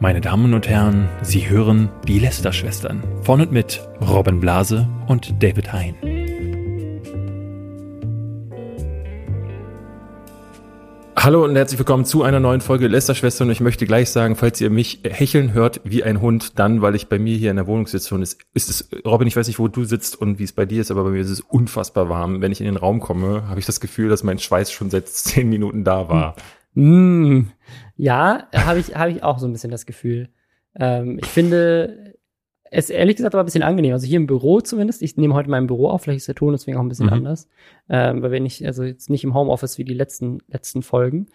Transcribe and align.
Meine 0.00 0.20
Damen 0.20 0.54
und 0.54 0.68
Herren, 0.68 1.08
Sie 1.22 1.48
hören 1.48 1.88
die 2.08 2.18
Lester-Schwestern 2.18 3.02
von 3.22 3.40
und 3.40 3.52
mit 3.52 3.80
Robin 4.00 4.40
Blase 4.40 4.88
und 5.06 5.40
David 5.40 5.72
Hein. 5.72 5.94
Hallo 11.16 11.44
und 11.44 11.54
herzlich 11.54 11.78
willkommen 11.78 12.04
zu 12.04 12.24
einer 12.24 12.40
neuen 12.40 12.60
Folge 12.60 12.88
Lester-Schwestern. 12.88 13.48
Und 13.48 13.52
ich 13.52 13.60
möchte 13.60 13.86
gleich 13.86 14.10
sagen, 14.10 14.34
falls 14.34 14.60
ihr 14.60 14.68
mich 14.68 15.00
hecheln 15.04 15.54
hört 15.54 15.80
wie 15.84 16.02
ein 16.02 16.20
Hund, 16.20 16.58
dann, 16.58 16.82
weil 16.82 16.96
ich 16.96 17.08
bei 17.08 17.20
mir 17.20 17.36
hier 17.36 17.50
in 17.50 17.56
der 17.56 17.68
Wohnung 17.68 17.86
sitze 17.86 18.16
und 18.16 18.22
es 18.22 18.36
ist 18.52 18.68
es, 18.68 18.88
Robin, 19.06 19.28
ich 19.28 19.36
weiß 19.36 19.46
nicht, 19.46 19.60
wo 19.60 19.68
du 19.68 19.84
sitzt 19.84 20.20
und 20.20 20.40
wie 20.40 20.44
es 20.44 20.52
bei 20.52 20.66
dir 20.66 20.82
ist, 20.82 20.90
aber 20.90 21.04
bei 21.04 21.10
mir 21.10 21.20
ist 21.20 21.30
es 21.30 21.40
unfassbar 21.40 22.08
warm. 22.08 22.42
Wenn 22.42 22.52
ich 22.52 22.60
in 22.60 22.66
den 22.66 22.76
Raum 22.76 22.98
komme, 22.98 23.48
habe 23.48 23.60
ich 23.60 23.64
das 23.64 23.80
Gefühl, 23.80 24.10
dass 24.10 24.24
mein 24.24 24.40
Schweiß 24.40 24.72
schon 24.72 24.90
seit 24.90 25.08
zehn 25.08 25.48
Minuten 25.48 25.84
da 25.84 26.08
war. 26.08 26.34
Mm, 26.74 27.42
ja, 27.96 28.48
habe 28.54 28.78
ich, 28.78 28.94
hab 28.94 29.08
ich 29.08 29.22
auch 29.22 29.38
so 29.38 29.46
ein 29.46 29.52
bisschen 29.52 29.70
das 29.70 29.86
Gefühl. 29.86 30.28
Ähm, 30.76 31.18
ich 31.20 31.26
finde 31.26 32.14
es 32.70 32.90
ehrlich 32.90 33.16
gesagt 33.16 33.34
aber 33.34 33.42
ein 33.42 33.46
bisschen 33.46 33.62
angenehm. 33.62 33.92
Also 33.92 34.06
hier 34.06 34.16
im 34.16 34.26
Büro 34.26 34.60
zumindest. 34.60 35.02
Ich 35.02 35.16
nehme 35.16 35.34
heute 35.34 35.48
mein 35.48 35.66
Büro 35.66 35.88
auf, 35.88 36.02
vielleicht 36.02 36.18
ist 36.18 36.28
der 36.28 36.34
Ton 36.34 36.52
deswegen 36.52 36.76
auch 36.76 36.82
ein 36.82 36.88
bisschen 36.88 37.06
mhm. 37.06 37.12
anders. 37.12 37.48
Ähm, 37.88 38.22
weil 38.22 38.32
wir 38.32 38.40
nicht, 38.40 38.66
also 38.66 38.82
jetzt 38.82 39.10
nicht 39.10 39.24
im 39.24 39.34
Homeoffice 39.34 39.78
wie 39.78 39.84
die 39.84 39.94
letzten, 39.94 40.38
letzten 40.48 40.82
Folgen. 40.82 41.26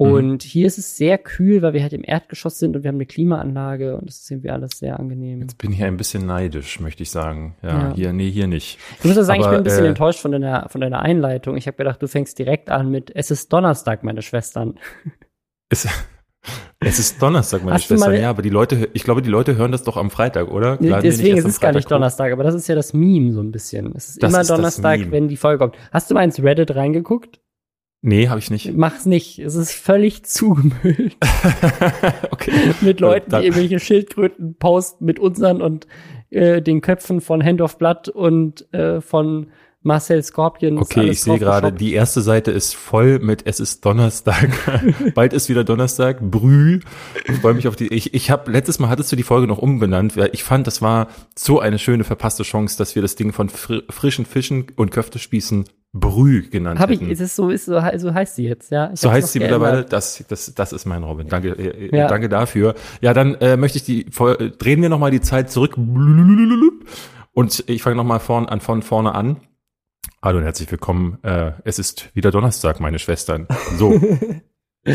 Und 0.00 0.46
mhm. 0.46 0.48
hier 0.48 0.66
ist 0.66 0.78
es 0.78 0.96
sehr 0.96 1.18
kühl, 1.18 1.60
weil 1.60 1.74
wir 1.74 1.82
halt 1.82 1.92
im 1.92 2.02
Erdgeschoss 2.02 2.58
sind 2.58 2.74
und 2.74 2.84
wir 2.84 2.88
haben 2.88 2.96
eine 2.96 3.04
Klimaanlage 3.04 3.98
und 3.98 4.08
das 4.08 4.20
ist 4.20 4.30
irgendwie 4.30 4.48
alles 4.48 4.78
sehr 4.78 4.98
angenehm. 4.98 5.42
Jetzt 5.42 5.58
bin 5.58 5.72
ich 5.72 5.82
ein 5.82 5.98
bisschen 5.98 6.24
neidisch, 6.24 6.80
möchte 6.80 7.02
ich 7.02 7.10
sagen. 7.10 7.54
Ja, 7.62 7.68
ja. 7.68 7.94
hier, 7.94 8.12
nee, 8.14 8.30
hier 8.30 8.46
nicht. 8.46 8.78
Ich 8.98 9.04
muss 9.04 9.14
sagen, 9.14 9.42
Aber, 9.42 9.50
ich 9.50 9.50
bin 9.50 9.58
ein 9.58 9.64
bisschen 9.64 9.84
äh, 9.84 9.88
enttäuscht 9.88 10.20
von 10.20 10.32
deiner, 10.32 10.70
von 10.70 10.80
deiner 10.80 11.00
Einleitung. 11.00 11.54
Ich 11.58 11.66
habe 11.66 11.76
gedacht, 11.76 12.00
du 12.00 12.08
fängst 12.08 12.38
direkt 12.38 12.70
an 12.70 12.90
mit 12.90 13.12
Es 13.14 13.30
ist 13.30 13.52
Donnerstag, 13.52 14.02
meine 14.02 14.22
Schwestern. 14.22 14.78
Es, 15.72 15.86
es 16.80 16.98
ist 16.98 17.22
Donnerstag, 17.22 17.62
meine 17.62 17.74
Hast 17.74 17.84
Schwester. 17.84 18.12
Ja, 18.12 18.30
aber 18.30 18.42
die 18.42 18.48
Leute, 18.48 18.88
ich 18.92 19.04
glaube, 19.04 19.22
die 19.22 19.30
Leute 19.30 19.54
hören 19.54 19.70
das 19.70 19.84
doch 19.84 19.96
am 19.96 20.10
Freitag, 20.10 20.50
oder? 20.50 20.78
Klar, 20.78 21.00
Deswegen 21.00 21.36
ist 21.36 21.44
es 21.44 21.60
gar 21.60 21.72
nicht 21.72 21.88
Donnerstag, 21.88 22.32
aber 22.32 22.42
das 22.42 22.54
ist 22.54 22.66
ja 22.66 22.74
das 22.74 22.92
Meme 22.92 23.32
so 23.32 23.40
ein 23.40 23.52
bisschen. 23.52 23.94
Es 23.94 24.08
ist 24.08 24.22
das 24.22 24.32
immer 24.32 24.40
ist 24.40 24.50
Donnerstag, 24.50 25.12
wenn 25.12 25.28
die 25.28 25.36
Folge 25.36 25.58
kommt. 25.58 25.76
Hast 25.92 26.10
du 26.10 26.14
mal 26.14 26.24
ins 26.24 26.42
Reddit 26.42 26.74
reingeguckt? 26.74 27.40
Nee, 28.02 28.28
habe 28.28 28.38
ich 28.38 28.50
nicht. 28.50 28.72
Mach's 28.74 29.04
nicht. 29.04 29.38
Es 29.38 29.54
ist 29.54 29.72
völlig 29.72 30.22
zugemüllt. 30.24 31.16
okay. 32.30 32.52
mit 32.80 33.00
Leuten, 33.00 33.30
die 33.30 33.46
irgendwelche 33.46 33.78
Schildkröten 33.78 34.54
posten 34.54 35.04
mit 35.04 35.18
unseren 35.18 35.60
und 35.60 35.86
äh, 36.30 36.62
den 36.62 36.80
Köpfen 36.80 37.20
von 37.20 37.44
Hand 37.44 37.60
of 37.60 37.76
Blood 37.76 38.08
und 38.08 38.72
äh, 38.72 39.00
von 39.00 39.48
Marcel 39.82 40.22
Scorpion. 40.22 40.78
Okay, 40.78 41.08
ich 41.08 41.22
sehe 41.22 41.38
gerade, 41.38 41.72
die 41.72 41.94
erste 41.94 42.20
Seite 42.20 42.50
ist 42.50 42.76
voll 42.76 43.18
mit 43.18 43.46
Es 43.46 43.60
ist 43.60 43.84
Donnerstag. 43.84 44.50
Bald 45.14 45.32
ist 45.32 45.48
wieder 45.48 45.64
Donnerstag. 45.64 46.20
Brüh. 46.20 46.80
Ich 47.26 47.36
freue 47.36 47.54
mich 47.54 47.66
auf 47.66 47.76
die. 47.76 47.88
Ich, 47.88 48.12
ich 48.12 48.30
habe 48.30 48.50
letztes 48.50 48.78
Mal 48.78 48.90
hattest 48.90 49.10
du 49.10 49.16
die 49.16 49.22
Folge 49.22 49.46
noch 49.46 49.58
umbenannt. 49.58 50.16
Ich 50.32 50.44
fand, 50.44 50.66
das 50.66 50.82
war 50.82 51.08
so 51.34 51.60
eine 51.60 51.78
schöne 51.78 52.04
verpasste 52.04 52.42
Chance, 52.42 52.76
dass 52.76 52.94
wir 52.94 53.00
das 53.00 53.14
Ding 53.14 53.32
von 53.32 53.48
fr 53.48 53.80
frischen 53.88 54.26
Fischen 54.26 54.66
und 54.76 54.90
Köftespießen 54.90 55.64
Brüh 55.92 56.48
genannt 56.48 56.78
Hab 56.78 56.90
ich, 56.90 57.02
ist 57.02 57.20
es 57.20 57.34
so, 57.34 57.50
ist 57.50 57.64
so, 57.64 57.80
so 57.96 58.14
heißt 58.14 58.36
sie 58.36 58.44
jetzt, 58.44 58.70
ja. 58.70 58.92
Ich 58.92 59.00
so 59.00 59.10
heißt 59.10 59.32
sie 59.32 59.40
mittlerweile. 59.40 59.84
Das, 59.84 60.22
das, 60.28 60.54
das 60.54 60.72
ist 60.72 60.84
mein 60.84 61.02
Robin. 61.02 61.26
Danke, 61.26 61.50
äh, 61.58 61.86
äh, 61.86 61.96
ja. 61.96 62.06
danke 62.06 62.28
dafür. 62.28 62.74
Ja, 63.00 63.12
dann 63.12 63.34
äh, 63.36 63.56
möchte 63.56 63.78
ich 63.78 63.84
die, 63.84 64.04
drehen 64.04 64.82
wir 64.82 64.88
noch 64.88 65.00
mal 65.00 65.10
die 65.10 65.20
Zeit 65.20 65.50
zurück. 65.50 65.76
Und 67.32 67.64
ich 67.66 67.82
fange 67.82 67.96
noch 67.96 68.04
mal 68.04 68.20
vorn, 68.20 68.46
an, 68.46 68.60
von 68.60 68.82
vorne 68.82 69.14
an. 69.14 69.38
Hallo 70.22 70.36
und 70.36 70.44
herzlich 70.44 70.70
willkommen. 70.70 71.16
Äh, 71.22 71.52
es 71.64 71.78
ist 71.78 72.14
wieder 72.14 72.30
Donnerstag, 72.30 72.78
meine 72.78 72.98
Schwestern. 72.98 73.48
So. 73.78 73.98
ja, 74.84 74.92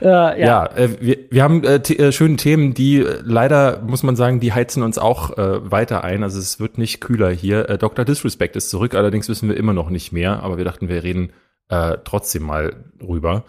ja. 0.00 0.36
ja 0.36 0.66
äh, 0.66 0.90
wir, 1.00 1.18
wir 1.28 1.42
haben 1.42 1.64
äh, 1.64 1.78
äh, 1.78 2.12
schöne 2.12 2.36
Themen, 2.36 2.72
die 2.72 2.98
äh, 2.98 3.20
leider, 3.24 3.82
muss 3.82 4.04
man 4.04 4.14
sagen, 4.14 4.38
die 4.38 4.52
heizen 4.52 4.84
uns 4.84 4.96
auch 4.96 5.36
äh, 5.36 5.68
weiter 5.68 6.04
ein. 6.04 6.22
Also 6.22 6.38
es 6.38 6.60
wird 6.60 6.78
nicht 6.78 7.00
kühler 7.00 7.30
hier. 7.30 7.68
Äh, 7.68 7.78
Dr. 7.78 8.04
Disrespect 8.04 8.54
ist 8.54 8.70
zurück, 8.70 8.94
allerdings 8.94 9.28
wissen 9.28 9.48
wir 9.48 9.56
immer 9.56 9.72
noch 9.72 9.90
nicht 9.90 10.12
mehr, 10.12 10.40
aber 10.44 10.56
wir 10.56 10.64
dachten, 10.64 10.88
wir 10.88 11.02
reden 11.02 11.32
äh, 11.68 11.98
trotzdem 12.04 12.44
mal 12.44 12.84
rüber. 13.02 13.42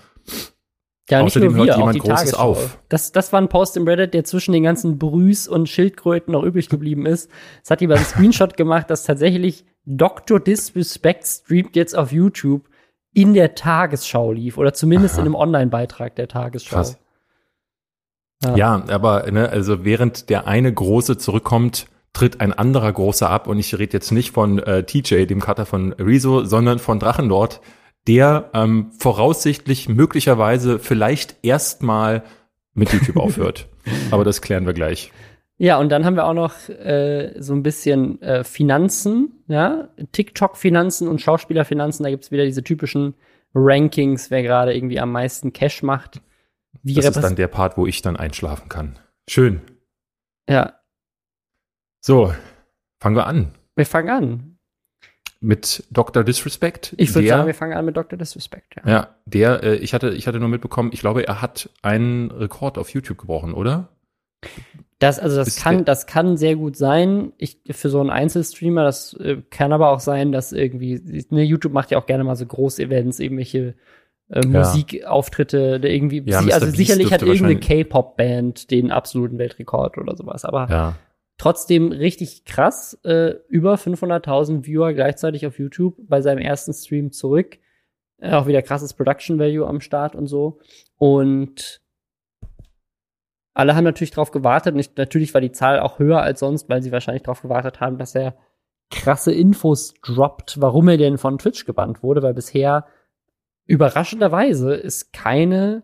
Ja, 1.08 1.22
Außerdem 1.22 1.54
nur 1.54 1.66
wir, 1.66 1.74
hört 1.76 1.78
jemand 1.78 2.00
Großes 2.00 2.32
Tagesschau. 2.32 2.52
auf. 2.52 2.80
Das, 2.90 3.12
das 3.12 3.32
war 3.32 3.40
ein 3.40 3.50
Post 3.50 3.78
im 3.78 3.88
Reddit, 3.88 4.16
der 4.16 4.24
zwischen 4.24 4.54
den 4.54 4.64
ganzen 4.64 4.98
Brühs 4.98 5.48
und 5.48 5.70
Schildkröten 5.70 6.32
noch 6.32 6.42
übrig 6.42 6.68
geblieben 6.68 7.06
ist. 7.06 7.30
Es 7.64 7.70
hat 7.70 7.82
jemand 7.82 8.00
einen 8.00 8.08
Screenshot 8.08 8.58
gemacht, 8.58 8.90
dass 8.90 9.04
tatsächlich 9.04 9.66
Dr. 9.86 10.40
Disrespect 10.40 11.26
streamt 11.26 11.76
jetzt 11.76 11.96
auf 11.96 12.12
YouTube 12.12 12.68
in 13.14 13.34
der 13.34 13.56
Tagesschau 13.56 14.32
lief 14.32 14.58
oder 14.58 14.74
zumindest 14.74 15.16
Aha. 15.16 15.22
in 15.22 15.28
einem 15.28 15.36
Online-Beitrag 15.36 16.16
der 16.16 16.28
Tagesschau. 16.28 16.76
Krass. 16.76 16.98
Ja. 18.44 18.56
ja, 18.56 18.84
aber 18.88 19.30
ne, 19.32 19.50
also 19.50 19.86
während 19.86 20.30
der 20.30 20.48
eine 20.48 20.74
Große 20.74 21.18
zurückkommt, 21.18 21.88
tritt 22.14 22.42
ein 22.42 22.54
anderer 22.54 22.92
Großer 22.92 23.30
ab 23.30 23.48
und 23.48 23.60
ich 23.60 23.78
rede 23.78 23.94
jetzt 23.94 24.12
nicht 24.12 24.32
von 24.32 24.60
äh, 24.60 24.84
TJ, 24.84 25.26
dem 25.26 25.40
Cutter 25.40 25.66
von 25.66 25.94
Rezo, 25.94 26.44
sondern 26.44 26.80
von 26.80 27.00
Drachenlord, 27.00 27.62
der 28.08 28.50
ähm, 28.54 28.92
voraussichtlich 28.98 29.90
möglicherweise 29.90 30.80
vielleicht 30.80 31.38
erstmal 31.44 32.24
mit 32.74 32.92
YouTube 32.92 33.18
aufhört. 33.18 33.68
aber 34.12 34.24
das 34.24 34.42
klären 34.42 34.66
wir 34.66 34.74
gleich. 34.74 35.12
Ja, 35.62 35.78
und 35.78 35.90
dann 35.90 36.06
haben 36.06 36.16
wir 36.16 36.26
auch 36.26 36.34
noch 36.34 36.70
äh, 36.70 37.36
so 37.38 37.54
ein 37.54 37.62
bisschen 37.62 38.20
äh, 38.24 38.44
Finanzen, 38.44 39.44
ja, 39.48 39.90
TikTok-Finanzen 40.12 41.08
und 41.08 41.22
Schauspieler-Finanzen. 41.22 42.02
Da 42.02 42.10
gibt's 42.10 42.32
wieder 42.32 42.46
diese 42.46 42.64
typischen 42.64 43.14
Rankings, 43.54 44.32
wer 44.32 44.42
gerade 44.42 44.74
irgendwie 44.74 45.00
am 45.00 45.12
meisten 45.12 45.54
Cash 45.54 45.84
macht. 45.84 46.20
Wie 46.82 46.96
das 46.96 47.06
ist 47.06 47.22
dann 47.22 47.36
der 47.36 47.48
Part, 47.48 47.78
wo 47.78 47.86
ich 47.86 48.02
dann 48.02 48.18
einschlafen 48.18 48.70
kann. 48.70 48.98
Schön. 49.30 49.62
Ja. 50.50 50.80
So, 52.00 52.34
fangen 53.00 53.16
wir 53.16 53.28
an. 53.28 53.54
Wir 53.76 53.86
fangen 53.86 54.10
an. 54.10 54.58
Mit 55.42 55.84
Dr. 55.92 56.24
Disrespect. 56.24 56.96
Ich 56.98 57.14
würde 57.14 57.28
sagen, 57.28 57.46
wir 57.46 57.54
fangen 57.54 57.74
an 57.74 57.86
mit 57.86 57.96
Dr. 57.96 58.18
Disrespect. 58.18 58.78
Ja, 58.78 58.90
ja 58.90 59.16
der, 59.26 59.62
äh, 59.62 59.76
ich 59.76 59.94
hatte, 59.94 60.10
ich 60.10 60.26
hatte 60.26 60.40
nur 60.40 60.50
mitbekommen, 60.50 60.90
ich 60.92 61.02
glaube, 61.02 61.28
er 61.28 61.40
hat 61.40 61.70
einen 61.84 62.32
Rekord 62.32 62.80
auf 62.80 62.90
YouTube 62.90 63.20
gebrochen, 63.20 63.54
oder? 63.54 63.90
Das, 65.02 65.18
also 65.18 65.38
das 65.38 65.56
kann, 65.56 65.84
das 65.84 66.06
kann 66.06 66.38
sehr 66.38 66.56
gut 66.56 66.78
sein. 66.78 67.34
Ich, 67.40 67.58
für 67.72 67.90
so 67.90 68.00
einen 68.00 68.12
Einzelstreamer, 68.12 68.84
das 68.84 69.16
äh, 69.16 69.38
kann 69.50 69.74
aber 69.74 69.90
auch 69.90 70.00
sein, 70.00 70.32
dass 70.32 70.52
irgendwie, 70.52 71.26
ne, 71.32 71.42
YouTube 71.42 71.74
macht 71.74 71.90
ja 71.90 71.98
auch 71.98 72.06
gerne 72.06 72.24
mal 72.24 72.36
so 72.36 72.46
Groß-Events, 72.46 73.20
irgendwelche 73.20 73.74
äh, 74.30 74.46
Musikauftritte, 74.46 75.80
der 75.80 75.92
irgendwie, 75.92 76.22
ja, 76.28 76.42
also 76.52 76.68
sicherlich 76.68 77.12
hat 77.12 77.24
irgendeine 77.24 77.60
K-Pop-Band 77.60 78.70
den 78.70 78.92
absoluten 78.92 79.40
Weltrekord 79.40 79.98
oder 79.98 80.16
sowas, 80.16 80.46
aber 80.46 80.68
ja. 80.70 80.96
trotzdem 81.40 81.92
richtig 81.92 82.46
krass, 82.46 83.00
äh, 83.04 83.34
über 83.48 83.74
500.000 83.78 84.68
Viewer 84.68 84.94
gleichzeitig 84.94 85.48
auf 85.48 85.58
YouTube 85.58 85.96
bei 85.98 86.22
seinem 86.22 86.44
ersten 86.44 86.74
Stream 86.74 87.12
zurück. 87.12 87.58
Äh, 88.20 88.34
auch 88.34 88.46
wieder 88.46 88.62
krasses 88.62 88.94
Production 88.94 89.40
Value 89.40 89.66
am 89.66 89.82
Start 89.82 90.14
und 90.14 90.28
so. 90.28 90.60
Und 91.00 91.82
alle 93.54 93.76
haben 93.76 93.84
natürlich 93.84 94.12
darauf 94.12 94.32
gewartet. 94.32 94.76
Und 94.76 94.98
natürlich 94.98 95.34
war 95.34 95.42
die 95.42 95.52
Zahl 95.52 95.80
auch 95.80 96.00
höher 96.00 96.22
als 96.22 96.40
sonst, 96.40 96.70
weil 96.70 96.82
sie 96.82 96.92
wahrscheinlich 96.92 97.24
darauf 97.24 97.42
gewartet 97.42 97.80
haben, 97.80 97.98
dass 97.98 98.16
er 98.16 98.36
krasse 98.90 99.34
Infos 99.34 99.94
droppt, 100.02 100.60
warum 100.60 100.88
er 100.90 100.98
denn 100.98 101.18
von 101.18 101.38
Twitch 101.38 101.66
gebannt 101.66 102.04
wurde, 102.04 102.22
weil 102.22 102.34
bisher 102.34 102.86
überraschenderweise 103.66 104.74
ist 104.74 105.14
keine, 105.14 105.84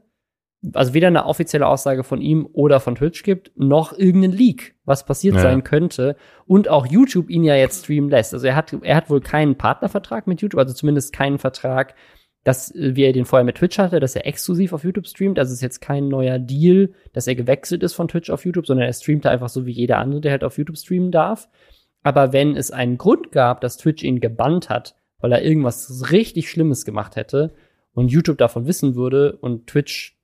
also 0.74 0.94
weder 0.94 1.08
eine 1.08 1.26
offizielle 1.26 1.68
Aussage 1.68 2.04
von 2.04 2.22
ihm 2.22 2.48
oder 2.52 2.80
von 2.80 2.96
Twitch 2.96 3.24
gibt, 3.24 3.52
noch 3.56 3.98
irgendein 3.98 4.32
Leak, 4.32 4.76
was 4.84 5.06
passiert 5.06 5.36
ja. 5.36 5.42
sein 5.42 5.64
könnte. 5.64 6.18
Und 6.46 6.68
auch 6.68 6.86
YouTube 6.86 7.30
ihn 7.30 7.44
ja 7.44 7.56
jetzt 7.56 7.84
streamen 7.86 8.10
lässt. 8.10 8.34
Also 8.34 8.48
er 8.48 8.56
hat, 8.56 8.74
er 8.82 8.96
hat 8.96 9.10
wohl 9.10 9.22
keinen 9.22 9.58
Partnervertrag 9.58 10.28
mit 10.28 10.42
YouTube, 10.42 10.60
also 10.60 10.74
zumindest 10.74 11.14
keinen 11.14 11.38
Vertrag, 11.38 11.96
dass, 12.48 12.74
äh, 12.74 12.96
wie 12.96 13.04
er 13.04 13.12
den 13.12 13.26
vorher 13.26 13.44
mit 13.44 13.56
Twitch 13.58 13.78
hatte, 13.78 14.00
dass 14.00 14.16
er 14.16 14.26
exklusiv 14.26 14.72
auf 14.72 14.86
YouTube 14.86 15.06
streamt. 15.06 15.38
Also 15.38 15.50
es 15.50 15.56
ist 15.56 15.62
jetzt 15.62 15.82
kein 15.82 16.08
neuer 16.08 16.40
Deal, 16.40 16.94
dass 17.12 17.28
er 17.28 17.36
gewechselt 17.36 17.84
ist 17.84 17.94
von 17.94 18.08
Twitch 18.08 18.30
auf 18.30 18.46
YouTube, 18.46 18.66
sondern 18.66 18.88
er 18.88 18.94
streamt 18.94 19.26
einfach 19.26 19.50
so 19.50 19.66
wie 19.66 19.72
jeder 19.72 19.98
andere, 19.98 20.22
der 20.22 20.32
halt 20.32 20.46
auf 20.46 20.58
YouTube 20.58 20.78
streamen 20.78 21.12
darf. 21.12 21.50
Aber 22.04 22.32
wenn 22.32 22.56
es 22.56 22.72
einen 22.72 22.98
Grund 22.98 23.34
gab, 23.34 23.60
dass 23.60 23.76
Twitch 23.76 24.02
ihn 24.02 24.22
gebannt 24.22 24.70
hat, 24.70 24.96
weil 25.20 25.34
er 25.34 25.44
irgendwas 25.44 26.10
richtig 26.12 26.50
Schlimmes 26.50 26.86
gemacht 26.86 27.18
hätte 27.18 27.54
und 27.92 28.12
YouTube 28.12 28.38
davon 28.38 28.66
wissen 28.66 28.96
würde 28.96 29.36
und 29.36 29.68
Twitch 29.68 30.18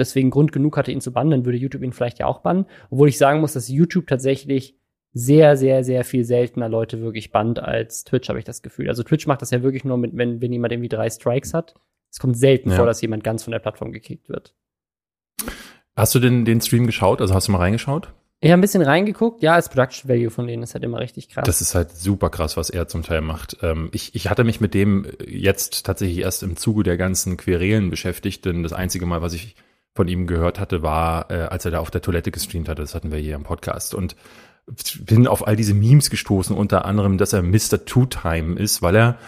deswegen 0.00 0.30
Grund 0.30 0.50
genug 0.50 0.76
hatte, 0.76 0.90
ihn 0.90 1.00
zu 1.00 1.12
bannen, 1.12 1.30
dann 1.30 1.44
würde 1.44 1.58
YouTube 1.58 1.84
ihn 1.84 1.92
vielleicht 1.92 2.18
ja 2.18 2.26
auch 2.26 2.40
bannen. 2.40 2.66
Obwohl 2.90 3.08
ich 3.08 3.18
sagen 3.18 3.40
muss, 3.40 3.52
dass 3.52 3.68
YouTube 3.68 4.08
tatsächlich 4.08 4.76
sehr, 5.18 5.56
sehr, 5.56 5.82
sehr 5.82 6.04
viel 6.04 6.24
seltener 6.24 6.68
Leute 6.68 7.00
wirklich 7.00 7.32
bannt 7.32 7.58
als 7.58 8.04
Twitch, 8.04 8.28
habe 8.28 8.38
ich 8.38 8.44
das 8.44 8.62
Gefühl. 8.62 8.88
Also 8.88 9.02
Twitch 9.02 9.26
macht 9.26 9.42
das 9.42 9.50
ja 9.50 9.62
wirklich 9.62 9.84
nur 9.84 9.98
mit, 9.98 10.16
wenn, 10.16 10.40
wenn 10.40 10.52
jemand 10.52 10.72
irgendwie 10.72 10.88
drei 10.88 11.10
Strikes 11.10 11.54
hat. 11.54 11.74
Es 12.10 12.20
kommt 12.20 12.36
selten 12.36 12.70
ja. 12.70 12.76
vor, 12.76 12.86
dass 12.86 13.02
jemand 13.02 13.24
ganz 13.24 13.42
von 13.42 13.50
der 13.50 13.58
Plattform 13.58 13.92
gekickt 13.92 14.28
wird. 14.28 14.54
Hast 15.96 16.14
du 16.14 16.20
denn 16.20 16.44
den 16.44 16.60
Stream 16.60 16.86
geschaut? 16.86 17.20
Also 17.20 17.34
hast 17.34 17.48
du 17.48 17.52
mal 17.52 17.58
reingeschaut? 17.58 18.12
Ich 18.40 18.50
habe 18.50 18.58
ein 18.58 18.60
bisschen 18.60 18.82
reingeguckt. 18.82 19.42
Ja, 19.42 19.56
das 19.56 19.68
Production 19.68 20.08
Value 20.08 20.30
von 20.30 20.46
denen 20.46 20.62
ist 20.62 20.74
halt 20.74 20.84
immer 20.84 21.00
richtig 21.00 21.28
krass. 21.28 21.44
Das 21.44 21.60
ist 21.60 21.74
halt 21.74 21.90
super 21.90 22.30
krass, 22.30 22.56
was 22.56 22.70
er 22.70 22.86
zum 22.86 23.02
Teil 23.02 23.20
macht. 23.20 23.56
Ähm, 23.62 23.88
ich, 23.92 24.14
ich 24.14 24.30
hatte 24.30 24.44
mich 24.44 24.60
mit 24.60 24.74
dem 24.74 25.06
jetzt 25.26 25.84
tatsächlich 25.84 26.18
erst 26.18 26.44
im 26.44 26.56
Zuge 26.56 26.84
der 26.84 26.96
ganzen 26.96 27.36
Querelen 27.36 27.90
beschäftigt, 27.90 28.44
denn 28.44 28.62
das 28.62 28.72
einzige 28.72 29.06
Mal, 29.06 29.20
was 29.20 29.32
ich 29.32 29.56
von 29.96 30.06
ihm 30.06 30.28
gehört 30.28 30.60
hatte, 30.60 30.82
war, 30.82 31.28
äh, 31.32 31.48
als 31.50 31.64
er 31.64 31.72
da 31.72 31.80
auf 31.80 31.90
der 31.90 32.02
Toilette 32.02 32.30
gestreamt 32.30 32.68
hatte. 32.68 32.82
Das 32.82 32.94
hatten 32.94 33.10
wir 33.10 33.18
hier 33.18 33.34
im 33.34 33.42
Podcast. 33.42 33.96
Und 33.96 34.14
bin 35.00 35.26
auf 35.26 35.46
all 35.46 35.56
diese 35.56 35.74
Memes 35.74 36.10
gestoßen, 36.10 36.56
unter 36.56 36.84
anderem, 36.84 37.18
dass 37.18 37.32
er 37.32 37.42
Mr. 37.42 37.84
Two-Time 37.84 38.58
ist, 38.58 38.82
weil 38.82 38.96
er, 38.96 39.18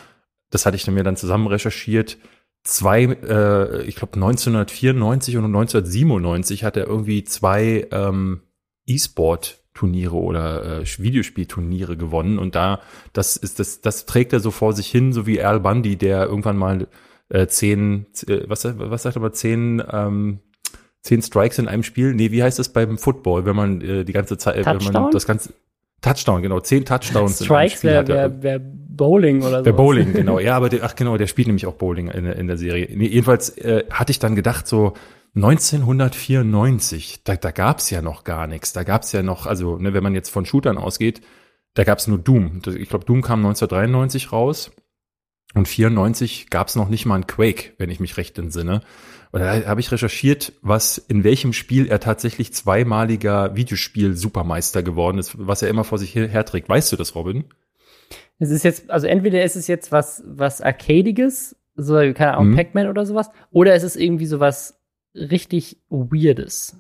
das 0.51 0.67
hatte 0.67 0.77
ich 0.77 0.87
mir 0.87 1.03
dann 1.03 1.17
zusammen 1.17 1.47
recherchiert, 1.47 2.19
zwei, 2.63 3.05
äh, 3.05 3.83
ich 3.85 3.97
glaube 3.97 4.15
1994 4.15 5.37
und 5.37 5.45
1997 5.47 6.65
hat 6.65 6.77
er 6.77 6.87
irgendwie 6.87 7.25
zwei 7.25 7.87
ähm, 7.91 8.43
E-Sport-Turniere 8.87 10.17
oder 10.17 10.81
äh, 10.81 10.85
Videospielturniere 10.87 11.97
gewonnen 11.97 12.39
und 12.39 12.55
da, 12.55 12.81
das 13.13 13.37
ist 13.37 13.59
das, 13.61 13.81
das 13.81 14.07
trägt 14.07 14.33
er 14.33 14.41
so 14.41 14.51
vor 14.51 14.73
sich 14.73 14.89
hin, 14.89 15.13
so 15.13 15.27
wie 15.27 15.43
Al 15.43 15.61
Bundy, 15.61 15.97
der 15.97 16.27
irgendwann 16.27 16.57
mal 16.57 16.89
äh, 17.29 17.47
zehn, 17.47 18.07
äh, 18.27 18.43
was, 18.47 18.65
was 18.65 19.03
sagt 19.03 19.17
er 19.17 19.23
mal, 19.23 19.33
zehn 19.33 19.83
ähm, 19.91 20.41
zehn 21.03 21.23
Strikes 21.23 21.59
in 21.59 21.69
einem 21.69 21.83
Spiel. 21.83 22.15
Nee, 22.15 22.31
wie 22.31 22.43
heißt 22.43 22.59
das 22.59 22.71
beim 22.71 22.99
Football, 22.99 23.45
wenn 23.45 23.57
man 23.57 23.81
äh, 23.81 24.05
die 24.05 24.13
ganze 24.13 24.39
Zeit, 24.39 24.65
Touchdown? 24.65 24.95
wenn 24.95 25.03
man 25.03 25.11
das 25.11 25.27
ganze 25.27 25.53
Touchdown, 26.01 26.43
genau, 26.43 26.61
zehn 26.61 26.85
Touchdowns. 26.85 27.45
Strikes 27.45 27.85
wäre 27.85 28.07
wär, 28.09 28.43
wär 28.43 28.59
Bowling 28.59 29.43
oder 29.43 29.61
so. 29.61 29.65
Wäre 29.67 29.77
Bowling, 29.77 30.13
genau. 30.13 30.39
Ja, 30.41 30.57
aber 30.57 30.69
der, 30.69 30.85
ach 30.85 30.95
genau, 30.95 31.17
der 31.17 31.27
spielt 31.27 31.49
nämlich 31.49 31.67
auch 31.67 31.75
Bowling 31.75 32.09
in, 32.09 32.25
in 32.27 32.47
der 32.47 32.57
Serie. 32.57 32.89
Nee, 32.95 33.09
jedenfalls 33.09 33.51
äh, 33.59 33.85
hatte 33.91 34.11
ich 34.11 34.19
dann 34.19 34.35
gedacht, 34.35 34.67
so 34.67 34.95
1994, 35.37 37.23
da, 37.25 37.37
da 37.37 37.51
gab 37.51 37.79
es 37.79 37.91
ja 37.91 38.03
noch 38.03 38.25
gar 38.25 38.47
nichts. 38.47 38.73
Da 38.73 38.83
gab 38.83 39.03
es 39.03 39.13
ja 39.13 39.23
noch, 39.23 39.47
also 39.47 39.77
ne, 39.77 39.95
wenn 39.95 40.03
man 40.03 40.15
jetzt 40.15 40.31
von 40.31 40.45
Shootern 40.45 40.79
ausgeht, 40.79 41.21
da 41.75 41.85
gab 41.85 41.99
es 41.99 42.09
nur 42.09 42.19
Doom. 42.19 42.63
Ich 42.67 42.89
glaube, 42.89 43.05
Doom 43.05 43.23
kam 43.23 43.41
1993 43.41 44.33
raus 44.33 44.73
und 45.55 45.69
94 45.69 46.51
gab 46.51 46.69
es 46.69 46.77
noch 46.77 46.89
nicht 46.89 47.07
mal 47.07 47.17
ein 47.17 47.27
Quake, 47.27 47.75
wenn 47.79 47.91
ich 47.91 48.01
mich 48.01 48.17
recht 48.17 48.39
entsinne. 48.39 48.81
Und 49.33 49.41
da 49.41 49.65
habe 49.67 49.81
ich 49.81 49.93
recherchiert, 49.93 50.53
was 50.61 50.99
in 50.99 51.23
welchem 51.23 51.53
Spiel 51.53 51.87
er 51.87 52.01
tatsächlich 52.01 52.53
zweimaliger 52.53 53.55
Videospiel-Supermeister 53.55 54.83
geworden 54.83 55.19
ist, 55.19 55.35
was 55.39 55.63
er 55.63 55.69
immer 55.69 55.85
vor 55.85 55.99
sich 55.99 56.15
herträgt. 56.15 56.69
Weißt 56.69 56.91
du 56.93 56.97
das, 56.97 57.15
Robin? 57.15 57.45
Es 58.39 58.51
ist 58.51 58.65
jetzt, 58.65 58.91
also 58.91 59.07
entweder 59.07 59.45
ist 59.45 59.55
es 59.57 59.69
jetzt 59.69 59.93
was, 59.93 60.23
was 60.27 60.61
Arcadiges, 60.61 61.55
so, 61.77 61.95
keine 61.95 62.35
Ahnung, 62.35 62.51
mhm. 62.51 62.57
Pac-Man 62.57 62.89
oder 62.89 63.07
sowas, 63.07 63.31
oder 63.53 63.75
es 63.75 63.85
ist 63.85 63.97
irgendwie 63.97 64.27
sowas 64.27 64.81
richtig 65.15 65.79
Weirdes 65.89 66.77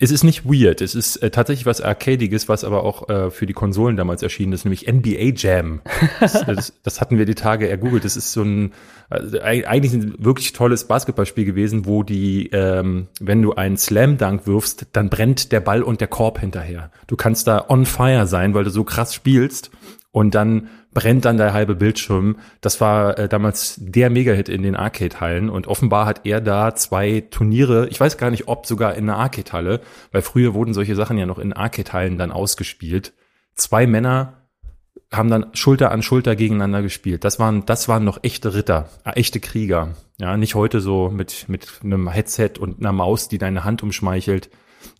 es 0.00 0.12
ist 0.12 0.22
nicht 0.22 0.44
weird, 0.44 0.80
es 0.80 0.94
ist 0.94 1.16
äh, 1.16 1.30
tatsächlich 1.30 1.66
was 1.66 1.80
Arcadiges, 1.80 2.48
was 2.48 2.62
aber 2.62 2.84
auch 2.84 3.08
äh, 3.08 3.30
für 3.30 3.46
die 3.46 3.52
Konsolen 3.52 3.96
damals 3.96 4.22
erschienen 4.22 4.52
ist, 4.52 4.64
nämlich 4.64 4.86
NBA 4.86 5.32
Jam. 5.34 5.80
Das, 6.20 6.44
das, 6.44 6.72
das 6.82 7.00
hatten 7.00 7.18
wir 7.18 7.26
die 7.26 7.34
Tage 7.34 7.68
ergoogelt. 7.68 8.04
Das 8.04 8.16
ist 8.16 8.32
so 8.32 8.42
ein 8.42 8.72
also 9.10 9.40
eigentlich 9.40 9.94
ein 9.94 10.14
wirklich 10.18 10.52
tolles 10.52 10.84
Basketballspiel 10.84 11.44
gewesen, 11.44 11.86
wo 11.86 12.02
die, 12.02 12.50
ähm, 12.52 13.08
wenn 13.20 13.40
du 13.40 13.54
einen 13.54 13.76
Slam 13.78 14.18
Dunk 14.18 14.46
wirfst, 14.46 14.86
dann 14.92 15.08
brennt 15.08 15.50
der 15.52 15.60
Ball 15.60 15.82
und 15.82 16.00
der 16.00 16.08
Korb 16.08 16.40
hinterher. 16.40 16.90
Du 17.06 17.16
kannst 17.16 17.46
da 17.46 17.64
on 17.68 17.86
fire 17.86 18.26
sein, 18.26 18.54
weil 18.54 18.64
du 18.64 18.70
so 18.70 18.84
krass 18.84 19.14
spielst 19.14 19.70
und 20.10 20.34
dann 20.34 20.68
brennt 20.92 21.24
dann 21.24 21.36
der 21.36 21.52
halbe 21.52 21.74
Bildschirm. 21.74 22.38
Das 22.60 22.80
war 22.80 23.18
äh, 23.18 23.28
damals 23.28 23.76
der 23.78 24.10
Mega-Hit 24.10 24.48
in 24.48 24.62
den 24.62 24.74
Arcade-Hallen 24.74 25.50
und 25.50 25.66
offenbar 25.66 26.06
hat 26.06 26.22
er 26.24 26.40
da 26.40 26.74
zwei 26.74 27.22
Turniere, 27.30 27.88
ich 27.88 28.00
weiß 28.00 28.16
gar 28.16 28.30
nicht, 28.30 28.48
ob 28.48 28.66
sogar 28.66 28.94
in 28.94 29.08
einer 29.08 29.18
Arcade-Halle, 29.18 29.80
weil 30.12 30.22
früher 30.22 30.54
wurden 30.54 30.74
solche 30.74 30.96
Sachen 30.96 31.18
ja 31.18 31.26
noch 31.26 31.38
in 31.38 31.52
Arcade-Hallen 31.52 32.18
dann 32.18 32.32
ausgespielt. 32.32 33.12
Zwei 33.54 33.86
Männer 33.86 34.38
haben 35.12 35.30
dann 35.30 35.46
Schulter 35.54 35.90
an 35.90 36.02
Schulter 36.02 36.36
gegeneinander 36.36 36.82
gespielt. 36.82 37.24
Das 37.24 37.38
waren, 37.38 37.64
das 37.64 37.88
waren 37.88 38.04
noch 38.04 38.18
echte 38.22 38.54
Ritter, 38.54 38.88
äh, 39.04 39.12
echte 39.12 39.40
Krieger. 39.40 39.94
Ja, 40.18 40.36
nicht 40.36 40.54
heute 40.54 40.80
so 40.80 41.10
mit, 41.10 41.48
mit 41.48 41.66
einem 41.82 42.08
Headset 42.08 42.52
und 42.58 42.80
einer 42.80 42.92
Maus, 42.92 43.28
die 43.28 43.38
deine 43.38 43.64
Hand 43.64 43.82
umschmeichelt. 43.82 44.50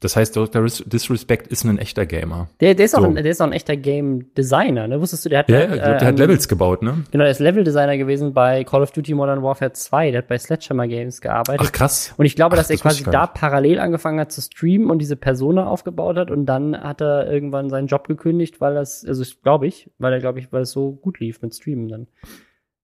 Das 0.01 0.17
heißt, 0.17 0.37
Dr. 0.37 0.65
Disrespect 0.65 1.49
ist 1.49 1.65
ein 1.65 1.79
echter 1.79 2.07
Gamer. 2.07 2.49
Der, 2.61 2.75
der, 2.75 2.85
ist, 2.85 2.93
so. 2.93 2.99
auch 2.99 3.05
ein, 3.05 3.15
der 3.15 3.25
ist 3.27 3.41
auch 3.41 3.47
ein 3.47 3.53
echter 3.53 3.77
Game 3.77 4.33
Designer, 4.35 4.87
ne? 4.87 5.01
Wusstest 5.01 5.25
du, 5.25 5.29
der 5.29 5.41
hat, 5.41 5.49
ja, 5.49 5.61
äh, 5.61 5.77
der 5.77 6.05
hat 6.05 6.19
Levels 6.19 6.49
gebaut, 6.49 6.83
ne? 6.83 7.05
Genau, 7.11 7.25
der 7.25 7.31
ist 7.31 7.41
Level 7.41 7.65
Designer 7.65 7.97
gewesen 7.97 8.33
bei 8.33 8.65
Call 8.65 8.83
of 8.83 8.93
Duty 8.93 9.15
Modern 9.15 9.43
Warfare 9.43 9.73
2. 9.73 10.11
Der 10.13 10.19
hat 10.19 10.29
bei 10.29 10.39
Sledgehammer 10.39 10.87
Games 10.89 11.21
gearbeitet. 11.21 11.67
Ach 11.67 11.73
krass. 11.73 12.15
Und 12.17 12.27
ich 12.27 12.37
glaube, 12.37 12.55
Ach, 12.55 12.59
dass 12.59 12.69
das 12.69 12.79
er 12.79 12.83
quasi 12.83 13.05
da 13.05 13.27
parallel 13.27 13.81
angefangen 13.81 14.21
hat 14.21 14.33
zu 14.33 14.41
streamen 14.41 14.91
und 14.91 14.99
diese 14.99 15.17
Persona 15.17 15.67
aufgebaut 15.67 16.17
hat 16.17 16.31
und 16.31 16.47
dann 16.47 16.77
hat 16.77 17.01
er 17.01 17.31
irgendwann 17.31 17.71
seinen 17.71 17.89
Job 17.89 18.09
gekündigt, 18.09 18.61
weil 18.61 18.75
das, 18.75 19.05
also 19.05 19.25
glaube 19.43 19.67
ich, 19.67 19.91
weil 19.99 20.13
er, 20.13 20.21
glaube 20.21 20.39
ich, 20.39 20.53
weil 20.53 20.63
es 20.63 20.71
so 20.71 20.93
gut 20.93 21.21
lief 21.21 21.43
mit 21.43 21.55
Streamen 21.55 21.89
dann. 21.89 22.07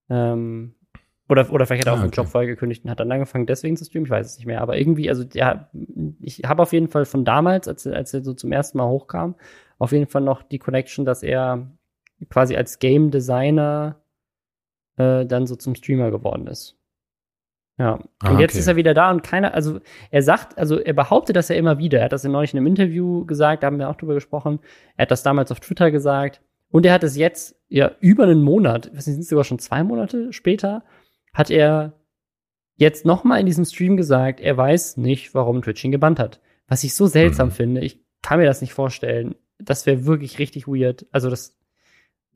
Ähm, 0.07 0.74
oder, 1.27 1.51
oder 1.51 1.65
vielleicht 1.65 1.85
hat 1.85 1.87
er 1.87 1.93
auch 1.93 1.97
ah, 1.97 1.99
okay. 2.01 2.03
einen 2.03 2.11
Job 2.11 2.27
vorher 2.27 2.47
gekündigt 2.47 2.83
und 2.83 2.91
hat 2.91 2.99
dann 2.99 3.11
angefangen, 3.11 3.47
deswegen 3.47 3.77
zu 3.77 3.85
streamen. 3.85 4.05
Ich 4.05 4.11
weiß 4.11 4.27
es 4.27 4.37
nicht 4.37 4.45
mehr. 4.45 4.61
Aber 4.61 4.77
irgendwie, 4.77 5.09
also 5.09 5.23
ja, 5.33 5.69
ich 6.21 6.43
habe 6.45 6.61
auf 6.61 6.71
jeden 6.71 6.87
Fall 6.87 7.05
von 7.05 7.25
damals, 7.25 7.67
als, 7.67 7.87
als 7.87 8.13
er 8.13 8.23
so 8.23 8.33
zum 8.33 8.51
ersten 8.51 8.77
Mal 8.77 8.87
hochkam, 8.87 9.35
auf 9.79 9.91
jeden 9.91 10.07
Fall 10.07 10.21
noch 10.21 10.43
die 10.43 10.59
Connection, 10.59 11.03
dass 11.03 11.23
er 11.23 11.67
quasi 12.29 12.55
als 12.55 12.79
Game 12.79 13.09
Designer 13.09 14.01
äh, 14.97 15.25
dann 15.25 15.47
so 15.47 15.55
zum 15.55 15.75
Streamer 15.75 16.11
geworden 16.11 16.47
ist. 16.47 16.77
Ja. 17.77 17.99
Ah, 18.19 18.31
und 18.31 18.39
jetzt 18.39 18.51
okay. 18.51 18.59
ist 18.59 18.67
er 18.67 18.75
wieder 18.75 18.93
da 18.93 19.11
und 19.11 19.21
keiner, 19.21 19.53
also 19.53 19.79
er 20.11 20.21
sagt, 20.21 20.57
also 20.57 20.79
er 20.79 20.93
behauptet 20.93 21.35
das 21.35 21.49
ja 21.49 21.55
immer 21.55 21.77
wieder. 21.77 21.99
Er 21.99 22.05
hat 22.05 22.13
das 22.13 22.23
in 22.23 22.31
neulich 22.31 22.53
in 22.53 22.59
einem 22.59 22.67
Interview 22.67 23.25
gesagt, 23.25 23.63
da 23.63 23.67
haben 23.67 23.79
wir 23.79 23.89
auch 23.89 23.97
drüber 23.97 24.13
gesprochen. 24.13 24.59
Er 24.95 25.03
hat 25.03 25.11
das 25.11 25.23
damals 25.23 25.51
auf 25.51 25.59
Twitter 25.59 25.91
gesagt. 25.91 26.41
Und 26.69 26.85
er 26.85 26.93
hat 26.93 27.03
es 27.03 27.17
jetzt 27.17 27.55
ja 27.67 27.91
über 27.99 28.23
einen 28.23 28.43
Monat, 28.43 28.91
was 28.93 29.05
sind 29.05 29.19
es 29.19 29.29
sogar 29.29 29.43
schon 29.43 29.59
zwei 29.59 29.83
Monate 29.83 30.31
später, 30.33 30.83
hat 31.35 31.51
er 31.51 31.93
jetzt 32.77 33.05
nochmal 33.05 33.39
in 33.39 33.45
diesem 33.45 33.65
Stream 33.65 33.97
gesagt, 33.97 34.39
er 34.39 34.57
weiß 34.57 34.97
nicht, 34.97 35.35
warum 35.35 35.61
Twitch 35.61 35.83
ihn 35.83 35.91
gebannt 35.91 36.19
hat. 36.19 36.41
Was 36.67 36.83
ich 36.83 36.95
so 36.95 37.05
seltsam 37.05 37.49
mhm. 37.49 37.53
finde. 37.53 37.81
Ich 37.81 38.03
kann 38.21 38.39
mir 38.39 38.45
das 38.45 38.61
nicht 38.61 38.73
vorstellen. 38.73 39.35
Das 39.59 39.85
wäre 39.85 40.05
wirklich 40.05 40.39
richtig 40.39 40.67
weird. 40.67 41.05
Also 41.11 41.29
das 41.29 41.55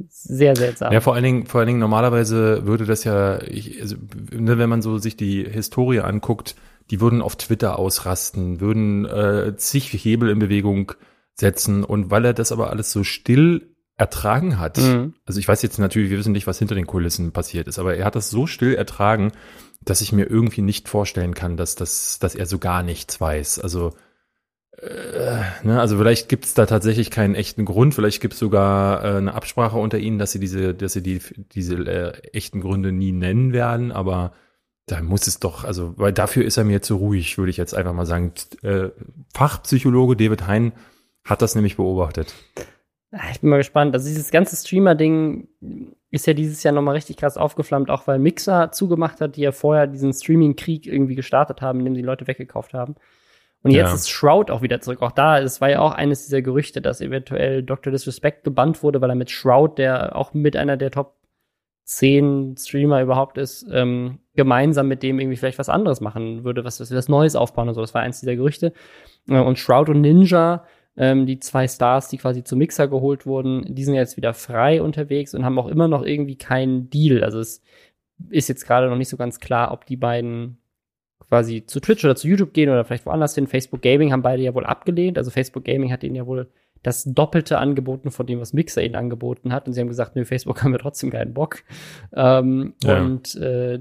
sehr 0.08 0.56
seltsam. 0.56 0.94
Ja, 0.94 1.02
vor 1.02 1.16
allen 1.16 1.24
Dingen, 1.24 1.46
vor 1.46 1.60
allen 1.60 1.68
Dingen 1.68 1.80
normalerweise 1.80 2.66
würde 2.66 2.86
das 2.86 3.04
ja, 3.04 3.42
ich, 3.42 3.82
also, 3.82 3.96
ne, 4.32 4.58
wenn 4.58 4.70
man 4.70 4.82
so 4.82 4.98
sich 4.98 5.18
die 5.18 5.44
Historie 5.44 6.00
anguckt, 6.00 6.56
die 6.90 7.02
würden 7.02 7.22
auf 7.22 7.36
Twitter 7.36 7.78
ausrasten, 7.78 8.62
würden 8.62 9.06
äh, 9.06 9.56
zig 9.58 9.92
Hebel 9.92 10.30
in 10.30 10.40
Bewegung 10.40 10.94
setzen 11.34 11.84
und 11.84 12.12
weil 12.12 12.26
er 12.26 12.34
das 12.34 12.52
aber 12.52 12.70
alles 12.70 12.92
so 12.92 13.04
still 13.04 13.76
ertragen 14.00 14.60
hat. 14.60 14.78
Mhm. 14.78 15.14
Also 15.26 15.40
ich 15.40 15.48
weiß 15.48 15.62
jetzt 15.62 15.78
natürlich, 15.78 16.10
wir 16.10 16.18
wissen 16.18 16.32
nicht, 16.32 16.48
was 16.48 16.58
hinter 16.58 16.76
den 16.76 16.88
Kulissen 16.88 17.34
passiert 17.34 17.68
ist, 17.68 17.80
aber 17.80 17.96
er 17.96 18.06
hat 18.06 18.16
das 18.16 18.30
so 18.30 18.48
still 18.48 18.74
ertragen, 18.74 19.34
dass 19.84 20.02
ich 20.02 20.14
mir 20.14 20.26
irgendwie 20.26 20.62
nicht 20.62 20.88
vorstellen 20.88 21.34
kann, 21.34 21.58
dass, 21.58 21.76
das, 21.76 22.18
dass 22.18 22.34
er 22.34 22.46
so 22.46 22.60
gar 22.60 22.82
nichts 22.82 23.20
weiß. 23.20 23.60
Also, 23.60 23.94
äh, 24.78 25.42
ne, 25.64 25.82
also 25.82 25.98
vielleicht 25.98 26.30
gibt 26.30 26.46
es 26.46 26.54
da 26.54 26.66
tatsächlich 26.66 27.12
keinen 27.12 27.36
echten 27.36 27.66
Grund, 27.66 27.94
vielleicht 27.94 28.22
gibt 28.22 28.36
es 28.36 28.40
sogar 28.40 29.04
äh, 29.04 29.18
eine 29.18 29.34
Absprache 29.34 29.78
unter 29.78 29.98
ihnen, 29.98 30.18
dass 30.18 30.32
sie 30.32 30.40
diese, 30.40 30.74
dass 30.74 30.94
sie 30.94 31.04
die, 31.04 31.20
diese 31.52 31.76
äh, 31.76 32.14
echten 32.32 32.62
Gründe 32.62 32.94
nie 32.94 33.12
nennen 33.12 33.52
werden, 33.52 33.92
aber 33.92 34.32
da 34.86 35.02
muss 35.02 35.28
es 35.28 35.40
doch, 35.40 35.66
also, 35.66 35.94
weil 35.98 36.14
dafür 36.14 36.46
ist 36.46 36.56
er 36.56 36.64
mir 36.64 36.82
zu 36.82 36.96
ruhig, 36.96 37.38
würde 37.38 37.50
ich 37.50 37.58
jetzt 37.58 37.76
einfach 37.76 37.94
mal 37.94 38.06
sagen. 38.06 38.32
Äh, 38.64 38.90
Fachpsychologe 39.34 40.16
David 40.16 40.48
Hein 40.48 40.72
hat 41.26 41.42
das 41.42 41.54
nämlich 41.54 41.76
beobachtet. 41.76 42.34
Ah, 43.12 43.32
ich 43.32 43.42
bin 43.42 43.50
mal 43.50 43.58
gespannt. 43.58 43.94
Also 43.96 44.08
dieses 44.08 44.30
ganze 44.30 44.56
Streamer-Ding 44.56 45.48
ist 46.12 46.28
ja 46.28 46.34
dieses 46.34 46.62
Jahr 46.62 46.74
nochmal 46.74 46.96
richtig 46.96 47.18
krass 47.18 47.38
aufgeflammt, 47.38 47.90
auch 47.90 48.06
weil 48.08 48.20
Mixer 48.20 48.72
zugemacht 48.72 49.20
hat, 49.20 49.36
die 49.36 49.42
ja 49.42 49.52
vorher 49.52 49.88
diesen 49.88 50.14
Streaming-Krieg 50.14 50.86
irgendwie 50.86 51.16
gestartet 51.16 51.62
haben, 51.62 51.80
indem 51.80 51.96
sie 51.96 52.02
Leute 52.02 52.28
weggekauft 52.28 52.74
haben. 52.74 52.96
Und 53.62 53.72
jetzt 53.72 53.90
ja. 53.90 53.96
ist 53.96 54.10
Shroud 54.10 54.52
auch 54.52 54.62
wieder 54.62 54.80
zurück. 54.80 55.02
Auch 55.02 55.12
da, 55.12 55.40
es 55.40 55.60
war 55.60 55.70
ja 55.70 55.80
auch 55.80 55.94
eines 55.94 56.26
dieser 56.26 56.42
Gerüchte, 56.42 56.82
dass 56.82 57.02
eventuell 57.02 57.62
Dr. 57.64 57.92
Disrespect 57.92 58.44
gebannt 58.44 58.84
wurde, 58.84 59.02
weil 59.02 59.10
er 59.10 59.16
mit 59.16 59.32
Shroud, 59.32 59.78
der 59.78 60.16
auch 60.16 60.34
mit 60.34 60.56
einer 60.56 60.78
der 60.78 60.92
Top 60.92 61.16
10 61.84 62.56
Streamer 62.58 63.02
überhaupt 63.02 63.38
ist, 63.38 63.66
ähm, 63.72 64.20
gemeinsam 64.36 64.88
mit 64.88 65.02
dem 65.02 65.20
irgendwie 65.20 65.36
vielleicht 65.36 65.58
was 65.58 65.70
anderes 65.70 66.00
machen 66.00 66.44
würde, 66.44 66.64
was, 66.64 66.80
was, 66.80 66.94
was 66.94 67.10
Neues 67.10 67.36
aufbauen 67.36 67.68
und 67.68 67.74
so. 67.74 67.82
Das 67.82 67.96
war 67.96 68.02
eins 68.02 68.20
dieser 68.20 68.36
Gerüchte. 68.36 68.72
Und 69.28 69.58
Shroud 69.58 69.90
und 69.90 70.02
Ninja 70.02 70.64
ähm, 71.00 71.26
die 71.26 71.40
zwei 71.40 71.68
Stars, 71.68 72.10
die 72.10 72.18
quasi 72.18 72.44
zum 72.44 72.60
Mixer 72.60 72.90
geholt 72.90 73.26
wurden, 73.26 73.74
die 73.74 73.86
sind 73.86 73.96
jetzt 73.96 74.18
wieder 74.18 74.34
frei 74.34 74.82
unterwegs 74.82 75.34
und 75.34 75.46
haben 75.46 75.58
auch 75.58 75.68
immer 75.68 75.88
noch 75.88 76.04
irgendwie 76.04 76.36
keinen 76.36 76.90
Deal. 76.90 77.24
Also 77.24 77.40
es 77.40 77.64
ist 78.30 78.50
jetzt 78.50 78.68
gerade 78.68 78.90
noch 78.90 78.98
nicht 78.98 79.08
so 79.08 79.16
ganz 79.16 79.40
klar, 79.40 79.72
ob 79.72 79.86
die 79.86 79.96
beiden 79.96 80.58
quasi 81.30 81.66
zu 81.66 81.80
Twitch 81.80 82.04
oder 82.04 82.18
zu 82.18 82.28
YouTube 82.28 82.54
gehen 82.54 82.70
oder 82.70 82.84
vielleicht 82.84 83.06
woanders 83.06 83.34
hin. 83.34 83.48
Facebook 83.48 83.82
Gaming 83.82 84.12
haben 84.12 84.24
beide 84.24 84.44
ja 84.44 84.54
wohl 84.54 84.66
abgelehnt. 84.66 85.18
Also 85.18 85.32
Facebook 85.32 85.64
Gaming 85.64 85.92
hat 85.92 86.04
ihnen 86.04 86.16
ja 86.16 86.28
wohl 86.28 86.50
das 86.84 87.04
Doppelte 87.04 87.58
angeboten 87.58 88.12
von 88.12 88.26
dem, 88.26 88.40
was 88.40 88.54
Mixer 88.54 88.82
ihnen 88.82 88.96
angeboten 88.96 89.52
hat. 89.52 89.68
Und 89.68 89.74
sie 89.74 89.82
haben 89.82 89.88
gesagt, 89.88 90.16
nö, 90.16 90.24
Facebook 90.24 90.64
haben 90.64 90.72
wir 90.72 90.80
trotzdem 90.80 91.12
keinen 91.12 91.34
Bock. 91.34 91.64
Ähm, 92.14 92.74
ja. 92.84 93.02
Und 93.02 93.36
äh, 93.36 93.80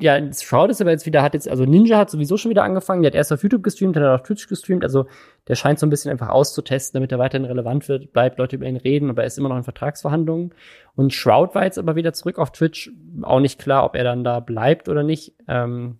ja, 0.00 0.32
Shroud 0.32 0.70
ist 0.70 0.80
aber 0.80 0.90
jetzt 0.90 1.06
wieder, 1.06 1.22
hat 1.22 1.34
jetzt, 1.34 1.48
also 1.48 1.64
Ninja 1.64 1.98
hat 1.98 2.10
sowieso 2.10 2.36
schon 2.36 2.50
wieder 2.50 2.64
angefangen, 2.64 3.02
der 3.02 3.10
hat 3.10 3.16
erst 3.16 3.32
auf 3.32 3.42
YouTube 3.42 3.62
gestreamt, 3.62 3.94
dann 3.94 4.02
hat 4.02 4.10
er 4.10 4.14
auf 4.16 4.22
Twitch 4.22 4.48
gestreamt. 4.48 4.82
Also 4.82 5.06
der 5.48 5.54
scheint 5.54 5.78
so 5.78 5.86
ein 5.86 5.90
bisschen 5.90 6.10
einfach 6.10 6.28
auszutesten, 6.28 6.98
damit 6.98 7.12
er 7.12 7.18
weiterhin 7.18 7.46
relevant 7.46 7.88
wird, 7.88 8.12
bleibt, 8.12 8.38
Leute 8.38 8.56
über 8.56 8.66
ihn 8.66 8.76
reden, 8.76 9.10
aber 9.10 9.22
er 9.22 9.26
ist 9.26 9.38
immer 9.38 9.48
noch 9.48 9.56
in 9.56 9.64
Vertragsverhandlungen. 9.64 10.54
Und 10.94 11.12
Shroud 11.12 11.54
war 11.54 11.64
jetzt 11.64 11.78
aber 11.78 11.96
wieder 11.96 12.12
zurück 12.12 12.38
auf 12.38 12.50
Twitch, 12.50 12.90
auch 13.22 13.40
nicht 13.40 13.58
klar, 13.60 13.84
ob 13.84 13.94
er 13.94 14.04
dann 14.04 14.24
da 14.24 14.40
bleibt 14.40 14.88
oder 14.88 15.02
nicht. 15.02 15.34
Ähm, 15.48 15.98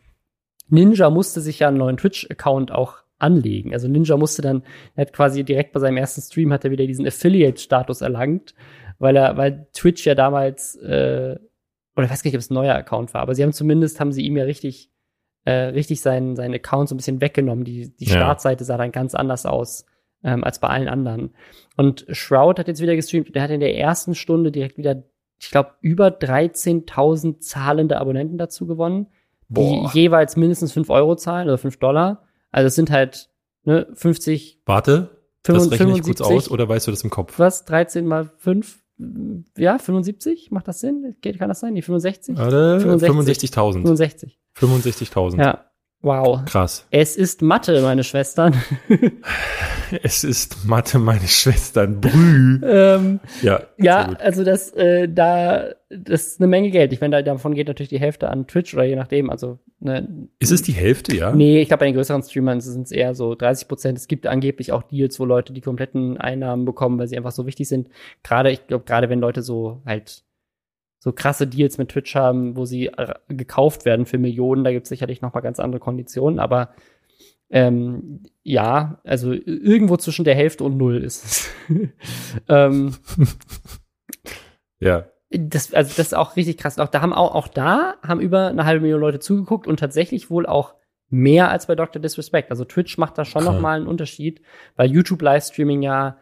Ninja 0.68 1.11
musste 1.11 1.40
sich 1.40 1.58
ja 1.58 1.68
einen 1.68 1.76
neuen 1.76 1.96
Twitch-Account 1.96 2.72
auch 2.72 3.01
anlegen. 3.22 3.72
Also 3.72 3.88
Ninja 3.88 4.16
musste 4.16 4.42
dann, 4.42 4.62
er 4.94 5.02
hat 5.02 5.12
quasi 5.12 5.44
direkt 5.44 5.72
bei 5.72 5.80
seinem 5.80 5.96
ersten 5.96 6.20
Stream 6.20 6.52
hat 6.52 6.64
er 6.64 6.70
wieder 6.70 6.86
diesen 6.86 7.06
Affiliate-Status 7.06 8.00
erlangt, 8.00 8.54
weil 8.98 9.16
er, 9.16 9.36
weil 9.36 9.66
Twitch 9.72 10.06
ja 10.06 10.14
damals, 10.14 10.76
äh, 10.76 11.36
oder 11.96 12.04
ich 12.04 12.10
weiß 12.10 12.22
gar 12.22 12.28
nicht, 12.28 12.36
ob 12.36 12.40
es 12.40 12.50
ein 12.50 12.54
neuer 12.54 12.74
Account 12.74 13.14
war, 13.14 13.22
aber 13.22 13.34
sie 13.34 13.42
haben 13.42 13.52
zumindest, 13.52 14.00
haben 14.00 14.12
sie 14.12 14.22
ihm 14.22 14.36
ja 14.36 14.44
richtig, 14.44 14.90
äh, 15.44 15.52
richtig 15.52 16.00
seinen, 16.00 16.36
seinen 16.36 16.54
Account 16.54 16.88
so 16.88 16.94
ein 16.94 16.98
bisschen 16.98 17.20
weggenommen. 17.20 17.64
Die, 17.64 17.94
die 17.96 18.06
Startseite 18.06 18.64
sah 18.64 18.76
dann 18.76 18.92
ganz 18.92 19.14
anders 19.14 19.44
aus 19.44 19.86
ähm, 20.24 20.44
als 20.44 20.58
bei 20.58 20.68
allen 20.68 20.88
anderen. 20.88 21.34
Und 21.76 22.06
Shroud 22.10 22.58
hat 22.58 22.68
jetzt 22.68 22.80
wieder 22.80 22.96
gestreamt, 22.96 23.34
der 23.34 23.42
hat 23.42 23.50
in 23.50 23.60
der 23.60 23.76
ersten 23.76 24.14
Stunde 24.14 24.52
direkt 24.52 24.78
wieder, 24.78 25.02
ich 25.40 25.50
glaube, 25.50 25.72
über 25.80 26.08
13.000 26.08 27.40
zahlende 27.40 28.00
Abonnenten 28.00 28.38
dazu 28.38 28.66
gewonnen, 28.66 29.08
Boah. 29.48 29.90
die 29.92 30.00
jeweils 30.00 30.36
mindestens 30.36 30.72
5 30.72 30.90
Euro 30.90 31.16
zahlen 31.16 31.48
oder 31.48 31.58
5 31.58 31.78
Dollar. 31.78 32.24
Also 32.52 32.68
es 32.68 32.75
sind 32.75 32.90
halt 32.90 33.30
ne, 33.64 33.88
50. 33.94 34.62
Warte, 34.66 35.11
5, 35.44 35.59
das 35.59 35.71
rechne 35.73 35.92
ich 35.97 36.02
kurz 36.02 36.21
aus 36.21 36.49
oder 36.50 36.68
weißt 36.68 36.87
du 36.87 36.92
das 36.92 37.02
im 37.02 37.11
Kopf? 37.11 37.38
Was? 37.38 37.64
13 37.64 38.06
mal 38.06 38.30
5? 38.38 38.78
Ja, 39.56 39.78
75? 39.78 40.52
Macht 40.52 40.68
das 40.68 40.78
Sinn? 40.80 41.16
Kann 41.21 41.49
das 41.49 41.61
sein? 41.61 41.75
Die 41.75 41.82
65? 41.82 42.37
65.000. 42.38 43.82
65. 43.82 44.38
65.000. 44.56 45.38
Ja. 45.42 45.71
Wow. 46.02 46.44
Krass. 46.47 46.85
Es 46.90 47.16
ist 47.16 47.42
Mathe, 47.42 47.80
meine 47.80 48.02
Schwestern. 48.02 48.61
es 50.02 50.25
ist 50.25 50.64
Mathe, 50.66 50.99
meine 50.99 51.28
Schwestern. 51.28 52.00
Brü. 52.00 52.61
ähm, 52.64 53.21
ja. 53.40 53.62
Ja, 53.78 54.12
also 54.18 54.42
das, 54.42 54.73
äh, 54.73 55.09
da, 55.09 55.68
das 55.90 56.26
ist 56.26 56.40
eine 56.40 56.49
Menge 56.49 56.71
Geld. 56.71 56.92
Ich 56.92 57.00
meine, 57.00 57.23
davon 57.23 57.54
geht 57.54 57.68
natürlich 57.68 57.88
die 57.88 58.00
Hälfte 58.00 58.28
an 58.28 58.49
Twitch 58.49 58.75
oder 58.75 58.82
je 58.82 58.97
nachdem. 58.97 59.30
Also, 59.30 59.61
ne, 59.78 60.28
Ist 60.40 60.50
es 60.50 60.62
die 60.62 60.73
Hälfte, 60.73 61.16
ja? 61.16 61.32
Nee, 61.32 61.61
ich 61.61 61.68
glaube, 61.68 61.80
bei 61.80 61.87
den 61.87 61.94
größeren 61.94 62.25
Streamern 62.25 62.61
sind 62.61 62.87
es 62.87 62.92
eher 62.92 63.14
so 63.14 63.37
30 63.37 63.68
Prozent. 63.68 63.97
Es 63.97 64.09
gibt 64.09 64.26
angeblich 64.26 64.73
auch 64.73 64.82
Deals, 64.82 65.21
wo 65.21 65.25
Leute 65.25 65.52
die 65.52 65.61
kompletten 65.61 66.16
Einnahmen 66.16 66.64
bekommen, 66.64 66.99
weil 66.99 67.06
sie 67.06 67.16
einfach 67.16 67.30
so 67.30 67.47
wichtig 67.47 67.68
sind. 67.68 67.88
Gerade, 68.25 68.50
ich 68.50 68.66
glaube, 68.66 68.85
gerade 68.87 69.09
wenn 69.09 69.21
Leute 69.21 69.42
so 69.42 69.82
halt 69.87 70.25
so 71.02 71.11
krasse 71.11 71.49
Deals 71.49 71.78
mit 71.78 71.88
Twitch 71.88 72.14
haben, 72.14 72.54
wo 72.54 72.64
sie 72.64 72.87
äh, 72.87 73.14
gekauft 73.26 73.85
werden 73.85 74.06
für 74.06 74.18
Millionen. 74.18 74.62
Da 74.62 74.71
gibt 74.71 74.85
es 74.85 74.88
sicherlich 74.88 75.21
noch 75.21 75.35
mal 75.35 75.40
ganz 75.40 75.59
andere 75.59 75.80
Konditionen, 75.80 76.38
aber 76.38 76.75
ähm, 77.50 78.23
ja, 78.44 79.00
also 79.02 79.32
irgendwo 79.32 79.97
zwischen 79.97 80.25
der 80.25 80.37
Hälfte 80.37 80.62
und 80.62 80.76
null 80.76 81.02
ist 81.02 81.25
es. 81.25 81.50
ähm, 82.49 82.94
ja. 84.78 85.06
Das, 85.28 85.75
also 85.75 85.92
das 85.97 86.06
ist 86.06 86.14
auch 86.14 86.37
richtig 86.37 86.59
krass. 86.59 86.78
Auch 86.78 86.87
da 86.87 87.00
haben 87.00 87.12
auch, 87.12 87.35
auch 87.35 87.49
da 87.49 87.97
haben 88.00 88.21
über 88.21 88.47
eine 88.47 88.64
halbe 88.64 88.82
Million 88.82 89.00
Leute 89.00 89.18
zugeguckt 89.18 89.66
und 89.66 89.80
tatsächlich 89.80 90.30
wohl 90.30 90.47
auch 90.47 90.76
mehr 91.09 91.50
als 91.50 91.66
bei 91.66 91.75
Dr. 91.75 92.00
Disrespect. 92.00 92.52
Also 92.52 92.64
Twitch 92.64 92.97
macht 92.97 93.18
da 93.18 93.25
schon 93.25 93.42
noch 93.42 93.61
mal 93.61 93.76
einen 93.76 93.88
Unterschied, 93.88 94.40
weil 94.76 94.88
YouTube 94.88 95.21
Livestreaming 95.21 95.82
ja 95.82 96.16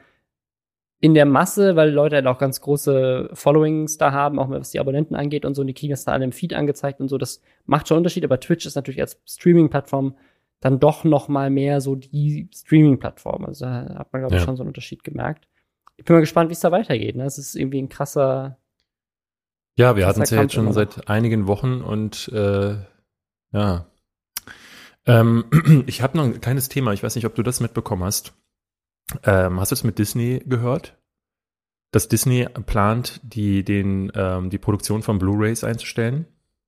in 1.01 1.15
der 1.15 1.25
Masse, 1.25 1.77
weil 1.77 1.91
Leute 1.91 2.17
halt 2.17 2.27
auch 2.27 2.39
ganz 2.39 2.61
große 2.61 3.31
Followings 3.33 3.97
da 3.97 4.13
haben, 4.13 4.39
auch 4.39 4.51
was 4.51 4.71
die 4.71 4.81
Abonnenten 4.81 5.15
angeht 5.15 5.45
und 5.47 5.55
so, 5.55 5.63
und 5.63 5.67
die 5.67 5.75
kriegen 5.75 5.91
das 5.91 6.05
da 6.05 6.13
alle 6.13 6.25
im 6.25 6.33
Feed 6.33 6.53
angezeigt 6.53 7.01
und 7.01 7.09
so, 7.09 7.17
das 7.17 7.41
macht 7.65 7.89
schon 7.89 7.97
Unterschied, 7.97 8.25
aber 8.25 8.39
Twitch 8.39 8.67
ist 8.67 8.75
natürlich 8.75 9.01
als 9.01 9.19
Streaming-Plattform 9.27 10.15
dann 10.61 10.79
doch 10.79 11.05
noch 11.05 11.29
mal 11.29 11.49
mehr 11.49 11.81
so 11.81 11.97
die 11.97 12.49
Streaming-Plattform. 12.55 13.47
Also 13.47 13.65
da 13.65 13.95
hat 13.99 14.13
man, 14.13 14.23
glaube 14.23 14.35
ich, 14.35 14.41
ja. 14.41 14.45
schon 14.45 14.57
so 14.57 14.63
einen 14.63 14.69
Unterschied 14.69 15.03
gemerkt. 15.03 15.49
Ich 15.97 16.05
bin 16.05 16.15
mal 16.15 16.21
gespannt, 16.21 16.51
wie 16.51 16.53
es 16.55 16.61
da 16.61 16.71
weitergeht. 16.71 17.17
Ne? 17.17 17.25
Es 17.25 17.39
ist 17.39 17.57
irgendwie 17.57 17.81
ein 17.81 17.89
krasser. 17.89 18.59
Ja, 19.77 19.97
wir 19.97 20.07
hatten 20.07 20.21
es 20.21 20.31
ja 20.31 20.43
jetzt 20.43 20.53
schon 20.53 20.73
seit 20.73 21.09
einigen 21.09 21.47
Wochen 21.47 21.81
und 21.81 22.29
äh, 22.29 22.77
ja. 23.53 23.87
Ähm, 25.07 25.45
ich 25.87 26.03
habe 26.03 26.19
noch 26.19 26.25
ein 26.25 26.41
kleines 26.43 26.69
Thema, 26.69 26.93
ich 26.93 27.03
weiß 27.03 27.17
nicht, 27.17 27.25
ob 27.25 27.35
du 27.35 27.43
das 27.43 27.61
mitbekommen 27.61 28.05
hast. 28.05 28.35
Ähm, 29.25 29.61
hast 29.61 29.71
du 29.71 29.75
es 29.75 29.85
mit 29.85 29.99
Disney 29.99 30.43
gehört? 30.47 30.97
Dass 31.93 32.09
Disney 32.09 32.47
plant, 32.67 33.21
die, 33.25 33.65
den, 33.65 34.13
ähm, 34.15 34.51
die 34.51 34.59
Produktion 34.59 35.03
von 35.03 35.19
Blu-rays 35.19 35.65
einzustellen? 35.65 36.27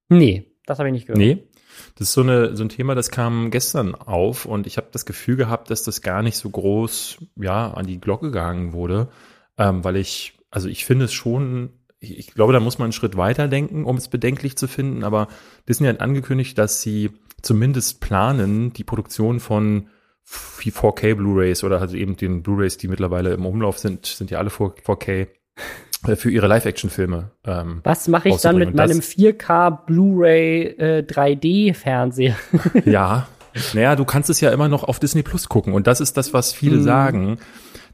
Nee, 0.09 0.53
das 0.67 0.79
habe 0.79 0.89
ich 0.89 0.93
nicht 0.93 1.07
gehört. 1.07 1.19
Nee. 1.19 1.49
Das 1.95 2.09
ist 2.09 2.15
so, 2.15 2.23
eine, 2.23 2.57
so 2.57 2.65
ein 2.65 2.69
Thema, 2.69 2.95
das 2.95 3.11
kam 3.11 3.51
gestern 3.51 3.95
auf 3.95 4.45
und 4.45 4.67
ich 4.67 4.77
habe 4.77 4.89
das 4.93 5.07
Gefühl 5.07 5.37
gehabt, 5.37 5.71
dass 5.71 5.83
das 5.83 6.03
gar 6.03 6.23
nicht 6.23 6.37
so 6.37 6.51
groß 6.51 7.19
ja, 7.37 7.73
an 7.73 7.87
die 7.87 8.01
Glocke 8.01 8.27
gegangen 8.27 8.73
wurde, 8.73 9.09
ähm, 9.57 9.83
weil 9.83 9.97
ich, 9.97 10.39
also 10.51 10.69
ich 10.69 10.85
finde 10.85 11.07
es 11.07 11.13
schon, 11.13 11.71
ich, 11.99 12.19
ich 12.19 12.35
glaube, 12.35 12.53
da 12.53 12.61
muss 12.61 12.79
man 12.79 12.87
einen 12.87 12.93
Schritt 12.93 13.17
weiter 13.17 13.49
denken, 13.49 13.85
um 13.85 13.97
es 13.97 14.09
bedenklich 14.09 14.57
zu 14.57 14.69
finden, 14.69 15.03
aber 15.03 15.29
Disney 15.69 15.89
hat 15.89 16.01
angekündigt, 16.01 16.59
dass 16.59 16.83
sie 16.83 17.11
zumindest 17.41 18.01
planen, 18.01 18.73
die 18.73 18.85
Produktion 18.85 19.41
von 19.41 19.89
4K 20.29 21.15
Blu-rays 21.15 21.65
oder 21.65 21.81
also 21.81 21.97
eben 21.97 22.17
den 22.17 22.43
Blu-rays, 22.43 22.77
die 22.77 22.89
mittlerweile 22.89 23.35
im 23.35 23.47
Umlauf 23.47 23.79
sind, 23.79 24.07
sind 24.07 24.31
ja 24.31 24.39
alle 24.39 24.51
4K 24.51 25.27
äh, 26.07 26.17
für 26.17 26.31
ihre 26.31 26.47
Live-Action-Filme. 26.47 27.31
Ähm, 27.45 27.81
Was 27.85 28.09
mache 28.09 28.29
ich 28.29 28.37
dann 28.37 28.59
mit 28.59 28.75
meinem 28.75 29.01
4K 29.01 29.85
Blu-ray 29.87 30.63
äh, 30.79 31.07
3D-Fernseher? 31.07 32.37
ja, 32.85 33.27
naja, 33.75 33.97
du 33.97 34.05
kannst 34.05 34.31
es 34.31 34.41
ja 34.41 34.51
immer 34.51 34.69
noch 34.69 34.85
auf 34.85 34.99
Disney 34.99 35.23
Plus 35.23 35.49
gucken 35.49 35.75
und 35.75 35.87
das 35.87 36.01
ist 36.01 36.17
das, 36.17 36.33
was 36.33 36.53
viele 36.53 36.77
mhm. 36.79 36.83
sagen, 36.83 37.39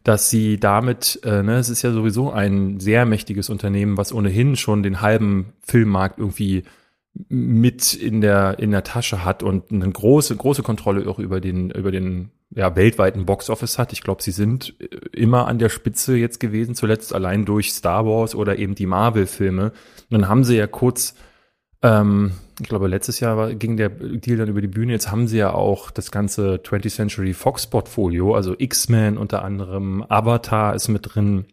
dass 0.04 0.30
sie 0.30 0.58
damit, 0.58 1.20
äh, 1.24 1.42
ne, 1.42 1.56
es 1.56 1.68
ist 1.68 1.82
ja 1.82 1.92
sowieso 1.92 2.30
ein 2.30 2.80
sehr 2.80 3.04
mächtiges 3.04 3.50
Unternehmen, 3.50 3.96
was 3.96 4.12
ohnehin 4.12 4.56
schon 4.56 4.82
den 4.82 5.00
halben 5.00 5.52
Filmmarkt 5.62 6.18
irgendwie 6.18 6.64
mit 7.28 7.94
in 7.94 8.20
der 8.20 8.58
in 8.58 8.70
der 8.70 8.84
Tasche 8.84 9.24
hat 9.24 9.42
und 9.42 9.72
eine 9.72 9.90
große 9.90 10.36
große 10.36 10.62
Kontrolle 10.62 11.08
auch 11.08 11.18
über 11.18 11.40
den 11.40 11.70
über 11.70 11.90
den 11.90 12.30
ja, 12.50 12.74
weltweiten 12.76 13.26
Boxoffice 13.26 13.78
hat. 13.78 13.92
Ich 13.92 14.02
glaube, 14.02 14.22
sie 14.22 14.30
sind 14.30 14.74
äh, 14.80 14.86
immer 15.12 15.46
an 15.48 15.58
der 15.58 15.68
Spitze 15.68 16.16
jetzt 16.16 16.40
gewesen, 16.40 16.74
zuletzt 16.74 17.14
allein 17.14 17.44
durch 17.44 17.72
Star 17.72 18.06
Wars 18.06 18.34
oder 18.34 18.58
eben 18.58 18.74
die 18.74 18.86
Marvel-Filme. 18.86 19.72
Dann 20.10 20.28
haben 20.28 20.44
sie 20.44 20.56
ja 20.56 20.66
kurz, 20.66 21.14
ähm, 21.82 22.32
ich 22.60 22.68
glaube, 22.68 22.88
letztes 22.88 23.20
Jahr 23.20 23.36
war, 23.36 23.54
ging 23.54 23.76
der 23.76 23.90
Deal 23.90 24.38
dann 24.38 24.48
über 24.48 24.62
die 24.62 24.68
Bühne. 24.68 24.92
Jetzt 24.92 25.10
haben 25.10 25.28
sie 25.28 25.38
ja 25.38 25.52
auch 25.52 25.90
das 25.90 26.10
ganze 26.10 26.56
20th 26.56 26.94
Century 26.94 27.34
Fox-Portfolio, 27.34 28.34
also 28.34 28.54
X-Men 28.56 29.18
unter 29.18 29.44
anderem, 29.44 30.04
Avatar 30.08 30.74
ist 30.74 30.88
mit 30.88 31.14
drin 31.14 31.44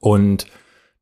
und 0.00 0.46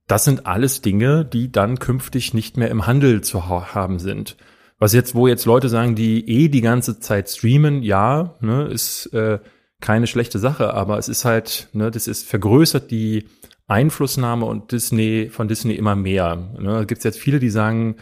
das 0.07 0.25
sind 0.25 0.47
alles 0.47 0.83
Dinge, 0.83 1.25
die 1.25 1.51
dann 1.51 1.79
künftig 1.79 2.35
nicht 2.35 2.57
mehr 2.57 2.71
im 2.71 2.87
Handel 2.87 3.23
zu 3.23 3.49
haben 3.49 3.99
sind. 3.99 4.37
Was 4.79 4.93
jetzt, 4.93 5.15
wo 5.15 5.29
jetzt 5.29 5.47
Leute 5.47 5.69
sagen, 5.69 5.95
die 5.95 6.29
eh 6.29 6.49
die 6.49 6.61
ganze 6.61 7.01
Zeit 7.01 7.31
streamen, 7.31 7.83
ja, 7.83 8.37
ne, 8.41 8.65
ist 8.65 9.07
äh, 9.15 9.39
keine 9.81 10.07
schlechte 10.07 10.39
Sache, 10.39 10.75
aber 10.75 10.99
es 10.99 11.09
ist 11.09 11.25
halt, 11.25 11.69
ne, 11.73 11.91
das 11.91 12.07
ist 12.07 12.27
vergrößert 12.27 12.91
die 12.91 13.27
Einflussnahme 13.67 14.45
und 14.45 14.73
Disney 14.73 15.31
von 15.31 15.49
Disney 15.49 15.75
immer 15.75 15.97
mehr. 15.97 16.37
Ne? 16.59 16.73
Da 16.73 16.85
gibt 16.85 16.99
es 16.99 17.05
jetzt 17.05 17.19
viele, 17.19 17.39
die 17.39 17.51
sagen, 17.51 17.97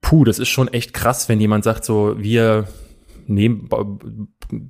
puh, 0.00 0.24
das 0.24 0.38
ist 0.38 0.48
schon 0.48 0.68
echt 0.68 0.92
krass, 0.92 1.28
wenn 1.28 1.40
jemand 1.40 1.64
sagt, 1.64 1.84
so 1.84 2.16
wir 2.18 2.66
nehmen, 3.26 3.68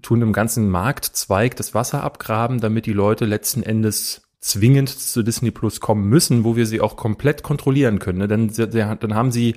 tun 0.03 0.23
im 0.23 0.33
ganzen 0.33 0.69
Marktzweig 0.69 1.57
das 1.57 1.75
Wasser 1.75 2.05
abgraben, 2.05 2.61
damit 2.61 2.85
die 2.85 2.93
Leute 2.93 3.25
letzten 3.25 3.63
Endes 3.63 4.30
zwingend 4.41 4.89
zu 4.89 5.23
Disney 5.23 5.51
Plus 5.51 5.81
kommen 5.81 6.09
müssen, 6.09 6.45
wo 6.45 6.57
wir 6.57 6.67
sie 6.67 6.81
auch 6.81 6.97
komplett 6.97 7.43
kontrollieren 7.43 7.99
können. 7.99 8.19
Ne? 8.19 8.29
Dann, 8.29 8.51
dann 8.51 9.15
haben 9.15 9.31
sie, 9.31 9.55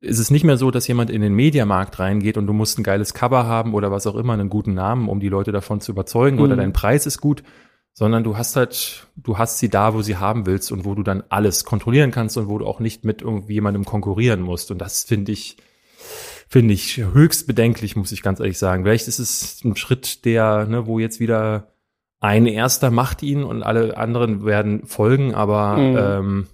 ist 0.00 0.18
es 0.18 0.30
nicht 0.30 0.44
mehr 0.44 0.56
so, 0.56 0.72
dass 0.72 0.88
jemand 0.88 1.10
in 1.10 1.22
den 1.22 1.34
Mediamarkt 1.34 2.00
reingeht 2.00 2.36
und 2.36 2.46
du 2.46 2.52
musst 2.52 2.78
ein 2.78 2.82
geiles 2.82 3.14
Cover 3.14 3.46
haben 3.46 3.74
oder 3.74 3.92
was 3.92 4.06
auch 4.08 4.16
immer, 4.16 4.32
einen 4.32 4.48
guten 4.48 4.74
Namen, 4.74 5.08
um 5.08 5.20
die 5.20 5.28
Leute 5.28 5.52
davon 5.52 5.80
zu 5.80 5.92
überzeugen 5.92 6.36
mhm. 6.36 6.42
oder 6.42 6.56
dein 6.56 6.72
Preis 6.72 7.06
ist 7.06 7.20
gut, 7.20 7.44
sondern 7.92 8.24
du 8.24 8.36
hast 8.36 8.56
halt, 8.56 9.06
du 9.16 9.38
hast 9.38 9.58
sie 9.58 9.68
da, 9.68 9.94
wo 9.94 10.02
sie 10.02 10.16
haben 10.16 10.46
willst 10.46 10.72
und 10.72 10.84
wo 10.84 10.96
du 10.96 11.04
dann 11.04 11.22
alles 11.28 11.64
kontrollieren 11.64 12.10
kannst 12.10 12.36
und 12.36 12.48
wo 12.48 12.58
du 12.58 12.66
auch 12.66 12.80
nicht 12.80 13.04
mit 13.04 13.22
irgendwie 13.22 13.54
jemandem 13.54 13.84
konkurrieren 13.84 14.40
musst. 14.40 14.72
Und 14.72 14.78
das 14.78 15.04
finde 15.04 15.30
ich, 15.30 15.58
finde 16.48 16.74
ich 16.74 16.96
höchst 16.96 17.46
bedenklich, 17.46 17.94
muss 17.94 18.10
ich 18.10 18.22
ganz 18.22 18.40
ehrlich 18.40 18.58
sagen. 18.58 18.82
Vielleicht 18.82 19.06
ist 19.06 19.20
es 19.20 19.62
ein 19.62 19.76
Schritt, 19.76 20.24
der, 20.24 20.66
ne, 20.66 20.86
wo 20.86 20.98
jetzt 20.98 21.20
wieder 21.20 21.71
ein 22.22 22.46
erster 22.46 22.90
macht 22.90 23.22
ihn 23.22 23.42
und 23.42 23.62
alle 23.64 23.96
anderen 23.96 24.44
werden 24.44 24.86
folgen, 24.86 25.34
aber 25.34 25.76
mhm. 25.76 25.96
ähm, 25.98 26.46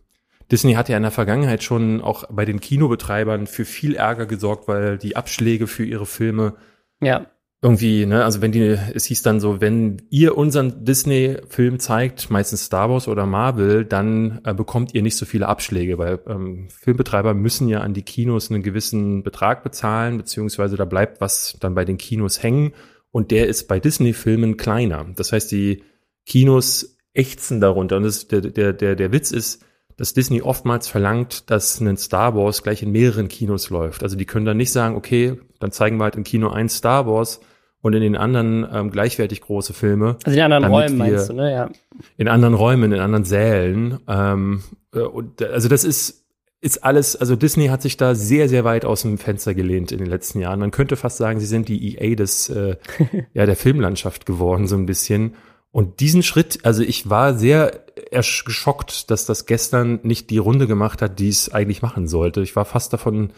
Disney 0.51 0.73
hat 0.73 0.89
ja 0.89 0.97
in 0.97 1.03
der 1.03 1.13
Vergangenheit 1.13 1.63
schon 1.63 2.01
auch 2.01 2.25
bei 2.31 2.47
den 2.47 2.59
Kinobetreibern 2.59 3.47
für 3.47 3.67
viel 3.67 3.95
Ärger 3.95 4.25
gesorgt, 4.25 4.67
weil 4.67 4.97
die 4.97 5.15
Abschläge 5.15 5.67
für 5.67 5.85
ihre 5.85 6.07
Filme 6.07 6.55
ja. 7.03 7.27
irgendwie, 7.61 8.07
ne, 8.07 8.25
also 8.25 8.41
wenn 8.41 8.51
die, 8.51 8.79
es 8.95 9.05
hieß 9.05 9.21
dann 9.21 9.41
so, 9.41 9.61
wenn 9.61 10.01
ihr 10.09 10.39
unseren 10.39 10.87
Disney-Film 10.87 11.81
zeigt, 11.81 12.31
meistens 12.31 12.65
Star 12.65 12.89
Wars 12.89 13.07
oder 13.07 13.27
Marvel, 13.27 13.85
dann 13.85 14.41
äh, 14.45 14.55
bekommt 14.55 14.95
ihr 14.95 15.03
nicht 15.03 15.17
so 15.17 15.27
viele 15.27 15.49
Abschläge, 15.49 15.99
weil 15.99 16.19
ähm, 16.27 16.69
Filmbetreiber 16.71 17.35
müssen 17.35 17.69
ja 17.69 17.81
an 17.81 17.93
die 17.93 18.03
Kinos 18.03 18.51
einen 18.51 18.63
gewissen 18.63 19.23
Betrag 19.23 19.63
bezahlen, 19.63 20.17
beziehungsweise 20.17 20.79
da 20.79 20.87
bleibt 20.87 21.21
was 21.21 21.59
dann 21.61 21.75
bei 21.75 21.85
den 21.85 21.99
Kinos 21.99 22.43
hängen 22.43 22.73
und 23.11 23.31
der 23.31 23.47
ist 23.47 23.69
bei 23.69 23.81
Disney-Filmen 23.81 24.57
kleiner. 24.57 25.07
Das 25.17 25.33
heißt, 25.33 25.51
die 25.51 25.83
Kinos 26.27 26.99
ächzen 27.15 27.61
darunter. 27.61 27.97
Und 27.97 28.05
das, 28.05 28.29
der, 28.29 28.41
der, 28.43 28.73
der, 28.73 28.95
der 28.95 29.13
Witz 29.13 29.31
ist, 29.31 29.65
dass 29.97 30.15
Disney 30.15 30.43
oftmals 30.43 30.87
verlangt, 30.87 31.51
dass 31.51 31.81
ein 31.81 31.97
Star 31.97 32.37
Wars 32.37 32.63
gleich 32.63 32.83
in 32.83 32.93
mehreren 32.93 33.29
Kinos 33.29 33.71
läuft. 33.71 34.03
Also 34.03 34.17
die 34.17 34.27
können 34.27 34.47
dann 34.47 34.57
nicht 34.57 34.71
sagen, 34.71 34.95
okay, 34.95 35.39
dann 35.59 35.73
zeigen 35.73 35.97
wir 35.97 36.05
halt 36.05 36.17
in 36.17 36.25
Kino 36.25 36.51
ein 36.51 36.69
Star 36.69 37.07
Wars 37.07 37.41
und 37.81 37.95
in 37.95 38.03
den 38.03 38.17
anderen 38.17 38.67
ähm, 38.73 38.91
gleichwertig 38.91 39.41
große 39.41 39.73
Filme. 39.73 40.17
Also 40.25 40.39
in 40.39 40.45
anderen 40.45 40.65
Räumen 40.73 40.99
meinst 40.99 41.29
du, 41.29 41.33
ne? 41.33 41.53
Ja. 41.53 41.71
In 42.17 42.29
anderen 42.29 42.55
Räumen, 42.55 42.93
in 42.93 43.01
anderen 43.01 43.25
Sälen. 43.25 43.99
Ähm, 44.07 44.63
äh, 44.95 45.01
und, 45.01 45.43
also 45.43 45.69
das 45.69 45.83
ist 45.83 46.28
ist 46.61 46.83
alles, 46.85 47.15
also 47.15 47.37
Disney 47.37 47.69
hat 47.69 47.83
sich 47.83 47.97
da 47.97 48.15
sehr, 48.15 48.49
sehr 48.49 48.65
weit 48.65 48.85
aus 48.85 49.03
dem 49.03 49.19
Fenster 49.19 49.55
gelehnt 49.55 49.93
in 49.93 49.99
den 49.99 50.09
letzten 50.09 50.41
Jahren. 50.41 50.59
Man 50.61 50.73
könnte 50.73 50.97
fast 50.97 51.17
sagen, 51.17 51.39
sie 51.39 51.47
sind 51.47 51.69
die 51.69 51.97
EA 51.97 52.17
des, 52.17 52.49
äh, 52.51 52.77
ja, 53.33 53.47
der 53.47 53.57
Filmlandschaft 53.57 54.27
geworden, 54.27 54.67
so 54.67 54.77
ein 54.77 54.87
bisschen. 54.87 55.35
Und 55.71 56.01
diesen 56.01 56.23
Schritt, 56.23 56.61
also 56.65 56.83
ich 56.83 57.09
war 57.09 57.35
sehr 57.35 57.85
geschockt, 58.11 59.11
dass 59.11 59.27
das 59.27 59.47
gestern 59.47 60.01
nicht 60.03 60.31
die 60.31 60.39
Runde 60.39 60.67
gemacht 60.67 61.03
hat, 61.03 61.19
die 61.19 61.29
es 61.29 61.53
eigentlich 61.53 61.83
machen 61.83 62.09
sollte. 62.09 62.41
Ich 62.41 62.57
war 62.57 62.65
fast 62.65 62.93
davon 62.93 63.33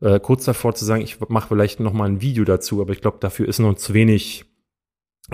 äh, 0.00 0.20
kurz 0.20 0.44
davor 0.44 0.74
zu 0.74 0.84
sagen, 0.84 1.02
ich 1.02 1.18
mache 1.28 1.48
vielleicht 1.48 1.80
noch 1.80 1.92
mal 1.92 2.08
ein 2.08 2.20
Video 2.20 2.44
dazu, 2.44 2.82
aber 2.82 2.92
ich 2.92 3.00
glaube, 3.00 3.18
dafür 3.20 3.48
ist 3.48 3.60
noch 3.60 3.74
zu 3.74 3.94
wenig 3.94 4.44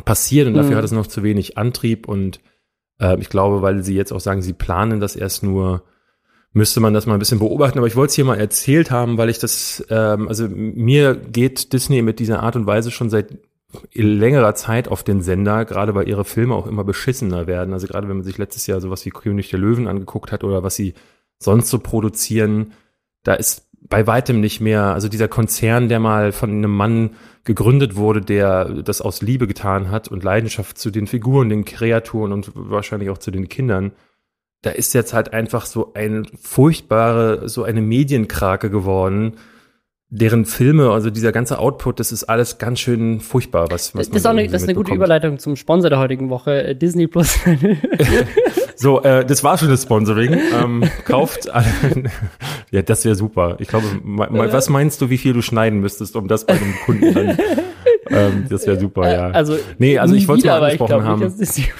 passiert 0.04 0.46
und 0.46 0.54
dafür 0.54 0.72
mhm. 0.72 0.76
hat 0.76 0.84
es 0.84 0.92
noch 0.92 1.06
zu 1.06 1.22
wenig 1.22 1.58
Antrieb 1.58 2.08
und 2.08 2.40
äh, 3.00 3.18
ich 3.20 3.28
glaube, 3.28 3.62
weil 3.62 3.82
sie 3.82 3.94
jetzt 3.94 4.12
auch 4.12 4.20
sagen, 4.20 4.42
sie 4.42 4.52
planen 4.52 5.00
das 5.00 5.16
erst 5.16 5.42
nur, 5.42 5.84
müsste 6.52 6.80
man 6.80 6.94
das 6.94 7.06
mal 7.06 7.14
ein 7.14 7.18
bisschen 7.18 7.38
beobachten. 7.38 7.78
Aber 7.78 7.86
ich 7.86 7.96
wollte 7.96 8.10
es 8.10 8.14
hier 8.14 8.24
mal 8.24 8.38
erzählt 8.38 8.90
haben, 8.90 9.18
weil 9.18 9.30
ich 9.30 9.38
das, 9.38 9.84
ähm, 9.90 10.28
also 10.28 10.48
mir 10.48 11.14
geht 11.14 11.72
Disney 11.72 12.02
mit 12.02 12.18
dieser 12.18 12.42
Art 12.42 12.56
und 12.56 12.66
Weise 12.66 12.90
schon 12.90 13.10
seit 13.10 13.38
längerer 13.94 14.54
Zeit 14.54 14.88
auf 14.88 15.02
den 15.02 15.22
Sender, 15.22 15.64
gerade 15.64 15.94
weil 15.94 16.08
ihre 16.08 16.24
Filme 16.24 16.54
auch 16.54 16.66
immer 16.66 16.84
beschissener 16.84 17.46
werden. 17.46 17.72
Also 17.72 17.86
gerade 17.86 18.08
wenn 18.08 18.16
man 18.16 18.24
sich 18.24 18.38
letztes 18.38 18.66
Jahr 18.66 18.80
sowas 18.80 19.04
wie 19.06 19.10
König 19.10 19.48
der 19.50 19.58
Löwen 19.58 19.88
angeguckt 19.88 20.30
hat 20.30 20.44
oder 20.44 20.62
was 20.62 20.76
sie 20.76 20.94
sonst 21.38 21.70
so 21.70 21.78
produzieren, 21.78 22.72
da 23.22 23.34
ist 23.34 23.68
bei 23.88 24.06
weitem 24.06 24.40
nicht 24.40 24.60
mehr, 24.60 24.84
also 24.84 25.08
dieser 25.08 25.28
Konzern, 25.28 25.88
der 25.88 26.00
mal 26.00 26.32
von 26.32 26.50
einem 26.50 26.74
Mann 26.74 27.10
gegründet 27.44 27.96
wurde, 27.96 28.20
der 28.20 28.82
das 28.82 29.00
aus 29.00 29.22
Liebe 29.22 29.46
getan 29.46 29.90
hat 29.90 30.08
und 30.08 30.22
Leidenschaft 30.22 30.78
zu 30.78 30.90
den 30.90 31.06
Figuren, 31.06 31.48
den 31.48 31.64
Kreaturen 31.64 32.32
und 32.32 32.52
wahrscheinlich 32.54 33.10
auch 33.10 33.18
zu 33.18 33.30
den 33.30 33.48
Kindern, 33.48 33.92
da 34.62 34.70
ist 34.70 34.94
jetzt 34.94 35.12
halt 35.12 35.32
einfach 35.32 35.66
so 35.66 35.92
ein 35.94 36.26
furchtbare, 36.40 37.48
so 37.48 37.64
eine 37.64 37.82
Medienkrake 37.82 38.70
geworden, 38.70 39.34
deren 40.08 40.44
Filme, 40.44 40.90
also 40.90 41.08
dieser 41.08 41.32
ganze 41.32 41.58
Output, 41.58 41.98
das 41.98 42.12
ist 42.12 42.24
alles 42.24 42.58
ganz 42.58 42.80
schön 42.80 43.20
furchtbar, 43.20 43.70
was, 43.70 43.94
was 43.94 44.08
Das 44.08 44.18
ist 44.18 44.26
auch 44.26 44.30
eine, 44.30 44.46
das 44.46 44.62
ist 44.62 44.68
eine 44.68 44.76
gute 44.76 44.92
Überleitung 44.94 45.38
zum 45.38 45.56
Sponsor 45.56 45.88
der 45.88 45.98
heutigen 45.98 46.28
Woche, 46.28 46.62
äh, 46.62 46.76
Disney 46.76 47.06
Plus. 47.06 47.38
so, 48.76 49.02
äh, 49.02 49.24
das 49.24 49.42
war 49.42 49.56
schon 49.56 49.68
das 49.68 49.84
Sponsoring. 49.84 50.38
Ähm, 50.54 50.84
kauft 51.06 51.48
alle. 51.48 51.66
ja, 52.70 52.82
das 52.82 53.06
wäre 53.06 53.14
super. 53.14 53.56
Ich 53.58 53.68
glaube, 53.68 53.86
was 54.04 54.68
meinst 54.68 55.00
du, 55.00 55.08
wie 55.08 55.16
viel 55.16 55.32
du 55.32 55.40
schneiden 55.40 55.80
müsstest, 55.80 56.14
um 56.14 56.28
das 56.28 56.44
bei 56.44 56.54
einem 56.54 56.74
Kunden 56.84 57.14
dann 57.14 57.38
ähm, 58.10 58.46
das 58.48 58.66
wäre 58.66 58.78
super, 58.78 59.10
ja. 59.10 59.30
Also, 59.30 59.56
nee, 59.78 59.98
also 59.98 60.14
ich 60.14 60.28
wollte 60.28 60.40
es 60.40 60.46
mal 60.46 60.62
angesprochen 60.62 61.04
haben. 61.04 61.34
Nicht, 61.38 61.72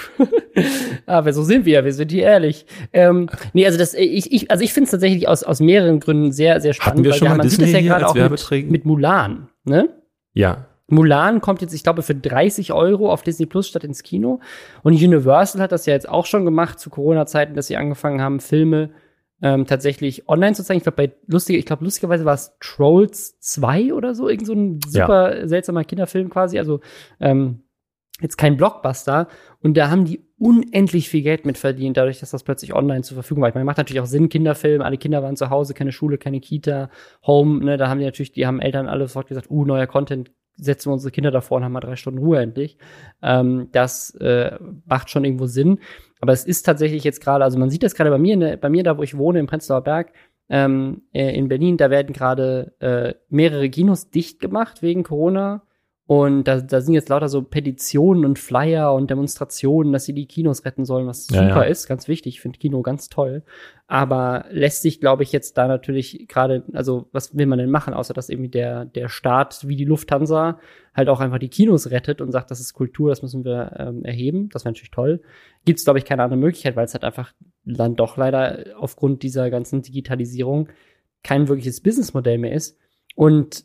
aber 1.07 1.33
so 1.33 1.43
sind 1.43 1.65
wir, 1.65 1.85
wir 1.85 1.93
sind 1.93 2.11
hier 2.11 2.25
ehrlich. 2.25 2.67
Ähm, 2.93 3.29
nee, 3.53 3.67
also 3.67 3.79
das, 3.79 3.95
ich, 3.95 4.33
ich, 4.33 4.51
also 4.51 4.63
ich 4.63 4.73
finde 4.73 4.87
es 4.87 4.91
tatsächlich 4.91 5.29
aus, 5.29 5.43
aus 5.43 5.61
mehreren 5.61 6.01
Gründen 6.01 6.33
sehr, 6.33 6.61
sehr 6.61 6.73
spannend. 6.73 6.99
Hatten 6.99 7.05
wir 7.05 7.13
schon 7.15 7.29
weil, 7.29 7.37
mal 7.39 7.43
Disney 7.43 7.67
sieht 7.67 7.75
das 7.75 7.83
ja 7.83 7.99
gerade 7.99 8.09
auch 8.09 8.51
mit, 8.51 8.71
mit 8.71 8.85
Mulan, 8.85 9.49
ne? 9.65 9.89
Ja. 10.35 10.67
Mulan 10.89 11.41
kommt 11.41 11.63
jetzt, 11.63 11.73
ich 11.73 11.83
glaube, 11.83 12.03
für 12.03 12.15
30 12.15 12.73
Euro 12.73 13.11
auf 13.11 13.23
Disney 13.23 13.47
Plus 13.47 13.69
statt 13.69 13.85
ins 13.85 14.03
Kino. 14.03 14.41
Und 14.83 14.95
Universal 14.95 15.61
hat 15.63 15.73
das 15.73 15.87
ja 15.87 15.95
jetzt 15.95 16.09
auch 16.09 16.27
schon 16.27 16.45
gemacht 16.45 16.79
zu 16.79 16.91
Corona-Zeiten, 16.91 17.55
dass 17.55 17.69
sie 17.69 17.77
angefangen 17.77 18.21
haben, 18.21 18.41
Filme 18.41 18.91
ähm, 19.43 19.67
tatsächlich 19.67 20.29
online 20.29 20.55
zu 20.55 20.63
zeigen. 20.63 20.79
Ich 20.79 20.85
glaube, 20.85 20.97
bei 20.97 21.13
lustig, 21.27 21.57
ich 21.57 21.67
glaube, 21.67 21.85
lustigerweise 21.85 22.25
war 22.25 22.35
es 22.35 22.57
Trolls 22.61 23.39
2 23.41 23.93
oder 23.95 24.15
so, 24.15 24.29
irgend 24.29 24.47
so 24.47 24.53
ein 24.53 24.81
super 24.87 25.41
ja. 25.41 25.49
seltsamer 25.49 25.85
Kinderfilm 25.85 26.31
quasi. 26.31 26.59
Also 26.59 26.81
ähm, 27.21 27.65
jetzt 28.21 28.39
kein 28.39 28.57
Blockbuster. 28.57 29.29
Und 29.61 29.77
da 29.77 29.91
haben 29.91 30.05
die 30.05 30.25
unendlich 30.43 31.09
viel 31.09 31.23
Geld 31.23 31.47
mit 31.47 31.57
verdient, 31.57 31.97
dadurch, 31.97 32.19
dass 32.19 32.33
das 32.33 32.43
plötzlich 32.43 32.75
online 32.75 33.03
zur 33.03 33.15
Verfügung 33.15 33.43
war. 33.43 33.49
Ich 33.49 33.55
meine, 33.55 33.65
macht 33.65 33.79
natürlich 33.79 34.01
auch 34.01 34.07
Sinn, 34.07 34.29
Kinderfilm, 34.29 34.83
alle 34.83 34.99
Kinder 34.99 35.23
waren 35.23 35.37
zu 35.37 35.51
Hause, 35.51 35.73
keine 35.73 35.93
Schule, 35.93 36.19
keine 36.19 36.41
Kita, 36.41 36.91
Home, 37.25 37.65
ne, 37.65 37.77
da 37.77 37.89
haben 37.89 38.01
die 38.01 38.05
natürlich, 38.05 38.33
die 38.33 38.45
haben 38.45 38.61
Eltern 38.61 38.89
alle 38.89 39.07
sofort 39.07 39.29
gesagt, 39.29 39.51
uh, 39.51 39.65
neuer 39.65 39.87
Content, 39.87 40.33
setzen 40.57 40.91
wir 40.91 40.95
unsere 40.95 41.13
Kinder 41.13 41.31
davor 41.31 41.59
und 41.59 41.65
haben 41.65 41.73
mal 41.73 41.81
drei 41.81 41.95
Stunden 41.95 42.19
Ruhe 42.19 42.41
endlich. 42.41 42.77
Ähm, 43.23 43.69
das 43.71 44.17
äh, 44.17 44.59
macht 44.85 45.11
schon 45.11 45.25
irgendwo 45.25 45.47
Sinn. 45.47 45.79
Aber 46.21 46.33
es 46.33 46.45
ist 46.45 46.65
tatsächlich 46.65 47.05
jetzt 47.05 47.23
gerade, 47.23 47.45
also 47.45 47.59
man 47.59 47.71
sieht 47.71 47.85
das 47.85 47.95
gerade 47.95 48.11
bei 48.11 48.19
mir, 48.19 48.37
ne, 48.37 48.59
bei 48.59 48.69
mir 48.69 48.83
da, 48.83 48.99
wo 48.99 49.03
ich 49.03 49.17
wohne, 49.17 49.39
im 49.39 49.47
Prenzlauer 49.47 49.83
Berg, 49.83 50.13
ähm, 50.49 51.03
äh, 51.13 51.37
in 51.37 51.49
Berlin, 51.49 51.77
da 51.77 51.89
werden 51.89 52.13
gerade 52.13 52.75
äh, 52.81 53.15
mehrere 53.29 53.71
Kinos 53.71 54.11
dicht 54.11 54.41
gemacht 54.41 54.83
wegen 54.83 55.05
Corona. 55.05 55.63
Und 56.13 56.45
da, 56.45 56.61
da 56.61 56.83
sind 56.83 56.93
jetzt 56.93 57.09
lauter 57.09 57.31
so 57.31 57.41
Petitionen 57.41 58.27
und 58.27 58.39
Flyer 58.39 58.93
und 58.93 59.09
Demonstrationen, 59.09 59.95
dass 59.95 60.05
sie 60.05 60.13
die 60.13 60.27
Kinos 60.27 60.67
retten 60.67 60.85
sollen, 60.85 61.07
was 61.07 61.31
ja, 61.31 61.49
super 61.49 61.65
ja. 61.65 61.71
ist, 61.71 61.87
ganz 61.87 62.07
wichtig. 62.07 62.35
Ich 62.35 62.41
finde 62.43 62.59
Kino 62.59 62.83
ganz 62.83 63.09
toll. 63.09 63.45
Aber 63.87 64.45
lässt 64.51 64.83
sich, 64.83 65.01
glaube 65.01 65.23
ich, 65.23 65.33
jetzt 65.33 65.57
da 65.57 65.67
natürlich 65.67 66.27
gerade, 66.29 66.65
also 66.75 67.09
was 67.13 67.35
will 67.35 67.47
man 67.47 67.59
denn 67.59 67.71
machen, 67.71 67.95
außer 67.95 68.13
dass 68.13 68.29
irgendwie 68.29 68.51
der, 68.51 68.85
der 68.85 69.09
Staat 69.09 69.67
wie 69.67 69.75
die 69.75 69.87
Lufthansa 69.87 70.59
halt 70.93 71.09
auch 71.09 71.21
einfach 71.21 71.39
die 71.39 71.49
Kinos 71.49 71.91
rettet 71.91 72.21
und 72.21 72.31
sagt, 72.31 72.51
das 72.51 72.61
ist 72.61 72.75
Kultur, 72.75 73.09
das 73.09 73.23
müssen 73.23 73.47
wir 73.47 73.75
ähm, 73.79 74.05
erheben. 74.05 74.51
Das 74.51 74.67
wäre 74.67 74.73
natürlich 74.73 74.91
toll. 74.91 75.23
Gibt 75.65 75.79
es, 75.79 75.87
glaube 75.87 75.99
ich, 75.99 76.05
keine 76.05 76.25
andere 76.25 76.39
Möglichkeit, 76.39 76.77
weil 76.77 76.85
es 76.85 76.93
halt 76.93 77.05
einfach 77.05 77.33
dann 77.65 77.97
doch 77.97 78.19
leider 78.19 78.67
aufgrund 78.77 79.23
dieser 79.23 79.49
ganzen 79.49 79.81
Digitalisierung 79.81 80.69
kein 81.23 81.49
wirkliches 81.49 81.81
Businessmodell 81.81 82.37
mehr 82.37 82.53
ist. 82.53 82.77
Und 83.15 83.65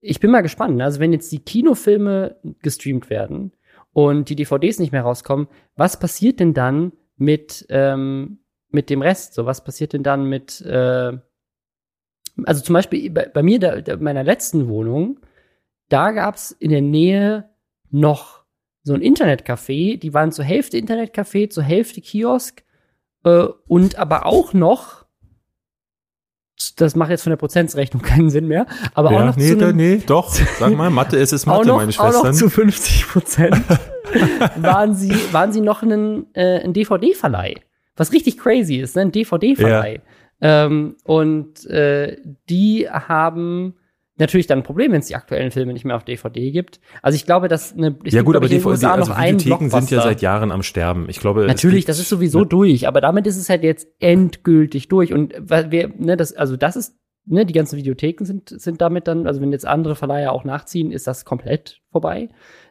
ich 0.00 0.20
bin 0.20 0.30
mal 0.30 0.42
gespannt. 0.42 0.76
Ne? 0.76 0.84
Also 0.84 1.00
wenn 1.00 1.12
jetzt 1.12 1.32
die 1.32 1.40
Kinofilme 1.40 2.36
gestreamt 2.62 3.10
werden 3.10 3.52
und 3.92 4.28
die 4.28 4.36
DVDs 4.36 4.78
nicht 4.78 4.92
mehr 4.92 5.02
rauskommen, 5.02 5.48
was 5.76 5.98
passiert 5.98 6.40
denn 6.40 6.54
dann 6.54 6.92
mit 7.16 7.66
ähm, 7.70 8.40
mit 8.70 8.90
dem 8.90 9.02
Rest? 9.02 9.34
So 9.34 9.46
was 9.46 9.64
passiert 9.64 9.92
denn 9.92 10.02
dann 10.02 10.24
mit 10.24 10.60
äh, 10.60 11.18
also 12.44 12.62
zum 12.62 12.74
Beispiel 12.74 13.10
bei, 13.10 13.26
bei 13.26 13.42
mir, 13.42 13.58
da, 13.58 13.96
meiner 13.96 14.24
letzten 14.24 14.68
Wohnung, 14.68 15.20
da 15.88 16.12
gab's 16.12 16.50
in 16.52 16.70
der 16.70 16.82
Nähe 16.82 17.50
noch 17.90 18.44
so 18.82 18.94
ein 18.94 19.02
Internetcafé. 19.02 19.98
Die 19.98 20.14
waren 20.14 20.32
zur 20.32 20.44
Hälfte 20.44 20.78
Internetcafé, 20.78 21.50
zur 21.50 21.62
Hälfte 21.62 22.00
Kiosk 22.00 22.62
äh, 23.24 23.46
und 23.66 23.98
aber 23.98 24.26
auch 24.26 24.52
noch 24.52 24.97
das 26.76 26.96
macht 26.96 27.10
jetzt 27.10 27.22
von 27.22 27.30
der 27.30 27.36
Prozentsrechnung 27.36 28.02
keinen 28.02 28.30
Sinn 28.30 28.48
mehr. 28.48 28.66
Aber 28.94 29.12
ja, 29.12 29.20
auch 29.20 29.24
noch 29.26 29.36
nee, 29.36 29.56
zu 29.56 29.64
einem, 29.64 29.76
nee, 29.76 30.02
doch. 30.04 30.32
Sag 30.58 30.74
mal, 30.74 30.90
Mathe 30.90 31.16
ist 31.16 31.32
es 31.32 31.46
Mathe, 31.46 31.68
noch, 31.68 31.76
meine 31.76 31.92
Schwestern. 31.92 32.16
Auch 32.16 32.24
noch 32.24 32.32
zu 32.32 32.50
50 32.50 33.08
Prozent 33.08 33.56
waren 34.56 34.94
sie, 34.94 35.14
waren 35.32 35.52
sie 35.52 35.60
noch 35.60 35.82
ein, 35.82 36.26
äh, 36.34 36.60
ein 36.62 36.72
DVD-Verleih. 36.72 37.54
Was 37.96 38.12
richtig 38.12 38.38
crazy 38.38 38.76
ist, 38.76 38.96
ne? 38.96 39.02
ein 39.02 39.12
DVD-Verleih. 39.12 40.00
Ja. 40.40 40.66
Ähm, 40.66 40.96
und 41.04 41.64
äh, 41.66 42.16
die 42.48 42.88
haben 42.88 43.74
natürlich 44.18 44.46
dann 44.46 44.60
ein 44.60 44.62
Problem, 44.62 44.92
wenn 44.92 45.00
es 45.00 45.06
die 45.06 45.14
aktuellen 45.14 45.50
Filme 45.50 45.72
nicht 45.72 45.84
mehr 45.84 45.96
auf 45.96 46.04
DVD 46.04 46.50
gibt. 46.50 46.80
Also 47.02 47.16
ich 47.16 47.26
glaube, 47.26 47.48
dass 47.48 47.74
eine 47.74 47.96
ich 48.04 48.14
Ja 48.14 48.22
gut, 48.22 48.36
aber 48.36 48.48
DVD, 48.48 48.86
also 48.86 49.12
noch 49.12 49.18
Videotheken 49.18 49.68
sind 49.68 49.90
ja 49.90 50.02
seit 50.02 50.20
Jahren 50.22 50.50
am 50.50 50.62
Sterben. 50.62 51.06
Ich 51.08 51.20
glaube, 51.20 51.46
natürlich, 51.46 51.84
das 51.84 51.98
ist 51.98 52.08
sowieso 52.08 52.44
durch, 52.44 52.86
aber 52.88 53.00
damit 53.00 53.26
ist 53.26 53.36
es 53.36 53.48
halt 53.48 53.62
jetzt 53.62 53.88
endgültig 54.00 54.88
durch 54.88 55.12
und 55.12 55.34
wir 55.48 55.88
ne, 55.96 56.16
das 56.16 56.32
also 56.34 56.56
das 56.56 56.76
ist 56.76 56.96
ne, 57.26 57.46
die 57.46 57.52
ganzen 57.52 57.76
Videotheken 57.76 58.24
sind 58.24 58.48
sind 58.48 58.80
damit 58.80 59.06
dann, 59.08 59.26
also 59.26 59.40
wenn 59.40 59.52
jetzt 59.52 59.66
andere 59.66 59.94
Verleiher 59.94 60.32
auch 60.32 60.44
nachziehen, 60.44 60.90
ist 60.92 61.06
das 61.06 61.24
komplett 61.24 61.80
vorbei. 61.90 62.28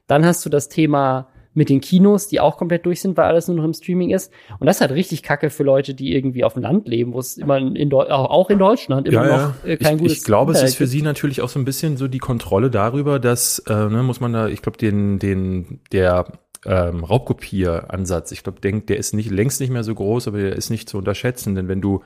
Dann 0.08 0.26
hast 0.26 0.46
du 0.46 0.50
das 0.50 0.70
Thema 0.70 1.30
mit 1.58 1.70
den 1.70 1.82
Kinos, 1.82 2.28
die 2.28 2.40
auch 2.40 2.56
komplett 2.56 2.86
durch 2.86 3.02
sind, 3.02 3.18
weil 3.18 3.26
alles 3.26 3.48
nur 3.48 3.58
noch 3.58 3.64
im 3.64 3.74
Streaming 3.74 4.12
ist. 4.12 4.32
Und 4.60 4.68
das 4.68 4.78
ist 4.78 4.82
halt 4.82 4.92
richtig 4.92 5.24
kacke 5.24 5.50
für 5.50 5.64
Leute, 5.64 5.96
die 5.96 6.14
irgendwie 6.14 6.44
auf 6.44 6.54
dem 6.54 6.62
Land 6.62 6.88
leben, 6.88 7.14
wo 7.14 7.20
es 7.20 7.36
immer 7.36 7.58
in 7.58 7.90
Deu 7.90 8.04
auch 8.04 8.52
in 8.52 8.60
Deutschland 8.60 9.08
immer 9.08 9.28
ja, 9.28 9.38
noch 9.38 9.66
äh, 9.66 9.76
kein 9.78 9.96
ich, 9.96 10.02
gutes 10.04 10.18
Ich 10.20 10.24
glaube, 10.24 10.52
es 10.52 10.62
ist 10.62 10.76
für 10.76 10.86
sie 10.86 11.02
natürlich 11.02 11.42
auch 11.42 11.50
so 11.50 11.58
ein 11.58 11.66
bisschen 11.66 11.98
so 11.98 12.08
die 12.08 12.20
Kontrolle 12.20 12.70
darüber, 12.70 13.18
dass, 13.18 13.58
äh, 13.68 13.74
ne, 13.74 14.04
muss 14.04 14.20
man 14.20 14.34
da, 14.34 14.48
ich 14.48 14.62
glaube, 14.62 14.78
den, 14.78 15.18
den, 15.18 15.80
der 15.92 16.28
ähm, 16.64 17.04
Raubkopieransatz, 17.04 18.32
ich 18.34 18.44
glaube, 18.44 18.62
denkt, 18.62 18.90
der 18.90 18.98
ist 18.98 19.16
nicht 19.16 19.32
längst 19.32 19.60
nicht 19.60 19.72
mehr 19.72 19.84
so 19.84 19.96
groß, 19.96 20.28
aber 20.28 20.38
der 20.38 20.56
ist 20.56 20.70
nicht 20.70 20.88
zu 20.88 21.00
unterschätzen, 21.00 21.56
denn 21.56 21.68
wenn 21.68 21.82
du 21.82 22.04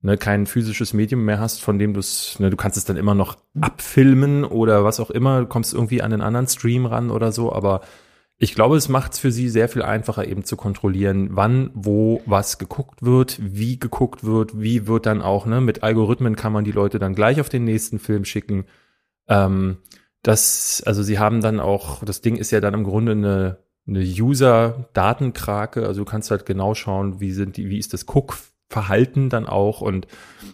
ne, 0.00 0.16
kein 0.16 0.46
physisches 0.46 0.92
Medium 0.92 1.24
mehr 1.24 1.40
hast, 1.40 1.60
von 1.60 1.80
dem 1.80 1.92
du 1.92 1.98
es, 1.98 2.38
ne, 2.38 2.50
du 2.50 2.56
kannst 2.56 2.78
es 2.78 2.84
dann 2.84 2.96
immer 2.96 3.16
noch 3.16 3.36
abfilmen 3.60 4.44
oder 4.44 4.84
was 4.84 5.00
auch 5.00 5.10
immer, 5.10 5.40
du 5.40 5.46
kommst 5.46 5.74
irgendwie 5.74 6.02
an 6.02 6.12
einen 6.12 6.22
anderen 6.22 6.46
Stream 6.46 6.86
ran 6.86 7.10
oder 7.10 7.32
so, 7.32 7.52
aber 7.52 7.80
ich 8.42 8.56
glaube, 8.56 8.76
es 8.76 8.88
macht 8.88 9.12
es 9.12 9.20
für 9.20 9.30
sie 9.30 9.48
sehr 9.48 9.68
viel 9.68 9.82
einfacher, 9.82 10.26
eben 10.26 10.42
zu 10.42 10.56
kontrollieren, 10.56 11.28
wann, 11.36 11.70
wo, 11.74 12.22
was 12.26 12.58
geguckt 12.58 13.00
wird, 13.00 13.38
wie 13.40 13.78
geguckt 13.78 14.24
wird, 14.24 14.60
wie 14.60 14.88
wird 14.88 15.06
dann 15.06 15.22
auch, 15.22 15.46
ne, 15.46 15.60
mit 15.60 15.84
Algorithmen 15.84 16.34
kann 16.34 16.52
man 16.52 16.64
die 16.64 16.72
Leute 16.72 16.98
dann 16.98 17.14
gleich 17.14 17.40
auf 17.40 17.48
den 17.48 17.62
nächsten 17.62 18.00
Film 18.00 18.24
schicken. 18.24 18.64
Ähm, 19.28 19.76
das, 20.22 20.82
also 20.84 21.04
sie 21.04 21.20
haben 21.20 21.40
dann 21.40 21.60
auch, 21.60 22.02
das 22.02 22.20
Ding 22.20 22.34
ist 22.34 22.50
ja 22.50 22.60
dann 22.60 22.74
im 22.74 22.82
Grunde 22.82 23.12
eine, 23.12 23.58
eine 23.86 24.00
User-Datenkrake, 24.00 25.86
also 25.86 26.00
du 26.00 26.04
kannst 26.04 26.32
halt 26.32 26.44
genau 26.44 26.74
schauen, 26.74 27.20
wie 27.20 27.30
sind 27.30 27.56
die, 27.56 27.68
wie 27.68 27.78
ist 27.78 27.92
das 27.92 28.06
Guck 28.06 28.34
Verhalten 28.72 29.28
dann 29.28 29.46
auch 29.46 29.82
und 29.82 30.06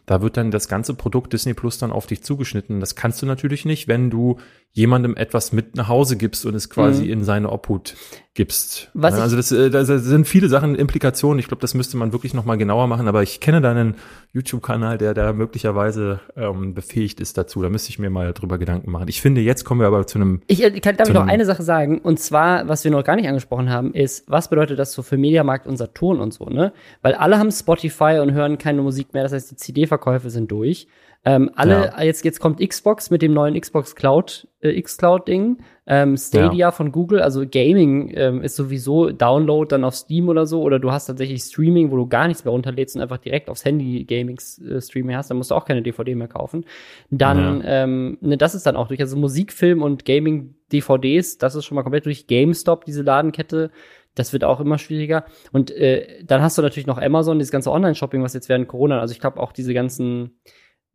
da 0.06 0.20
wird 0.20 0.36
dann 0.36 0.50
das 0.50 0.68
ganze 0.68 0.94
Produkt 0.94 1.32
Disney 1.32 1.54
Plus 1.54 1.78
dann 1.78 1.92
auf 1.92 2.06
dich 2.06 2.22
zugeschnitten. 2.22 2.80
Das 2.80 2.96
kannst 2.96 3.22
du 3.22 3.26
natürlich 3.26 3.64
nicht, 3.64 3.86
wenn 3.86 4.10
du 4.10 4.38
jemandem 4.72 5.16
etwas 5.16 5.52
mit 5.52 5.76
nach 5.76 5.88
Hause 5.88 6.16
gibst 6.16 6.44
und 6.44 6.54
es 6.54 6.68
quasi 6.68 7.04
mhm. 7.04 7.10
in 7.10 7.24
seine 7.24 7.50
Obhut 7.50 7.94
gibst. 8.38 8.88
Was 8.94 9.14
also 9.14 9.34
das, 9.34 9.50
äh, 9.50 9.68
das 9.68 9.88
sind 9.88 10.28
viele 10.28 10.48
Sachen, 10.48 10.76
Implikationen. 10.76 11.40
Ich 11.40 11.48
glaube, 11.48 11.60
das 11.60 11.74
müsste 11.74 11.96
man 11.96 12.12
wirklich 12.12 12.34
noch 12.34 12.44
mal 12.44 12.56
genauer 12.56 12.86
machen. 12.86 13.08
Aber 13.08 13.24
ich 13.24 13.40
kenne 13.40 13.60
deinen 13.60 13.96
YouTube-Kanal, 14.32 14.96
der 14.96 15.12
da 15.12 15.32
möglicherweise 15.32 16.20
ähm, 16.36 16.72
befähigt 16.72 17.18
ist 17.20 17.36
dazu. 17.36 17.62
Da 17.62 17.68
müsste 17.68 17.90
ich 17.90 17.98
mir 17.98 18.10
mal 18.10 18.32
drüber 18.32 18.58
Gedanken 18.58 18.92
machen. 18.92 19.08
Ich 19.08 19.20
finde, 19.20 19.40
jetzt 19.40 19.64
kommen 19.64 19.80
wir 19.80 19.88
aber 19.88 20.06
zu 20.06 20.18
einem. 20.18 20.40
Ich, 20.46 20.62
ich 20.62 20.80
kann 20.80 20.96
damit 20.96 21.14
noch 21.14 21.26
eine 21.26 21.44
Sache 21.46 21.64
sagen. 21.64 21.98
Und 21.98 22.20
zwar, 22.20 22.68
was 22.68 22.84
wir 22.84 22.92
noch 22.92 23.02
gar 23.02 23.16
nicht 23.16 23.26
angesprochen 23.26 23.70
haben, 23.70 23.92
ist, 23.92 24.30
was 24.30 24.48
bedeutet 24.48 24.78
das 24.78 24.92
so 24.92 25.02
für 25.02 25.16
Mediamarkt 25.16 25.66
und 25.66 25.76
Saturn 25.76 26.20
und 26.20 26.32
so, 26.32 26.44
ne? 26.44 26.72
Weil 27.02 27.14
alle 27.14 27.40
haben 27.40 27.50
Spotify 27.50 28.20
und 28.22 28.32
hören 28.34 28.56
keine 28.56 28.82
Musik 28.82 29.14
mehr. 29.14 29.24
Das 29.24 29.32
heißt, 29.32 29.50
die 29.50 29.56
CD-Verkäufe 29.56 30.30
sind 30.30 30.52
durch. 30.52 30.86
Ähm, 31.24 31.50
alle, 31.56 31.92
ja. 31.96 32.02
jetzt, 32.02 32.24
jetzt 32.24 32.40
kommt 32.40 32.60
Xbox 32.66 33.10
mit 33.10 33.22
dem 33.22 33.34
neuen 33.34 33.58
Xbox 33.60 33.94
Cloud, 33.94 34.46
äh, 34.60 34.70
X-Cloud-Ding. 34.70 35.58
Ähm, 35.86 36.16
Stadia 36.16 36.52
ja. 36.52 36.70
von 36.70 36.92
Google, 36.92 37.20
also 37.20 37.44
Gaming 37.46 38.12
ähm, 38.14 38.42
ist 38.42 38.56
sowieso 38.56 39.10
Download 39.10 39.68
dann 39.68 39.84
auf 39.84 39.94
Steam 39.94 40.28
oder 40.28 40.46
so. 40.46 40.62
Oder 40.62 40.78
du 40.78 40.92
hast 40.92 41.06
tatsächlich 41.06 41.42
Streaming, 41.42 41.90
wo 41.90 41.96
du 41.96 42.06
gar 42.06 42.28
nichts 42.28 42.44
mehr 42.44 42.52
runterlädst 42.52 42.94
und 42.94 43.02
einfach 43.02 43.18
direkt 43.18 43.50
aufs 43.50 43.64
Handy 43.64 44.04
Gaming-Streaming 44.04 45.16
hast. 45.16 45.30
Dann 45.30 45.38
musst 45.38 45.50
du 45.50 45.54
auch 45.54 45.64
keine 45.64 45.82
DVD 45.82 46.14
mehr 46.14 46.28
kaufen. 46.28 46.64
Dann, 47.10 47.62
ja. 47.62 47.84
ähm, 47.84 48.18
ne, 48.20 48.36
das 48.36 48.54
ist 48.54 48.66
dann 48.66 48.76
auch 48.76 48.88
durch. 48.88 49.00
Also 49.00 49.16
Musikfilm 49.16 49.82
und 49.82 50.04
Gaming-DVDs, 50.04 51.38
das 51.38 51.56
ist 51.56 51.64
schon 51.64 51.74
mal 51.74 51.82
komplett 51.82 52.06
durch 52.06 52.26
GameStop, 52.26 52.84
diese 52.84 53.02
Ladenkette. 53.02 53.70
Das 54.14 54.32
wird 54.32 54.44
auch 54.44 54.60
immer 54.60 54.78
schwieriger. 54.78 55.24
Und 55.52 55.70
äh, 55.72 56.24
dann 56.24 56.42
hast 56.42 56.56
du 56.58 56.62
natürlich 56.62 56.86
noch 56.86 56.98
Amazon, 56.98 57.38
dieses 57.38 57.52
ganze 57.52 57.70
Online-Shopping, 57.70 58.22
was 58.22 58.34
jetzt 58.34 58.48
während 58.48 58.68
Corona, 58.68 59.00
also 59.00 59.12
ich 59.12 59.20
glaube 59.20 59.40
auch 59.40 59.52
diese 59.52 59.74
ganzen 59.74 60.38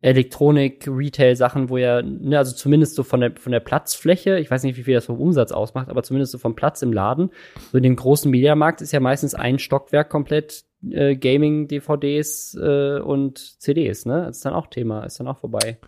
Elektronik, 0.04 0.86
Retail-Sachen, 0.86 1.70
wo 1.70 1.78
ja, 1.78 2.02
ne, 2.02 2.36
also 2.36 2.54
zumindest 2.54 2.94
so 2.94 3.04
von 3.04 3.20
der, 3.20 3.32
von 3.36 3.52
der 3.52 3.60
Platzfläche, 3.60 4.38
ich 4.38 4.50
weiß 4.50 4.62
nicht, 4.62 4.76
wie 4.76 4.82
viel 4.82 4.92
das 4.92 5.06
vom 5.06 5.18
Umsatz 5.18 5.50
ausmacht, 5.50 5.88
aber 5.88 6.02
zumindest 6.02 6.32
so 6.32 6.36
vom 6.36 6.54
Platz 6.54 6.82
im 6.82 6.92
Laden. 6.92 7.30
So 7.72 7.78
in 7.78 7.82
dem 7.82 7.96
großen 7.96 8.30
Mediamarkt 8.30 8.82
ist 8.82 8.92
ja 8.92 9.00
meistens 9.00 9.34
ein 9.34 9.58
Stockwerk 9.58 10.10
komplett 10.10 10.64
äh, 10.90 11.16
Gaming, 11.16 11.68
DVDs 11.68 12.54
äh, 12.54 12.98
und 12.98 13.38
CDs, 13.38 14.04
ne? 14.04 14.24
Das 14.26 14.36
ist 14.36 14.44
dann 14.44 14.52
auch 14.52 14.66
Thema, 14.66 15.04
ist 15.04 15.20
dann 15.20 15.28
auch 15.28 15.38
vorbei. 15.38 15.78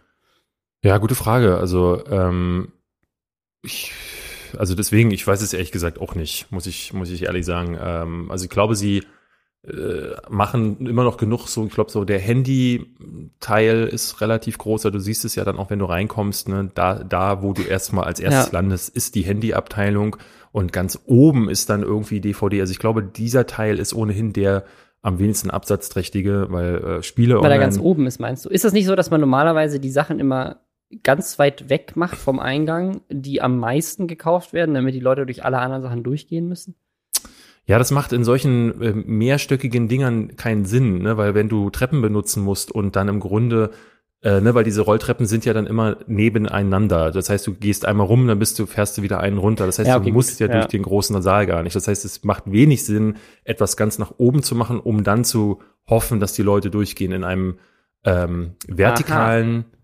Ja, 0.83 0.97
gute 0.97 1.15
Frage. 1.15 1.59
Also, 1.59 2.03
ähm, 2.07 2.73
ich, 3.63 3.93
also 4.57 4.75
deswegen, 4.75 5.11
ich 5.11 5.27
weiß 5.27 5.43
es 5.43 5.53
ehrlich 5.53 5.73
gesagt 5.73 6.01
auch 6.01 6.15
nicht, 6.15 6.51
muss 6.51 6.67
ich, 6.67 6.95
muss 6.95 7.11
ich 7.11 7.25
ehrlich 7.25 7.45
sagen. 7.45 7.77
Ähm, 7.79 8.31
also 8.31 8.45
ich 8.45 8.51
glaube, 8.51 8.77
sie 8.77 9.03
machen 10.29 10.87
immer 10.87 11.05
noch 11.05 11.17
genug 11.17 11.49
so, 11.49 11.67
ich 11.67 11.73
glaube 11.73 11.91
so 11.91 12.05
der 12.05 12.21
Handy-Teil 12.21 13.85
ist 13.85 14.21
relativ 14.21 14.59
groß, 14.59 14.83
du 14.83 15.01
siehst 15.01 15.25
es 15.25 15.35
ja 15.35 15.45
dann 15.45 15.59
auch, 15.59 15.71
wenn 15.71 15.81
du 15.81 15.87
reinkommst, 15.87 16.49
ne, 16.49 16.71
da, 16.75 17.03
da 17.03 17.43
wo 17.43 17.53
du 17.53 17.63
erstmal 17.63 18.05
als 18.05 18.21
erstes 18.21 18.53
ja. 18.53 18.53
landest, 18.53 18.95
ist 18.95 19.15
die 19.15 19.23
Handy-Abteilung 19.23 20.17
und 20.53 20.73
ganz 20.73 21.01
oben 21.07 21.49
ist 21.51 21.69
dann 21.69 21.83
irgendwie 21.83 22.21
DVD. 22.21 22.61
Also 22.61 22.71
ich 22.71 22.79
glaube, 22.79 23.03
dieser 23.03 23.47
Teil 23.47 23.79
ist 23.79 23.93
ohnehin 23.93 24.33
der 24.33 24.65
am 25.03 25.19
wenigsten 25.19 25.51
absatzträchtige, 25.51 26.47
weil 26.51 26.77
äh, 26.77 27.03
Spiele 27.03 27.41
Weil 27.41 27.53
er 27.53 27.59
ganz 27.59 27.79
oben 27.79 28.07
ist, 28.07 28.19
meinst 28.19 28.45
du? 28.45 28.49
Ist 28.49 28.65
das 28.65 28.73
nicht 28.73 28.87
so, 28.87 28.97
dass 28.97 29.11
man 29.11 29.21
normalerweise 29.21 29.79
die 29.79 29.91
Sachen 29.91 30.19
immer 30.19 30.61
ganz 31.03 31.39
weit 31.39 31.69
weg 31.69 31.93
macht 31.95 32.17
vom 32.17 32.41
Eingang, 32.41 33.03
die 33.09 33.43
am 33.43 33.59
meisten 33.59 34.07
gekauft 34.07 34.53
werden, 34.53 34.75
damit 34.75 34.95
die 34.95 35.01
Leute 35.01 35.27
durch 35.27 35.45
alle 35.45 35.59
anderen 35.59 35.83
Sachen 35.83 36.03
durchgehen 36.03 36.49
müssen? 36.49 36.75
Ja, 37.67 37.79
das 37.79 37.91
macht 37.91 38.13
in 38.13 38.23
solchen 38.25 38.81
äh, 38.81 38.93
mehrstöckigen 38.93 39.89
Dingern 39.89 40.37
keinen 40.37 40.65
Sinn, 40.65 41.03
ne? 41.03 41.17
weil 41.17 41.35
wenn 41.35 41.49
du 41.49 41.71
Treppen 41.71 42.01
benutzen 42.01 42.43
musst 42.45 42.71
und 42.71 42.95
dann 42.95 43.09
im 43.09 43.19
Grunde, 43.19 43.71
äh, 44.23 44.41
ne, 44.41 44.55
weil 44.55 44.63
diese 44.63 44.83
Rolltreppen 44.83 45.27
sind 45.27 45.45
ja 45.45 45.53
dann 45.53 45.67
immer 45.67 45.97
nebeneinander. 46.07 47.11
Das 47.11 47.29
heißt, 47.29 47.45
du 47.47 47.55
gehst 47.55 47.85
einmal 47.85 48.07
rum, 48.07 48.29
dann 48.29 48.39
bist 48.39 48.59
du, 48.59 48.67
fährst 48.67 48.99
du 48.99 49.03
wieder 49.03 49.19
einen 49.19 49.39
runter. 49.39 49.67
Das 49.67 49.81
heißt, 49.81 49.89
ja, 49.89 49.97
okay, 49.97 50.07
du 50.07 50.13
musst 50.13 50.39
ja, 50.39 50.47
ja 50.47 50.53
durch 50.53 50.67
den 50.67 50.83
großen 50.83 51.21
Saal 51.23 51.47
gar 51.47 51.65
nicht. 51.65 51.75
Das 51.75 51.89
heißt, 51.89 52.05
es 52.05 52.23
macht 52.23 52.45
wenig 52.51 52.85
Sinn, 52.85 53.17
etwas 53.43 53.77
ganz 53.77 53.99
nach 53.99 54.15
oben 54.19 54.45
zu 54.45 54.55
machen, 54.55 54.79
um 54.79 55.03
dann 55.03 55.25
zu 55.25 55.61
hoffen, 55.89 56.21
dass 56.21 56.35
die 56.35 56.43
Leute 56.43 56.71
durchgehen 56.71 57.11
in 57.11 57.25
einem 57.25 57.59
ähm, 58.05 58.53
vertikalen 58.69 59.65
Aha 59.69 59.76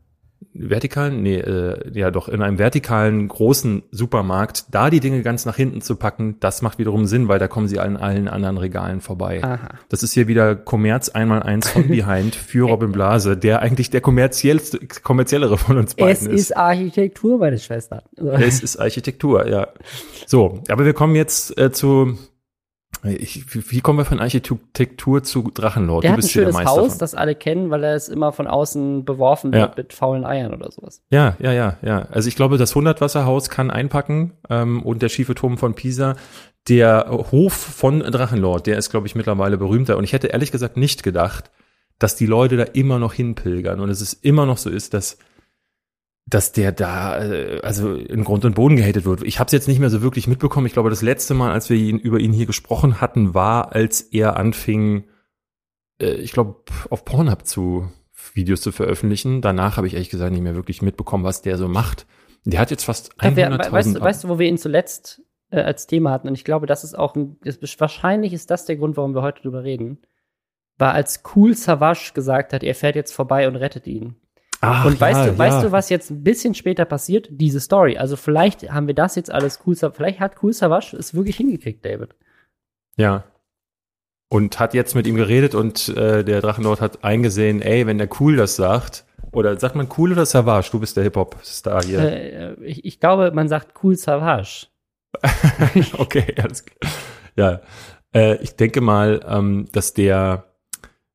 vertikalen, 0.54 1.22
nee, 1.22 1.36
äh, 1.36 1.90
ja 1.94 2.10
doch, 2.10 2.28
in 2.28 2.42
einem 2.42 2.58
vertikalen 2.58 3.28
großen 3.28 3.82
Supermarkt, 3.90 4.66
da 4.70 4.90
die 4.90 5.00
Dinge 5.00 5.22
ganz 5.22 5.46
nach 5.46 5.56
hinten 5.56 5.80
zu 5.80 5.96
packen, 5.96 6.36
das 6.40 6.62
macht 6.62 6.78
wiederum 6.78 7.06
Sinn, 7.06 7.28
weil 7.28 7.38
da 7.38 7.48
kommen 7.48 7.68
sie 7.68 7.78
an 7.78 7.96
allen 7.96 8.28
anderen 8.28 8.58
Regalen 8.58 9.00
vorbei. 9.00 9.42
Aha. 9.42 9.70
Das 9.88 10.02
ist 10.02 10.12
hier 10.12 10.28
wieder 10.28 10.54
Kommerz 10.54 11.08
einmal 11.08 11.42
eins 11.42 11.70
von 11.70 11.88
Behind 11.88 12.34
für 12.34 12.68
Robin 12.68 12.92
Blase, 12.92 13.36
der 13.36 13.62
eigentlich 13.62 13.90
der 13.90 14.00
kommerziellste, 14.00 14.80
kommerziellere 15.02 15.56
von 15.56 15.78
uns 15.78 15.94
beiden 15.94 16.10
ist. 16.10 16.26
Es 16.26 16.40
ist 16.50 16.56
Architektur, 16.56 17.38
meine 17.38 17.58
Schwester. 17.58 18.02
Es 18.16 18.62
ist 18.62 18.76
Architektur, 18.76 19.48
ja. 19.48 19.68
So, 20.26 20.62
aber 20.68 20.84
wir 20.84 20.92
kommen 20.92 21.14
jetzt 21.16 21.58
äh, 21.58 21.72
zu 21.72 22.18
ich, 23.04 23.70
wie 23.70 23.80
kommen 23.80 23.98
wir 23.98 24.04
von 24.04 24.20
Architektur 24.20 25.22
zu 25.24 25.50
Drachenlord? 25.52 26.04
Du 26.04 26.08
hat 26.08 26.18
ein 26.18 26.22
schönes 26.22 26.56
Haus, 26.56 26.84
davon. 26.84 26.98
das 26.98 27.14
alle 27.14 27.34
kennen, 27.34 27.70
weil 27.70 27.82
er 27.82 27.96
es 27.96 28.08
immer 28.08 28.32
von 28.32 28.46
außen 28.46 29.04
beworfen 29.04 29.52
wird 29.52 29.70
ja. 29.70 29.74
mit 29.76 29.92
faulen 29.92 30.24
Eiern 30.24 30.54
oder 30.54 30.70
sowas. 30.70 31.02
Ja, 31.10 31.36
ja, 31.40 31.52
ja, 31.52 31.78
ja. 31.82 32.06
Also 32.10 32.28
ich 32.28 32.36
glaube, 32.36 32.58
das 32.58 32.74
Hundertwasserhaus 32.74 33.50
kann 33.50 33.70
einpacken 33.70 34.34
ähm, 34.48 34.82
und 34.82 35.02
der 35.02 35.08
schiefe 35.08 35.34
Turm 35.34 35.58
von 35.58 35.74
Pisa. 35.74 36.14
Der 36.68 37.06
Hof 37.32 37.52
von 37.52 38.00
Drachenlord, 38.00 38.68
der 38.68 38.78
ist, 38.78 38.90
glaube 38.90 39.08
ich, 39.08 39.16
mittlerweile 39.16 39.58
berühmter. 39.58 39.96
Und 39.96 40.04
ich 40.04 40.12
hätte 40.12 40.28
ehrlich 40.28 40.52
gesagt 40.52 40.76
nicht 40.76 41.02
gedacht, 41.02 41.50
dass 41.98 42.14
die 42.14 42.26
Leute 42.26 42.56
da 42.56 42.64
immer 42.64 43.00
noch 43.00 43.14
hinpilgern 43.14 43.80
und 43.80 43.90
es 43.90 44.00
ist 44.00 44.24
immer 44.24 44.46
noch 44.46 44.58
so 44.58 44.70
ist, 44.70 44.94
dass 44.94 45.18
dass 46.26 46.52
der 46.52 46.72
da 46.72 47.22
äh, 47.22 47.60
also 47.62 47.94
in 47.94 48.24
Grund 48.24 48.44
und 48.44 48.54
Boden 48.54 48.76
gehatet 48.76 49.04
wird. 49.04 49.22
Ich 49.22 49.38
habe 49.38 49.46
es 49.46 49.52
jetzt 49.52 49.68
nicht 49.68 49.80
mehr 49.80 49.90
so 49.90 50.02
wirklich 50.02 50.26
mitbekommen. 50.26 50.66
Ich 50.66 50.72
glaube, 50.72 50.90
das 50.90 51.02
letzte 51.02 51.34
Mal, 51.34 51.52
als 51.52 51.68
wir 51.68 51.76
ihn 51.76 51.98
über 51.98 52.20
ihn 52.20 52.32
hier 52.32 52.46
gesprochen 52.46 53.00
hatten, 53.00 53.34
war, 53.34 53.72
als 53.74 54.00
er 54.00 54.36
anfing, 54.36 55.04
äh, 56.00 56.14
ich 56.14 56.32
glaube, 56.32 56.56
auf 56.90 57.04
Pornhub 57.04 57.46
zu 57.46 57.90
Videos 58.34 58.60
zu 58.60 58.72
veröffentlichen. 58.72 59.40
Danach 59.40 59.76
habe 59.76 59.86
ich 59.86 59.94
ehrlich 59.94 60.10
gesagt 60.10 60.32
nicht 60.32 60.42
mehr 60.42 60.54
wirklich 60.54 60.82
mitbekommen, 60.82 61.24
was 61.24 61.42
der 61.42 61.58
so 61.58 61.68
macht. 61.68 62.06
Der 62.44 62.60
hat 62.60 62.70
jetzt 62.70 62.84
fast 62.84 63.14
100.000. 63.20 63.72
Weißt, 63.72 64.00
weißt 64.00 64.24
du, 64.24 64.28
wo 64.28 64.38
wir 64.38 64.48
ihn 64.48 64.58
zuletzt 64.58 65.22
äh, 65.50 65.60
als 65.60 65.86
Thema 65.86 66.10
hatten? 66.10 66.28
Und 66.28 66.34
ich 66.34 66.44
glaube, 66.44 66.66
das 66.66 66.84
ist 66.84 66.96
auch 66.96 67.14
ein, 67.14 67.36
ist, 67.44 67.80
wahrscheinlich 67.80 68.32
ist 68.32 68.50
das 68.50 68.64
der 68.64 68.76
Grund, 68.76 68.96
warum 68.96 69.14
wir 69.14 69.22
heute 69.22 69.42
drüber 69.42 69.64
reden. 69.64 69.98
War 70.78 70.94
als 70.94 71.22
Cool 71.34 71.54
Savage 71.54 72.12
gesagt 72.14 72.52
hat, 72.52 72.62
er 72.62 72.74
fährt 72.74 72.96
jetzt 72.96 73.12
vorbei 73.12 73.46
und 73.46 73.56
rettet 73.56 73.86
ihn. 73.86 74.16
Ach, 74.64 74.84
und 74.84 75.00
weißt 75.00 75.18
ja, 75.18 75.26
du, 75.26 75.32
ja. 75.32 75.38
weißt 75.38 75.64
du, 75.64 75.72
was 75.72 75.88
jetzt 75.88 76.10
ein 76.10 76.22
bisschen 76.22 76.54
später 76.54 76.84
passiert? 76.84 77.28
Diese 77.30 77.58
Story. 77.58 77.96
Also 77.98 78.16
vielleicht 78.16 78.70
haben 78.70 78.86
wir 78.86 78.94
das 78.94 79.16
jetzt 79.16 79.30
alles 79.30 79.58
cool, 79.66 79.74
vielleicht 79.74 80.20
hat 80.20 80.40
Cool 80.40 80.52
Savage 80.52 80.96
es 80.96 81.14
wirklich 81.14 81.36
hingekriegt, 81.36 81.84
David. 81.84 82.14
Ja. 82.96 83.24
Und 84.28 84.60
hat 84.60 84.72
jetzt 84.72 84.94
mit 84.94 85.06
ihm 85.08 85.16
geredet 85.16 85.56
und 85.56 85.88
äh, 85.88 86.24
der 86.24 86.40
Drachenlord 86.40 86.80
hat 86.80 87.02
eingesehen, 87.02 87.60
ey, 87.60 87.88
wenn 87.88 87.98
der 87.98 88.08
Cool 88.20 88.36
das 88.36 88.54
sagt, 88.54 89.04
oder 89.32 89.58
sagt 89.58 89.74
man 89.74 89.88
Cool 89.98 90.12
oder 90.12 90.26
Savage? 90.26 90.68
Du 90.70 90.78
bist 90.78 90.96
der 90.96 91.04
Hip-Hop-Star 91.04 91.82
hier. 91.82 91.98
Äh, 92.00 92.54
ich, 92.62 92.84
ich, 92.84 93.00
glaube, 93.00 93.32
man 93.32 93.48
sagt 93.48 93.82
Cool 93.82 93.96
Savage. 93.96 94.68
okay, 95.98 96.34
alles 96.40 96.64
klar. 96.64 96.92
Ja, 97.34 97.60
äh, 98.14 98.36
ich 98.42 98.54
denke 98.54 98.80
mal, 98.80 99.20
ähm, 99.26 99.66
dass 99.72 99.92
der 99.92 100.51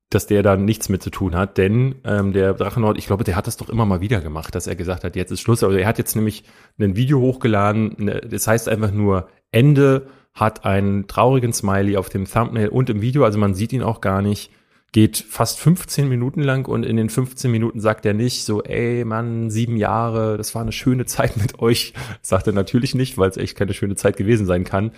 dass 0.09 0.25
der 0.25 0.41
da 0.41 0.55
nichts 0.55 0.87
mit 0.87 1.03
zu 1.03 1.09
tun 1.09 1.35
hat, 1.35 1.57
denn 1.57 1.95
ähm, 2.05 2.31
der 2.31 2.53
Drachenlord, 2.53 2.97
ich 2.97 3.07
glaube, 3.07 3.25
der 3.25 3.35
hat 3.35 3.47
das 3.47 3.57
doch 3.57 3.69
immer 3.69 3.85
mal 3.85 3.99
wieder 3.99 4.21
gemacht, 4.21 4.55
dass 4.55 4.67
er 4.67 4.75
gesagt 4.75 5.03
hat, 5.03 5.15
jetzt 5.15 5.31
ist 5.31 5.41
Schluss. 5.41 5.63
Also 5.63 5.77
er 5.77 5.87
hat 5.87 5.97
jetzt 5.97 6.15
nämlich 6.15 6.43
ein 6.79 6.95
Video 6.95 7.19
hochgeladen, 7.19 7.95
ne, 7.97 8.21
das 8.21 8.47
heißt 8.47 8.69
einfach 8.69 8.91
nur 8.91 9.27
Ende, 9.51 10.07
hat 10.33 10.65
einen 10.65 11.07
traurigen 11.07 11.51
Smiley 11.51 11.97
auf 11.97 12.09
dem 12.09 12.25
Thumbnail 12.25 12.69
und 12.69 12.89
im 12.89 13.01
Video, 13.01 13.25
also 13.25 13.37
man 13.37 13.53
sieht 13.53 13.73
ihn 13.73 13.83
auch 13.83 13.99
gar 13.99 14.21
nicht, 14.21 14.51
geht 14.93 15.17
fast 15.17 15.59
15 15.59 16.07
Minuten 16.07 16.41
lang 16.41 16.67
und 16.67 16.85
in 16.85 16.95
den 16.95 17.09
15 17.09 17.51
Minuten 17.51 17.81
sagt 17.81 18.05
er 18.05 18.13
nicht 18.13 18.45
so, 18.45 18.63
ey 18.63 19.03
Mann, 19.03 19.49
sieben 19.49 19.75
Jahre, 19.75 20.37
das 20.37 20.55
war 20.55 20.61
eine 20.61 20.71
schöne 20.71 21.05
Zeit 21.05 21.35
mit 21.37 21.59
euch. 21.59 21.93
sagt 22.21 22.47
er 22.47 22.53
natürlich 22.53 22.95
nicht, 22.95 23.17
weil 23.17 23.29
es 23.29 23.37
echt 23.37 23.57
keine 23.57 23.73
schöne 23.73 23.95
Zeit 23.95 24.15
gewesen 24.15 24.45
sein 24.45 24.63
kann. 24.63 24.91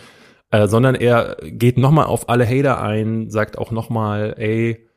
Äh, 0.52 0.68
sondern 0.68 0.96
er 0.96 1.38
geht 1.44 1.78
nochmal 1.78 2.06
auf 2.06 2.30
alle 2.30 2.48
Hater 2.48 2.82
ein, 2.82 3.30
sagt 3.30 3.58
auch 3.58 3.72
nochmal, 3.72 4.36
ey, 4.38 4.89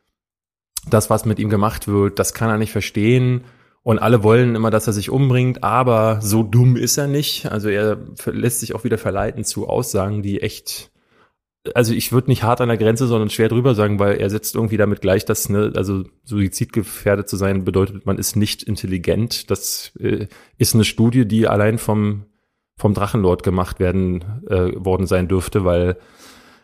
das, 0.88 1.10
was 1.10 1.24
mit 1.24 1.38
ihm 1.38 1.50
gemacht 1.50 1.88
wird, 1.88 2.18
das 2.18 2.34
kann 2.34 2.50
er 2.50 2.58
nicht 2.58 2.72
verstehen. 2.72 3.44
Und 3.84 3.98
alle 3.98 4.22
wollen 4.22 4.54
immer, 4.54 4.70
dass 4.70 4.86
er 4.86 4.92
sich 4.92 5.10
umbringt, 5.10 5.64
aber 5.64 6.20
so 6.22 6.44
dumm 6.44 6.76
ist 6.76 6.98
er 6.98 7.08
nicht. 7.08 7.50
Also 7.50 7.68
er 7.68 7.98
lässt 8.26 8.60
sich 8.60 8.74
auch 8.74 8.84
wieder 8.84 8.98
verleiten 8.98 9.42
zu 9.42 9.68
Aussagen, 9.68 10.22
die 10.22 10.40
echt, 10.40 10.92
also 11.74 11.92
ich 11.92 12.12
würde 12.12 12.30
nicht 12.30 12.44
hart 12.44 12.60
an 12.60 12.68
der 12.68 12.78
Grenze, 12.78 13.08
sondern 13.08 13.28
schwer 13.28 13.48
drüber 13.48 13.74
sagen, 13.74 13.98
weil 13.98 14.18
er 14.18 14.30
setzt 14.30 14.54
irgendwie 14.54 14.76
damit 14.76 15.00
gleich, 15.00 15.24
dass, 15.24 15.48
ne, 15.48 15.72
also 15.74 16.04
suizidgefährdet 16.22 17.28
zu 17.28 17.36
sein 17.36 17.64
bedeutet, 17.64 18.06
man 18.06 18.18
ist 18.18 18.36
nicht 18.36 18.62
intelligent. 18.62 19.50
Das 19.50 19.92
äh, 19.98 20.28
ist 20.58 20.74
eine 20.74 20.84
Studie, 20.84 21.26
die 21.26 21.48
allein 21.48 21.78
vom, 21.78 22.26
vom 22.76 22.94
Drachenlord 22.94 23.42
gemacht 23.42 23.80
werden, 23.80 24.44
äh, 24.48 24.70
worden 24.76 25.08
sein 25.08 25.26
dürfte, 25.26 25.64
weil 25.64 25.96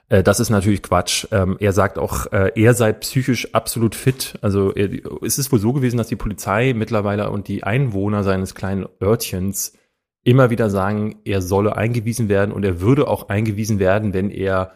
Äh, 0.09 0.23
das 0.23 0.41
ist 0.41 0.51
natürlich 0.51 0.83
Quatsch. 0.83 1.27
Ähm, 1.31 1.57
er 1.61 1.73
sagt 1.73 1.99
auch, 1.99 2.33
äh, 2.33 2.53
er 2.55 2.75
sei 2.75 2.93
psychisch 2.93 3.55
absolut 3.55 3.95
fit. 3.95 4.39
Also 4.41 4.73
er, 4.73 4.91
es 5.23 5.39
ist 5.39 5.53
wohl 5.53 5.59
so 5.59 5.73
gewesen, 5.73 5.97
dass 5.97 6.09
die 6.09 6.17
Polizei 6.17 6.73
mittlerweile 6.75 7.31
und 7.31 7.49
die 7.49 7.65
Einwohner 7.65 8.25
seines 8.25 8.55
kleinen 8.55 8.87
Örtchens 9.03 9.75
immer 10.25 10.51
wieder 10.51 10.69
sagen, 10.71 11.21
er 11.25 11.41
solle 11.43 11.77
eingewiesen 11.77 12.29
werden 12.29 12.53
und 12.53 12.65
er 12.65 12.81
würde 12.81 13.09
auch 13.09 13.29
eingewiesen 13.29 13.79
werden, 13.79 14.13
wenn 14.13 14.31
er 14.31 14.73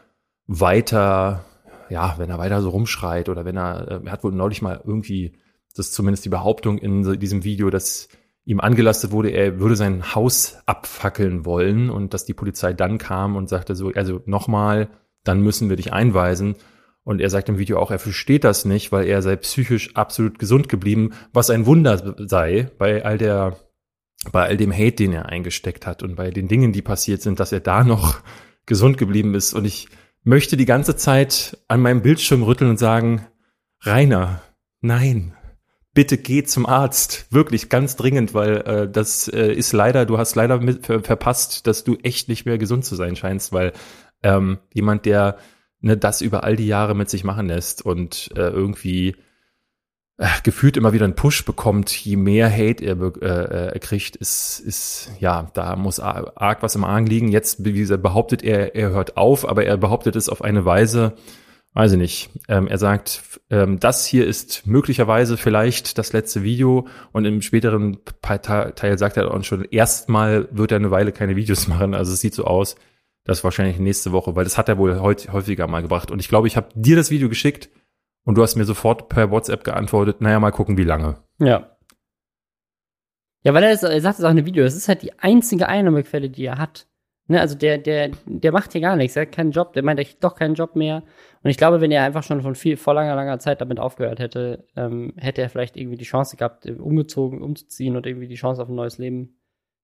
weiter, 0.47 1.45
ja, 1.89 2.15
wenn 2.19 2.31
er 2.31 2.39
weiter 2.39 2.63
so 2.63 2.71
rumschreit 2.71 3.29
oder 3.29 3.45
wenn 3.45 3.57
er, 3.57 3.89
äh, 3.89 4.01
er 4.05 4.13
hat 4.13 4.25
wohl 4.25 4.33
neulich 4.33 4.63
mal 4.63 4.81
irgendwie, 4.85 5.33
das 5.75 5.87
ist 5.87 5.95
zumindest 5.95 6.25
die 6.25 6.31
Behauptung 6.31 6.79
in 6.79 7.19
diesem 7.19 7.45
Video, 7.45 7.71
dass 7.71 8.09
ihm 8.45 8.61
angelastet 8.61 9.13
wurde, 9.13 9.31
er 9.31 9.61
würde 9.61 9.77
sein 9.77 10.15
Haus 10.15 10.59
abfackeln 10.67 11.45
wollen 11.45 11.91
und 11.91 12.13
dass 12.13 12.25
die 12.25 12.35
Polizei 12.35 12.73
dann 12.73 12.99
kam 12.99 13.37
und 13.37 13.49
sagte 13.49 13.75
so, 13.75 13.91
also 13.95 14.21
nochmal, 14.27 14.89
dann 15.25 15.41
müssen 15.41 15.69
wir 15.69 15.77
dich 15.77 15.93
einweisen. 15.93 16.57
Und 17.05 17.21
er 17.21 17.31
sagt 17.31 17.49
im 17.49 17.59
Video 17.59 17.79
auch, 17.79 17.91
er 17.91 17.99
versteht 17.99 18.45
das 18.45 18.65
nicht, 18.65 18.93
weil 18.93 19.07
er 19.07 19.23
sei 19.23 19.37
psychisch 19.37 19.97
absolut 19.97 20.39
gesund 20.39 20.69
geblieben, 20.69 21.13
was 21.33 21.51
ein 21.51 21.67
Wunder 21.67 22.15
sei 22.29 22.71
bei 22.79 23.05
all 23.05 23.19
der, 23.19 23.57
bei 24.31 24.45
all 24.45 24.57
dem 24.57 24.73
Hate, 24.73 24.93
den 24.93 25.13
er 25.13 25.27
eingesteckt 25.27 25.87
hat 25.87 26.03
und 26.03 26.15
bei 26.15 26.31
den 26.31 26.47
Dingen, 26.47 26.73
die 26.73 26.83
passiert 26.83 27.21
sind, 27.23 27.41
dass 27.41 27.53
er 27.53 27.61
da 27.61 27.83
noch 27.83 28.21
gesund 28.67 28.99
geblieben 28.99 29.35
ist. 29.35 29.53
Und 29.53 29.65
ich 29.65 29.89
möchte 30.23 30.57
die 30.57 30.67
ganze 30.67 30.95
Zeit 30.95 31.59
an 31.67 31.81
meinem 31.81 32.03
Bildschirm 32.03 32.45
rütteln 32.45 32.71
und 32.71 32.79
sagen, 32.79 33.27
Rainer, 33.81 34.41
nein, 34.81 35.35
bitte 35.95 36.19
geh 36.19 36.45
zum 36.45 36.67
Arzt. 36.67 37.27
Wirklich 37.31 37.69
ganz 37.69 37.97
dringend, 37.97 38.35
weil 38.35 38.57
äh, 38.59 38.89
das 38.89 39.29
äh, 39.29 39.53
ist 39.53 39.73
leider, 39.73 40.07
du 40.07 40.19
hast 40.19 40.35
leider 40.35 40.61
mit, 40.61 40.87
ver 40.87 41.03
verpasst, 41.03 41.67
dass 41.67 41.85
du 41.85 41.97
echt 42.03 42.29
nicht 42.29 42.47
mehr 42.47 42.59
gesund 42.59 42.85
zu 42.85 42.95
sein 42.95 43.17
scheinst, 43.17 43.53
weil 43.53 43.73
ähm, 44.23 44.59
jemand, 44.73 45.07
der 45.07 45.37
ne, 45.81 45.97
das 45.97 46.21
über 46.21 46.45
all 46.45 46.57
die 46.57 46.67
Jahre 46.67 46.95
mit 46.95 47.11
sich 47.11 47.25
machen 47.25 47.47
lässt 47.47 47.85
und 47.85 48.31
äh, 48.37 48.49
irgendwie 48.49 49.17
äh, 50.19 50.29
gefühlt 50.45 50.77
immer 50.77 50.93
wieder 50.93 51.05
einen 51.05 51.17
Push 51.17 51.45
bekommt, 51.45 51.91
je 51.91 52.17
mehr 52.17 52.51
Hate 52.51 52.85
er, 52.85 53.01
äh, 53.23 53.73
er 53.73 53.79
kriegt, 53.81 54.17
ist, 54.17 54.61
ist, 54.61 55.11
ja, 55.19 55.51
da 55.55 55.77
muss 55.77 56.01
arg 56.01 56.63
was 56.63 56.75
im 56.75 56.85
Argen 56.85 57.07
liegen. 57.07 57.29
Jetzt, 57.29 57.65
wie 57.65 57.73
gesagt, 57.73 58.03
behauptet 58.03 58.43
er, 58.43 58.75
er 58.75 58.91
hört 58.91 59.17
auf, 59.17 59.49
aber 59.49 59.65
er 59.65 59.77
behauptet 59.77 60.15
es 60.15 60.29
auf 60.29 60.43
eine 60.43 60.65
Weise, 60.65 61.15
weiß 61.75 61.93
ich 61.93 61.99
nicht. 61.99 62.31
Ähm, 62.49 62.69
er 62.69 62.79
sagt, 62.79 63.41
ähm, 63.51 63.81
das 63.81 64.07
hier 64.07 64.27
ist 64.27 64.67
möglicherweise 64.67 65.37
vielleicht 65.37 65.99
das 65.99 66.13
letzte 66.13 66.43
Video 66.43 66.87
und 67.13 67.25
im 67.25 67.43
späteren 67.43 67.99
Teil 68.21 68.99
sagt 68.99 69.17
er 69.17 69.33
auch 69.33 69.45
schon, 69.45 69.65
erstmal 69.65 70.47
wird 70.53 70.73
er 70.73 70.77
eine 70.77 70.91
Weile 70.91 71.13
keine 71.13 71.37
Videos 71.37 71.67
machen. 71.69 71.95
Also 71.95 72.13
es 72.13 72.21
sieht 72.21 72.35
so 72.35 72.45
aus, 72.45 72.77
dass 73.25 73.45
wahrscheinlich 73.45 73.79
nächste 73.79 74.13
Woche, 74.13 74.35
weil 74.35 74.45
das 74.45 74.59
hat 74.59 74.69
er 74.69 74.79
wohl 74.79 74.99
häufiger 75.01 75.67
mal 75.67 75.83
gebracht. 75.83 76.11
Und 76.11 76.19
ich 76.21 76.29
glaube, 76.29 76.49
ich 76.49 76.57
habe 76.57 76.69
dir 76.75 76.97
das 76.97 77.11
Video 77.11 77.29
geschickt 77.29 77.71
und 78.25 78.37
du 78.37 78.43
hast 78.43 78.57
mir 78.57 78.65
sofort 78.65 79.09
per 79.09 79.31
WhatsApp 79.31 79.65
geantwortet, 79.65 80.21
naja, 80.21 80.41
mal 80.41 80.51
gucken, 80.51 80.77
wie 80.77 80.85
lange. 80.85 81.17
Ja. 81.39 81.77
Ja, 83.45 83.55
weil 83.55 83.65
er, 83.65 83.71
er 83.71 84.01
sagt 84.01 84.19
es 84.19 84.25
auch 84.25 84.31
in 84.31 84.37
dem 84.37 84.47
Video, 84.47 84.65
es 84.65 84.77
ist 84.77 84.89
halt 84.89 85.03
die 85.03 85.19
einzige 85.19 85.69
Einnahmequelle, 85.69 86.31
die 86.31 86.45
er 86.45 86.59
hat. 86.59 86.87
Ne, 87.29 87.41
also 87.41 87.57
der, 87.57 87.79
der, 87.79 88.11
der 88.27 88.53
macht 88.53 88.73
hier 88.73 88.81
gar 88.81 88.97
nichts, 88.97 89.17
er 89.17 89.23
hat 89.23 89.33
keinen 89.33 89.53
Job, 89.53 89.73
der 89.73 89.85
meint, 89.85 89.99
er 89.99 90.05
hat 90.05 90.17
doch 90.23 90.35
keinen 90.35 90.55
Job 90.55 90.75
mehr. 90.75 91.03
Und 91.43 91.51
ich 91.51 91.57
glaube, 91.57 91.81
wenn 91.81 91.93
er 91.93 92.03
einfach 92.03 92.23
schon 92.25 92.43
von 92.43 92.55
viel, 92.55 92.77
vor 92.77 92.95
langer, 92.95 93.15
langer 93.15 93.39
Zeit 93.39 93.61
damit 93.61 93.79
aufgehört 93.79 94.19
hätte, 94.19 94.67
ähm, 94.77 95.15
hätte 95.17 95.41
er 95.41 95.49
vielleicht 95.49 95.77
irgendwie 95.77 95.97
die 95.97 96.05
Chance 96.05 96.37
gehabt, 96.37 96.67
umgezogen, 96.67 97.41
umzuziehen 97.41 97.97
und 97.97 98.07
irgendwie 98.07 98.29
die 98.29 98.35
Chance 98.35 98.63
auf 98.63 98.69
ein 98.69 98.75
neues 98.75 98.99
Leben 98.99 99.37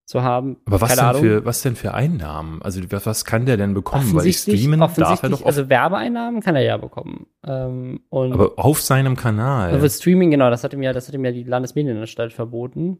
zu 0.09 0.23
haben. 0.23 0.57
Aber 0.65 0.81
was, 0.81 0.95
denn 0.95 1.13
für, 1.13 1.45
was 1.45 1.61
denn 1.61 1.75
für 1.75 1.93
Einnahmen? 1.93 2.63
Also 2.63 2.81
was, 2.89 3.25
kann 3.25 3.45
der 3.45 3.57
denn 3.57 3.75
bekommen? 3.75 4.15
Weil 4.15 4.33
streamen 4.33 4.79
darf 4.79 5.21
er 5.21 5.29
doch 5.29 5.45
Also 5.45 5.69
Werbeeinnahmen 5.69 6.41
kann 6.41 6.55
er 6.55 6.63
ja 6.63 6.77
bekommen. 6.77 7.27
Ähm, 7.45 7.99
aber 8.09 8.53
auf 8.55 8.81
seinem 8.81 9.15
Kanal. 9.15 9.71
Also 9.71 9.87
Streaming, 9.87 10.31
genau, 10.31 10.49
das 10.49 10.63
hat 10.63 10.73
ihm 10.73 10.81
ja, 10.81 10.93
das 10.93 11.07
hat 11.07 11.13
ihm 11.13 11.23
ja 11.23 11.31
die 11.31 11.43
Landesmedienanstalt 11.43 12.33
verboten. 12.33 12.99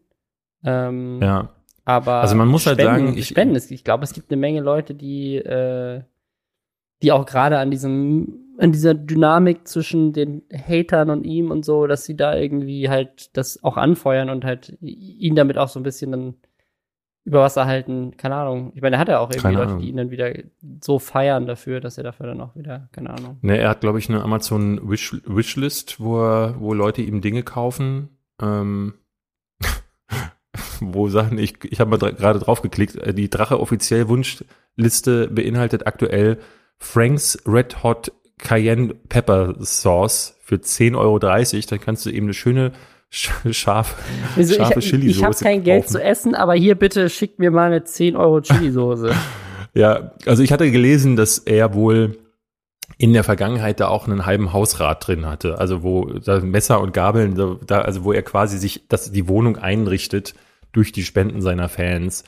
Ähm, 0.63 1.19
ja. 1.19 1.49
Aber 1.83 2.21
also 2.21 2.35
man 2.35 2.47
muss 2.47 2.61
Spenden, 2.61 2.87
halt 2.87 2.99
sagen, 2.99 3.17
ich, 3.17 3.27
Spenden, 3.29 3.55
ich 3.55 3.83
glaube, 3.83 4.03
es 4.03 4.13
gibt 4.13 4.31
eine 4.31 4.39
Menge 4.39 4.61
Leute, 4.61 4.93
die, 4.93 5.37
äh, 5.37 6.03
die 7.01 7.11
auch 7.11 7.25
gerade 7.25 7.57
an 7.57 7.71
diesem, 7.71 8.53
an 8.59 8.71
dieser 8.71 8.93
Dynamik 8.93 9.67
zwischen 9.67 10.13
den 10.13 10.43
Hatern 10.53 11.09
und 11.09 11.23
ihm 11.23 11.49
und 11.49 11.65
so, 11.65 11.87
dass 11.87 12.05
sie 12.05 12.15
da 12.15 12.35
irgendwie 12.35 12.87
halt 12.87 13.35
das 13.35 13.63
auch 13.63 13.77
anfeuern 13.77 14.29
und 14.29 14.45
halt 14.45 14.77
ihn 14.79 15.33
damit 15.33 15.57
auch 15.57 15.69
so 15.69 15.79
ein 15.79 15.83
bisschen 15.83 16.11
dann 16.11 16.35
über 17.25 17.41
Wasser 17.41 17.65
halten, 17.65 18.17
keine 18.17 18.35
Ahnung. 18.35 18.71
Ich 18.75 18.81
meine, 18.81 18.95
er 18.95 18.99
hat 18.99 19.09
ja 19.09 19.19
auch 19.19 19.29
irgendwie 19.29 19.55
Leute, 19.55 19.77
die 19.77 19.89
ihn 19.89 19.97
dann 19.97 20.11
wieder 20.11 20.33
so 20.81 20.99
feiern 20.99 21.45
dafür, 21.45 21.79
dass 21.79 21.97
er 21.97 22.03
dafür 22.03 22.27
dann 22.27 22.41
auch 22.41 22.55
wieder, 22.55 22.89
keine 22.91 23.11
Ahnung. 23.11 23.37
Ne, 23.41 23.57
er 23.57 23.69
hat, 23.69 23.81
glaube 23.81 23.99
ich, 23.99 24.09
eine 24.09 24.23
Amazon 24.23 24.89
Wish 24.89 25.21
Wishlist, 25.25 25.99
wo, 25.99 26.21
er, 26.21 26.55
wo 26.59 26.73
Leute 26.73 27.01
ihm 27.01 27.21
Dinge 27.21 27.43
kaufen. 27.43 28.17
Ähm, 28.41 28.93
wo 30.79 31.09
Sachen, 31.09 31.37
ich, 31.37 31.63
ich 31.65 31.79
habe 31.79 31.91
mal 31.91 32.13
gerade 32.13 32.39
drauf 32.39 32.61
geklickt, 32.61 32.95
äh, 32.95 33.13
die 33.13 33.29
Drache 33.29 33.59
offiziell 33.59 34.07
Wunschliste 34.07 35.27
beinhaltet 35.27 35.85
aktuell 35.85 36.39
Frank's 36.77 37.37
Red 37.45 37.83
Hot 37.83 38.11
Cayenne 38.37 38.95
Pepper 39.09 39.55
Sauce 39.59 40.37
für 40.41 40.55
10,30 40.55 40.95
Euro. 40.97 41.19
Dann 41.19 41.81
kannst 41.81 42.05
du 42.05 42.09
eben 42.09 42.27
eine 42.27 42.33
schöne 42.33 42.71
scharf, 43.09 43.95
also 44.35 44.53
scharfe 44.53 44.79
Chili-Soße. 44.79 45.09
Ich, 45.09 45.17
ich 45.17 45.23
habe 45.23 45.35
kein 45.35 45.63
Geld 45.63 45.83
kaufen. 45.83 45.93
zu 45.93 46.03
essen, 46.03 46.35
aber 46.35 46.53
hier 46.53 46.75
bitte 46.75 47.09
schickt 47.09 47.39
mir 47.39 47.51
mal 47.51 47.67
eine 47.67 47.83
10 47.83 48.15
Euro 48.15 48.41
Chili-Soße. 48.41 49.11
ja, 49.73 50.11
also 50.25 50.43
ich 50.43 50.51
hatte 50.51 50.69
gelesen, 50.71 51.15
dass 51.15 51.39
er 51.39 51.73
wohl 51.73 52.17
in 52.97 53.13
der 53.13 53.23
Vergangenheit 53.23 53.79
da 53.79 53.87
auch 53.87 54.07
einen 54.07 54.25
halben 54.25 54.51
Hausrat 54.51 55.07
drin 55.07 55.25
hatte, 55.25 55.57
also 55.57 55.83
wo 55.83 56.05
da 56.05 56.41
Messer 56.41 56.81
und 56.81 56.93
Gabeln, 56.93 57.59
da, 57.65 57.81
also 57.81 58.03
wo 58.03 58.11
er 58.11 58.23
quasi 58.23 58.57
sich 58.57 58.87
das, 58.89 59.11
die 59.11 59.27
Wohnung 59.27 59.57
einrichtet 59.57 60.35
durch 60.73 60.91
die 60.91 61.03
Spenden 61.03 61.41
seiner 61.41 61.69
Fans. 61.69 62.23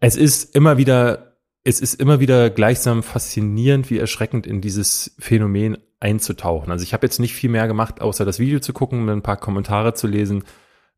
Es 0.00 0.16
ist 0.16 0.54
immer 0.54 0.76
wieder, 0.76 1.38
es 1.64 1.80
ist 1.80 1.94
immer 1.94 2.20
wieder 2.20 2.50
gleichsam 2.50 3.02
faszinierend, 3.02 3.90
wie 3.90 3.98
erschreckend 3.98 4.46
in 4.46 4.60
dieses 4.60 5.16
Phänomen 5.18 5.78
einzutauchen. 6.02 6.70
Also 6.70 6.82
ich 6.82 6.92
habe 6.92 7.06
jetzt 7.06 7.20
nicht 7.20 7.34
viel 7.34 7.50
mehr 7.50 7.68
gemacht, 7.68 8.00
außer 8.00 8.24
das 8.24 8.38
Video 8.38 8.60
zu 8.60 8.72
gucken 8.72 9.02
und 9.02 9.08
ein 9.10 9.22
paar 9.22 9.36
Kommentare 9.36 9.94
zu 9.94 10.06
lesen. 10.06 10.44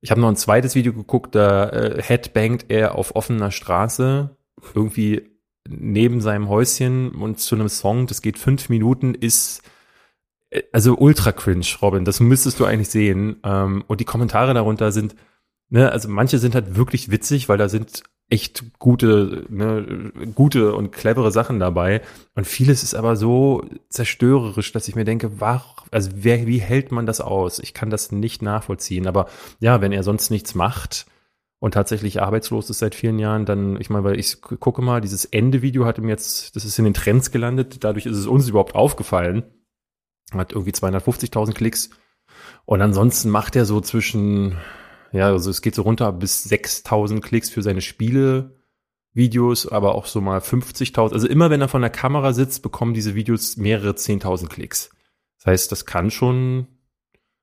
Ich 0.01 0.11
habe 0.11 0.21
noch 0.21 0.29
ein 0.29 0.37
zweites 0.37 0.75
Video 0.75 0.93
geguckt, 0.93 1.35
da 1.35 1.69
äh, 1.69 2.03
headbangt 2.03 2.67
er 2.69 2.95
auf 2.97 3.15
offener 3.15 3.51
Straße 3.51 4.37
irgendwie 4.75 5.31
neben 5.69 6.21
seinem 6.21 6.49
Häuschen 6.49 7.15
und 7.15 7.39
zu 7.39 7.55
einem 7.55 7.69
Song, 7.69 8.07
das 8.07 8.23
geht 8.23 8.39
fünf 8.39 8.69
Minuten, 8.69 9.15
ist 9.15 9.63
äh, 10.51 10.63
also 10.73 10.97
ultra 10.97 11.33
cringe, 11.33 11.67
Robin. 11.81 12.05
Das 12.05 12.21
müsstest 12.21 12.61
du 12.61 12.65
eigentlich 12.65 12.91
sehen. 12.91 13.37
Ähm, 13.45 13.85
und 13.87 14.01
die 14.01 14.05
Kommentare 14.05 14.55
darunter 14.55 14.93
sind, 14.93 15.15
ne, 15.69 15.91
also 15.93 16.09
manche 16.09 16.39
sind 16.39 16.55
halt 16.55 16.77
wirklich 16.77 17.11
witzig, 17.11 17.49
weil 17.49 17.59
da 17.59 17.69
sind 17.69 18.03
echt 18.31 18.79
gute, 18.79 19.45
ne, 19.49 20.13
gute 20.35 20.75
und 20.75 20.93
clevere 20.93 21.31
Sachen 21.31 21.59
dabei. 21.59 22.01
Und 22.35 22.47
vieles 22.47 22.83
ist 22.83 22.95
aber 22.95 23.17
so 23.17 23.65
zerstörerisch, 23.91 24.73
dass 24.73 24.89
ich 24.89 24.97
mir 24.97 25.05
denke, 25.05 25.41
wach, 25.41 25.87
also 25.91 26.11
wer, 26.15 26.47
wie 26.47 26.59
hält 26.59 26.91
man 26.91 27.07
das 27.07 27.21
aus? 27.21 27.59
Ich 27.59 27.75
kann 27.75 27.91
das 27.91 28.13
nicht 28.13 28.43
nachvollziehen. 28.43 29.07
Aber 29.07 29.29
ja, 29.61 29.81
wenn 29.81 29.93
er 29.93 30.03
sonst 30.03 30.31
nichts 30.31 30.55
macht 30.55 31.07
und 31.61 31.75
tatsächlich 31.75 32.23
arbeitslos 32.23 32.71
ist 32.71 32.79
seit 32.79 32.95
vielen 32.95 33.19
Jahren, 33.19 33.45
dann, 33.45 33.81
ich 33.81 33.91
meine, 33.91 34.05
weil 34.05 34.19
ich 34.19 34.41
gucke 34.41 34.83
mal, 34.83 35.01
dieses 35.01 35.27
Ende-Video 35.27 35.85
hat 35.85 35.99
ihm 35.99 36.09
jetzt, 36.09 36.57
das 36.57 36.65
ist 36.65 36.79
in 36.79 36.87
den 36.87 36.95
Trends 36.95 37.31
gelandet, 37.31 37.85
dadurch 37.85 38.07
ist 38.07 38.17
es 38.17 38.27
uns 38.27 38.49
überhaupt 38.49 38.75
aufgefallen. 38.75 39.45
Hat 40.33 40.53
irgendwie 40.53 40.73
250.000 40.73 41.53
Klicks. 41.53 41.91
Und 42.65 42.81
ansonsten 42.81 43.29
macht 43.29 43.55
er 43.55 43.67
so 43.67 43.81
zwischen 43.83 44.57
ja, 45.15 45.29
also 45.29 45.51
es 45.51 45.63
geht 45.63 45.75
so 45.75 45.83
runter 45.83 46.13
bis 46.13 46.45
6000 46.45 47.23
Klicks 47.23 47.49
für 47.49 47.63
seine 47.63 47.81
Spiele. 47.81 48.51
Videos, 49.15 49.69
aber 49.69 49.95
auch 49.95 50.07
so 50.07 50.21
mal 50.21 50.41
50.000. 50.41 51.13
Also 51.13 51.29
immer 51.29 51.49
wenn 51.49 51.61
er 51.61 51.69
von 51.69 51.81
der 51.81 51.91
Kamera 51.91 52.33
sitzt, 52.33 52.63
bekommen 52.63 52.95
diese 52.95 53.15
Videos 53.15 53.57
mehrere 53.57 53.93
10.000 53.93 54.49
Klicks. 54.49 54.91
Das 55.39 55.47
heißt, 55.47 55.73
das 55.73 55.87
kann 55.87 56.11
schon, 56.11 56.67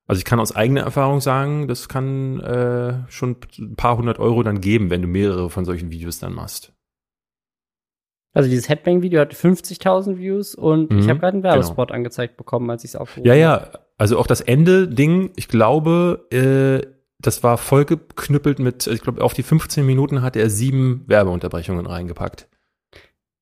also 0.06 0.20
ich 0.20 0.26
kann 0.26 0.42
aus 0.42 0.54
eigener 0.54 0.82
Erfahrung 0.82 1.22
sagen, 1.22 1.70
das 1.70 1.88
kann 1.88 2.42
äh, 2.42 3.10
schon 3.10 3.38
ein 3.58 3.76
paar 3.78 3.98
hundert 3.98 4.20
Euro 4.20 4.44
dann 4.44 4.60
geben, 4.60 4.90
wenn 4.90 5.02
du 5.02 5.08
mehrere 5.08 5.50
von 5.50 5.64
solchen 5.64 5.92
Videos 5.92 6.20
dann 6.20 6.34
machst. 6.34 6.74
Also 8.34 8.50
dieses 8.50 8.68
Headbang-Video 8.68 9.22
hat 9.22 9.34
50.000 9.34 10.18
Views 10.18 10.56
und 10.56 10.92
mhm, 10.92 11.00
ich 11.00 11.10
habe 11.10 11.20
gerade 11.20 11.36
einen 11.36 11.44
Werbespot 11.44 11.88
genau. 11.88 11.98
angezeigt 11.98 12.38
bekommen, 12.38 12.70
als 12.70 12.84
ich 12.84 12.92
es 12.92 12.96
aufgerufen 12.96 13.30
habe. 13.30 13.40
Ja, 13.40 13.58
ja, 13.58 13.72
also 13.98 14.18
auch 14.20 14.28
das 14.28 14.42
Ende-Ding, 14.42 15.32
ich 15.36 15.48
glaube, 15.48 16.28
äh, 16.32 17.01
das 17.22 17.44
war 17.44 17.58
vollgeknüppelt 17.58 18.60
mit, 18.60 18.88
ich 18.88 19.02
glaube, 19.02 19.24
auf 19.24 19.34
die 19.34 19.44
15 19.44 19.86
Minuten 19.86 20.22
hat 20.22 20.36
er 20.36 20.50
sieben 20.50 21.04
Werbeunterbrechungen 21.08 21.86
reingepackt. 21.86 22.48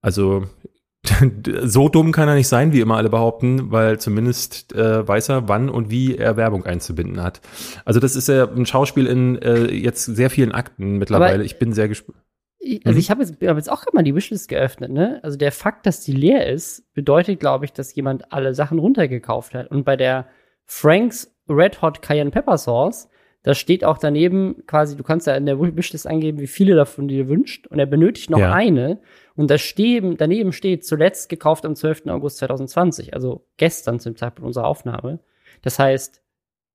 Also 0.02 0.46
so 1.63 1.89
dumm 1.89 2.12
kann 2.12 2.28
er 2.28 2.36
nicht 2.36 2.48
sein, 2.48 2.74
wie 2.74 2.82
immer 2.82 2.98
alle 2.98 3.10
behaupten, 3.10 3.72
weil 3.72 4.00
zumindest 4.00 4.74
äh, 4.74 5.08
weiß 5.08 5.30
er, 5.30 5.48
wann 5.48 5.70
und 5.70 5.89
wie 5.89 6.18
er 6.18 6.36
Werbung 6.36 6.65
einzubinden 6.65 7.24
hat. 7.24 7.42
Also 7.86 8.00
das 8.00 8.15
ist 8.15 8.28
ja 8.28 8.48
ein 8.48 8.65
Schauspiel 8.65 9.08
in 9.08 9.42
äh, 9.42 9.72
jetzt 9.72 10.06
sehr 10.06 10.30
vielen 10.30 10.52
Akten 10.52 10.98
mittlerweile. 10.98 11.36
Aber 11.36 11.44
ich 11.44 11.58
bin 11.58 11.74
sehr 11.74 11.88
gespannt. 11.88 12.18
also 12.84 12.92
mhm. 12.92 12.98
ich 12.98 13.10
habe 13.10 13.22
jetzt, 13.22 13.42
hab 13.42 13.58
jetzt 13.58 13.72
auch 13.72 13.82
gerade 13.82 13.96
mal 13.96 14.04
die 14.04 14.15
Wishlist 14.15 14.50
geöffnet, 14.50 14.92
ne? 14.92 15.20
Also 15.24 15.38
der 15.38 15.54
Fakt, 15.54 15.86
dass 15.86 16.02
die 16.02 16.12
leer 16.12 16.48
ist, 16.48 16.94
bedeutet, 16.94 17.39
glaube 17.39 17.63
ich, 17.63 17.72
dass 17.72 17.96
jemand 17.96 18.34
alle 18.34 18.54
Sachen 18.54 18.78
runtergekauft 18.78 19.54
hat. 19.54 19.72
Und 19.72 19.86
bei 19.86 19.96
der 19.96 20.28
Franks 20.65 21.34
Red 21.48 21.82
Hot 21.82 22.02
Cayenne 22.02 22.30
Pepper 22.32 22.58
Sauce, 22.58 23.08
da 23.43 23.54
steht 23.54 23.86
auch 23.86 23.97
daneben 23.97 24.65
quasi, 24.67 24.97
du 24.97 25.04
kannst 25.04 25.28
ja 25.28 25.36
in 25.36 25.45
der 25.45 25.60
Wishlist 25.60 26.08
angeben, 26.08 26.39
wie 26.39 26.47
viele 26.47 26.75
davon 26.75 27.08
du 27.08 27.15
dir 27.15 27.30
wünscht. 27.30 27.67
Und 27.67 27.80
er 27.80 27.86
benötigt 27.86 28.30
noch 28.30 28.39
ja. 28.39 28.54
eine. 28.54 28.99
Und 29.36 29.49
da 29.49 29.58
stehen, 29.58 30.17
daneben 30.17 30.52
steht 30.52 30.86
zuletzt 30.86 31.30
gekauft 31.30 31.65
am 31.65 31.75
12. 31.75 32.08
August 32.08 32.38
2020, 32.39 33.13
also 33.13 33.47
gestern 33.56 33.99
zum 33.99 34.17
Zeitpunkt 34.17 34.45
unserer 34.45 34.67
Aufnahme. 34.67 35.19
Das 35.62 35.80
heißt, 35.80 36.21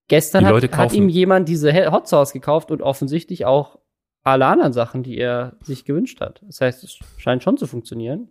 gestern 0.08 0.46
hat, 0.46 0.76
hat, 0.76 0.92
ihm 0.94 1.10
jemand 1.10 1.48
diese 1.48 1.72
Hot 1.92 2.08
Sauce 2.08 2.32
gekauft 2.32 2.70
und 2.70 2.80
offensichtlich 2.80 3.44
auch 3.44 3.78
alle 4.22 4.46
anderen 4.46 4.72
Sachen, 4.72 5.02
die 5.02 5.18
er 5.18 5.58
sich 5.62 5.84
gewünscht 5.84 6.22
hat. 6.22 6.42
Das 6.46 6.62
heißt, 6.62 6.82
es 6.82 6.98
scheint 7.18 7.42
schon 7.42 7.58
zu 7.58 7.66
funktionieren. 7.66 8.28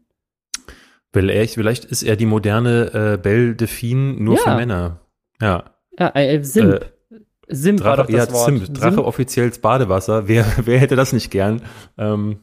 Vielleicht, 1.13 1.53
vielleicht 1.53 1.85
ist 1.85 2.01
er 2.01 2.15
die 2.15 2.25
moderne 2.25 3.13
äh, 3.13 3.17
Belle 3.21 3.55
Delphine 3.55 4.13
nur 4.13 4.37
ja. 4.37 4.41
für 4.41 4.55
Männer. 4.55 5.01
Ja. 5.39 5.75
Ja, 5.99 6.09
äh, 6.15 6.43
Simp. 6.43 6.73
Äh, 6.73 6.85
Simp 7.47 7.79
Drache, 7.79 7.89
war 7.89 7.97
doch 7.97 8.07
das 8.07 8.27
ja, 8.27 8.33
Wort. 8.33 8.45
Simp, 8.45 8.73
Drache 8.73 8.93
Simp? 8.95 9.07
offiziell 9.07 9.51
Badewasser. 9.61 10.27
Wer, 10.27 10.45
wer 10.65 10.79
hätte 10.79 10.95
das 10.95 11.13
nicht 11.13 11.31
gern? 11.31 11.61
Ähm, 11.97 12.39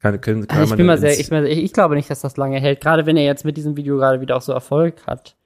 kann, 0.00 0.20
kann, 0.20 0.46
kann 0.46 0.60
also 0.60 0.74
ich 0.74 0.76
bin 0.76 0.86
mal 0.86 0.98
sehr, 0.98 1.18
ich, 1.18 1.30
ich, 1.30 1.72
glaube 1.72 1.96
nicht, 1.96 2.08
dass 2.08 2.20
das 2.20 2.36
lange 2.36 2.60
hält. 2.60 2.80
Gerade 2.80 3.06
wenn 3.06 3.16
er 3.16 3.24
jetzt 3.24 3.44
mit 3.44 3.56
diesem 3.56 3.76
Video 3.76 3.96
gerade 3.96 4.20
wieder 4.20 4.36
auch 4.36 4.42
so 4.42 4.52
Erfolg 4.52 5.06
hat. 5.06 5.36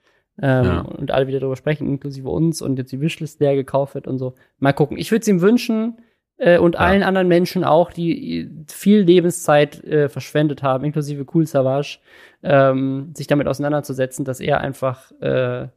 Ähm, 0.41 0.65
ja. 0.65 0.81
Und 0.81 1.11
alle 1.11 1.27
wieder 1.27 1.41
darüber 1.41 1.57
sprechen, 1.57 1.87
inklusive 1.87 2.29
uns 2.29 2.63
und 2.63 2.79
jetzt 2.79 2.93
die 2.93 3.01
Wishlist 3.01 3.41
leer 3.41 3.55
gekauft 3.55 3.95
wird 3.95 4.07
und 4.07 4.19
so. 4.19 4.35
Mal 4.59 4.73
gucken. 4.73 4.97
Ich 4.97 5.11
würde 5.11 5.23
es 5.23 5.29
ihm 5.29 5.43
wünschen, 5.43 5.99
äh, 6.43 6.59
und 6.59 6.75
ja. 6.75 6.81
allen 6.81 7.05
anderen 7.05 7.29
Menschen 7.29 7.63
auch, 7.63 7.93
die 7.93 8.51
viel 8.67 9.01
Lebenszeit 9.01 9.83
äh, 9.85 10.09
verschwendet 10.09 10.63
haben, 10.63 10.85
inklusive 10.85 11.25
Cool 11.33 11.47
Savage, 11.47 11.99
ähm, 12.43 13.13
sich 13.15 13.29
damit 13.29 13.47
auseinanderzusetzen, 13.47 14.25
dass 14.25 14.41
er 14.41 14.61
einfach 14.61 15.13
äh, 15.21 15.69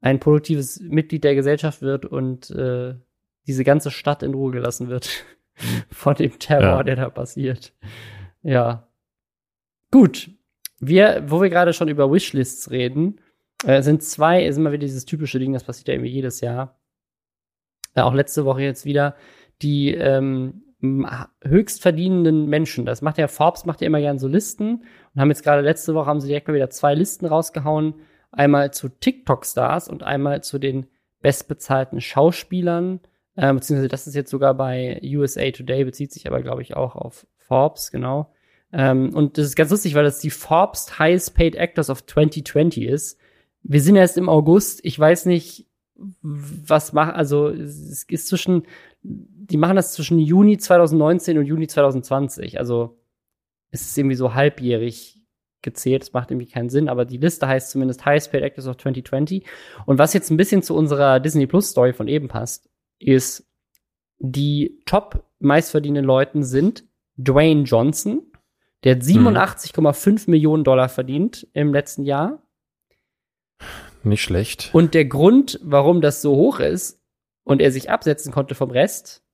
ein 0.00 0.20
produktives 0.20 0.80
Mitglied 0.80 1.24
der 1.24 1.34
Gesellschaft 1.34 1.82
wird 1.82 2.06
und 2.06 2.50
äh, 2.50 2.94
diese 3.46 3.64
ganze 3.64 3.90
Stadt 3.90 4.22
in 4.22 4.34
Ruhe 4.34 4.52
gelassen 4.52 4.88
wird 4.88 5.24
von 5.90 6.14
dem 6.14 6.38
Terror, 6.38 6.78
ja. 6.78 6.82
der 6.82 6.96
da 6.96 7.10
passiert. 7.10 7.72
Ja. 8.42 8.88
Gut. 9.90 10.30
Wir, 10.80 11.24
wo 11.26 11.40
wir 11.42 11.50
gerade 11.50 11.72
schon 11.72 11.88
über 11.88 12.12
Wishlists 12.12 12.70
reden, 12.70 13.20
äh, 13.64 13.82
sind 13.82 14.02
zwei, 14.02 14.44
ist 14.44 14.58
immer 14.58 14.70
wieder 14.70 14.86
dieses 14.86 15.04
typische 15.04 15.40
Ding, 15.40 15.52
das 15.52 15.64
passiert 15.64 15.88
ja 15.88 15.94
irgendwie 15.94 16.12
jedes 16.12 16.40
Jahr. 16.40 16.78
Äh, 17.94 18.02
auch 18.02 18.14
letzte 18.14 18.44
Woche 18.44 18.62
jetzt 18.62 18.84
wieder 18.84 19.16
die 19.60 19.92
ähm, 19.92 20.62
höchstverdienenden 20.80 22.46
Menschen. 22.46 22.86
Das 22.86 23.02
macht 23.02 23.18
ja 23.18 23.26
Forbes, 23.26 23.64
macht 23.66 23.80
ja 23.80 23.88
immer 23.88 24.00
gerne 24.00 24.20
so 24.20 24.28
Listen 24.28 24.84
und 25.14 25.20
haben 25.20 25.30
jetzt 25.30 25.42
gerade 25.42 25.62
letzte 25.62 25.94
Woche 25.94 26.06
haben 26.06 26.20
sie 26.20 26.28
direkt 26.28 26.46
mal 26.46 26.54
wieder 26.54 26.70
zwei 26.70 26.94
Listen 26.94 27.26
rausgehauen. 27.26 27.94
Einmal 28.30 28.72
zu 28.72 28.88
TikTok-Stars 28.88 29.88
und 29.88 30.02
einmal 30.02 30.42
zu 30.42 30.58
den 30.58 30.86
bestbezahlten 31.20 32.00
Schauspielern. 32.00 33.00
Äh, 33.36 33.52
beziehungsweise 33.52 33.88
das 33.88 34.06
ist 34.06 34.14
jetzt 34.14 34.30
sogar 34.30 34.54
bei 34.54 35.00
USA 35.04 35.50
Today, 35.50 35.84
bezieht 35.84 36.12
sich 36.12 36.26
aber, 36.26 36.42
glaube 36.42 36.62
ich, 36.62 36.76
auch 36.76 36.94
auf 36.96 37.26
Forbes, 37.36 37.90
genau. 37.90 38.32
Ähm, 38.72 39.14
und 39.14 39.38
das 39.38 39.46
ist 39.46 39.56
ganz 39.56 39.70
lustig, 39.70 39.94
weil 39.94 40.04
das 40.04 40.18
die 40.18 40.30
Forbes 40.30 40.98
Highest 40.98 41.34
Paid 41.34 41.56
Actors 41.56 41.90
of 41.90 42.04
2020 42.04 42.84
ist. 42.84 43.18
Wir 43.62 43.80
sind 43.80 43.96
erst 43.96 44.18
im 44.18 44.28
August. 44.28 44.80
Ich 44.84 44.98
weiß 44.98 45.26
nicht, 45.26 45.66
was 46.22 46.92
macht, 46.92 47.14
also 47.14 47.48
es 47.48 48.04
ist 48.04 48.28
zwischen 48.28 48.64
die 49.02 49.56
machen 49.56 49.76
das 49.76 49.92
zwischen 49.92 50.18
Juni 50.18 50.58
2019 50.58 51.38
und 51.38 51.46
Juni 51.46 51.66
2020. 51.66 52.58
Also 52.58 52.98
es 53.70 53.82
ist 53.82 53.98
irgendwie 53.98 54.16
so 54.16 54.34
halbjährig 54.34 55.17
gezählt. 55.62 56.02
Das 56.02 56.12
macht 56.12 56.30
irgendwie 56.30 56.48
keinen 56.48 56.70
Sinn, 56.70 56.88
aber 56.88 57.04
die 57.04 57.18
Liste 57.18 57.46
heißt 57.46 57.70
zumindest 57.70 58.04
Highest 58.04 58.32
Paid 58.32 58.42
Actors 58.42 58.66
of 58.66 58.76
2020. 58.76 59.44
Und 59.86 59.98
was 59.98 60.14
jetzt 60.14 60.30
ein 60.30 60.36
bisschen 60.36 60.62
zu 60.62 60.74
unserer 60.74 61.20
Disney 61.20 61.46
Plus 61.46 61.70
Story 61.70 61.92
von 61.92 62.08
eben 62.08 62.28
passt, 62.28 62.68
ist, 62.98 63.46
die 64.18 64.80
top 64.84 65.24
meistverdienenden 65.38 66.04
Leuten 66.04 66.42
sind 66.42 66.84
Dwayne 67.16 67.62
Johnson, 67.62 68.22
der 68.84 68.96
hat 68.96 69.02
87,5 69.02 70.10
mhm. 70.10 70.30
Millionen 70.30 70.64
Dollar 70.64 70.88
verdient 70.88 71.46
im 71.52 71.72
letzten 71.72 72.04
Jahr. 72.04 72.42
Nicht 74.04 74.22
schlecht. 74.22 74.70
Und 74.72 74.94
der 74.94 75.04
Grund, 75.04 75.58
warum 75.62 76.00
das 76.00 76.22
so 76.22 76.36
hoch 76.36 76.60
ist, 76.60 76.98
und 77.44 77.62
er 77.62 77.72
sich 77.72 77.90
absetzen 77.90 78.30
konnte 78.30 78.54
vom 78.54 78.70
Rest 78.70 79.24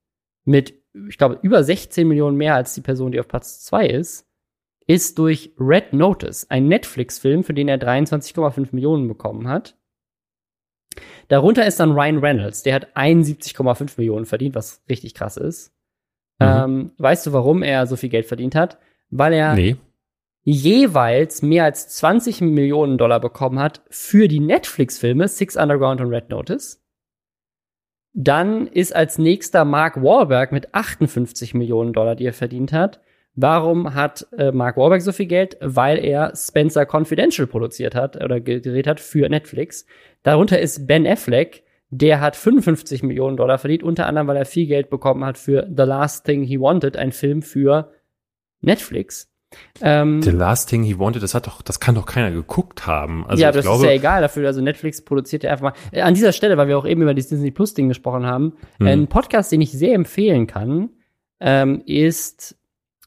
mit, 0.45 0.81
ich 1.09 1.17
glaube, 1.17 1.37
über 1.41 1.63
16 1.63 2.07
Millionen 2.07 2.37
mehr 2.37 2.55
als 2.55 2.73
die 2.73 2.81
Person, 2.81 3.11
die 3.11 3.19
auf 3.19 3.27
Platz 3.27 3.65
2 3.65 3.87
ist, 3.87 4.25
ist 4.87 5.17
durch 5.17 5.53
Red 5.59 5.93
Notice, 5.93 6.49
ein 6.49 6.67
Netflix-Film, 6.67 7.43
für 7.43 7.53
den 7.53 7.67
er 7.67 7.79
23,5 7.79 8.69
Millionen 8.71 9.07
bekommen 9.07 9.47
hat. 9.47 9.77
Darunter 11.27 11.65
ist 11.65 11.79
dann 11.79 11.91
Ryan 11.91 12.19
Reynolds, 12.19 12.63
der 12.63 12.75
hat 12.75 12.95
71,5 12.95 13.93
Millionen 13.97 14.25
verdient, 14.25 14.55
was 14.55 14.83
richtig 14.89 15.13
krass 15.13 15.37
ist. 15.37 15.73
Mhm. 16.39 16.47
Ähm, 16.47 16.91
weißt 16.97 17.27
du, 17.27 17.33
warum 17.33 17.63
er 17.63 17.87
so 17.87 17.95
viel 17.95 18.09
Geld 18.09 18.27
verdient 18.27 18.55
hat? 18.55 18.77
Weil 19.09 19.33
er 19.33 19.55
nee. 19.55 19.75
jeweils 20.43 21.41
mehr 21.41 21.63
als 21.63 21.89
20 21.89 22.41
Millionen 22.41 22.97
Dollar 22.97 23.19
bekommen 23.19 23.59
hat 23.59 23.81
für 23.89 24.27
die 24.27 24.39
Netflix-Filme 24.39 25.27
Six 25.27 25.55
Underground 25.55 26.01
und 26.01 26.09
Red 26.09 26.29
Notice. 26.29 26.81
Dann 28.13 28.67
ist 28.67 28.95
als 28.95 29.17
nächster 29.17 29.65
Mark 29.65 30.01
Wahlberg 30.01 30.51
mit 30.51 30.73
58 30.73 31.53
Millionen 31.53 31.91
Dollar, 31.91 32.15
die 32.15 32.25
er 32.25 32.33
verdient 32.33 32.71
hat. 32.71 33.01
Warum 33.35 33.93
hat 33.93 34.27
äh, 34.37 34.51
Mark 34.51 34.77
Wahlberg 34.77 35.01
so 35.01 35.11
viel 35.11 35.25
Geld? 35.25 35.57
Weil 35.59 36.03
er 36.03 36.33
Spencer 36.35 36.85
Confidential 36.89 37.47
produziert 37.47 37.93
hat 37.93 38.21
oder 38.23 38.39
gedreht 38.39 38.87
hat 38.87 38.99
für 38.99 39.27
Netflix. 39.29 39.85
Darunter 40.23 40.59
ist 40.59 40.87
Ben 40.87 41.05
Affleck, 41.05 41.63
der 41.89 42.21
hat 42.21 42.35
55 42.35 43.03
Millionen 43.03 43.37
Dollar 43.37 43.57
verdient, 43.57 43.83
unter 43.83 44.07
anderem, 44.07 44.27
weil 44.27 44.37
er 44.37 44.45
viel 44.45 44.67
Geld 44.67 44.89
bekommen 44.89 45.25
hat 45.25 45.37
für 45.37 45.67
The 45.69 45.83
Last 45.83 46.25
Thing 46.25 46.43
He 46.43 46.59
Wanted, 46.59 46.97
ein 46.97 47.11
Film 47.11 47.41
für 47.41 47.91
Netflix. 48.61 49.29
Ähm, 49.81 50.21
The 50.21 50.31
Last 50.31 50.69
Thing 50.69 50.83
He 50.83 50.97
Wanted, 50.97 51.21
das 51.21 51.33
hat 51.33 51.47
doch, 51.47 51.61
das 51.61 51.79
kann 51.79 51.95
doch 51.95 52.05
keiner 52.05 52.31
geguckt 52.31 52.87
haben. 52.87 53.25
Also 53.27 53.41
ja, 53.41 53.51
das 53.51 53.63
glaube, 53.63 53.83
ist 53.83 53.89
ja 53.89 53.95
egal 53.95 54.21
dafür. 54.21 54.47
Also 54.47 54.61
Netflix 54.61 55.03
produziert 55.03 55.43
ja 55.43 55.51
einfach 55.51 55.73
mal. 55.73 55.73
Äh, 55.91 56.01
an 56.01 56.13
dieser 56.13 56.31
Stelle, 56.31 56.57
weil 56.57 56.67
wir 56.67 56.77
auch 56.77 56.85
eben 56.85 57.01
über 57.01 57.13
das 57.13 57.27
Disney 57.27 57.51
Plus 57.51 57.73
Ding 57.73 57.87
gesprochen 57.87 58.25
haben, 58.25 58.53
mhm. 58.79 58.87
ein 58.87 59.07
Podcast, 59.07 59.51
den 59.51 59.61
ich 59.61 59.71
sehr 59.71 59.93
empfehlen 59.93 60.47
kann, 60.47 60.89
ähm, 61.39 61.81
ist 61.85 62.57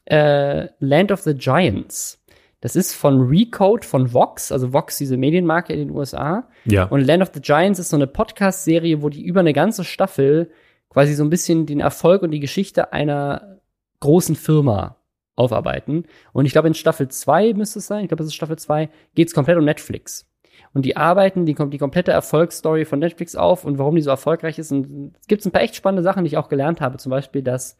äh, 0.09 0.67
Land 0.79 1.11
of 1.11 1.21
the 1.21 1.33
Giants. 1.33 2.19
Das 2.61 2.75
ist 2.75 2.93
von 2.93 3.21
Recode 3.21 3.85
von 3.85 4.13
Vox, 4.13 4.51
also 4.51 4.73
Vox, 4.73 4.97
diese 4.97 5.15
Medienmarke 5.15 5.71
in 5.71 5.79
den 5.79 5.91
USA. 5.91 6.49
Ja. 6.65 6.85
Und 6.85 7.01
Land 7.01 7.23
of 7.23 7.31
the 7.33 7.39
Giants 7.39 7.79
ist 7.79 7.89
so 7.89 7.95
eine 7.95 8.07
Podcast-Serie, 8.07 9.01
wo 9.01 9.09
die 9.09 9.23
über 9.23 9.39
eine 9.39 9.53
ganze 9.53 9.85
Staffel 9.85 10.51
quasi 10.89 11.13
so 11.13 11.23
ein 11.23 11.29
bisschen 11.29 11.65
den 11.65 11.79
Erfolg 11.79 12.21
und 12.21 12.31
die 12.31 12.39
Geschichte 12.39 12.91
einer 12.91 13.59
großen 14.01 14.35
Firma 14.35 14.97
aufarbeiten. 15.35 16.03
Und 16.33 16.45
ich 16.45 16.51
glaube, 16.51 16.67
in 16.67 16.73
Staffel 16.73 17.07
2 17.07 17.53
müsste 17.53 17.79
es 17.79 17.87
sein, 17.87 18.03
ich 18.03 18.09
glaube, 18.09 18.23
es 18.23 18.27
ist 18.27 18.35
Staffel 18.35 18.57
2, 18.57 18.89
geht 19.15 19.29
es 19.29 19.33
komplett 19.33 19.57
um 19.57 19.63
Netflix. 19.63 20.27
Und 20.73 20.85
die 20.85 20.97
arbeiten 20.97 21.45
die, 21.45 21.55
die 21.55 21.77
komplette 21.77 22.11
Erfolgsstory 22.11 22.85
von 22.85 22.99
Netflix 22.99 23.35
auf 23.35 23.63
und 23.63 23.77
warum 23.77 23.95
die 23.95 24.01
so 24.01 24.09
erfolgreich 24.09 24.59
ist. 24.59 24.71
Und 24.71 25.15
es 25.19 25.27
gibt 25.27 25.45
ein 25.45 25.51
paar 25.51 25.61
echt 25.61 25.75
spannende 25.75 26.03
Sachen, 26.03 26.23
die 26.23 26.27
ich 26.27 26.37
auch 26.37 26.49
gelernt 26.49 26.81
habe. 26.81 26.97
Zum 26.97 27.09
Beispiel, 27.09 27.41
dass 27.41 27.77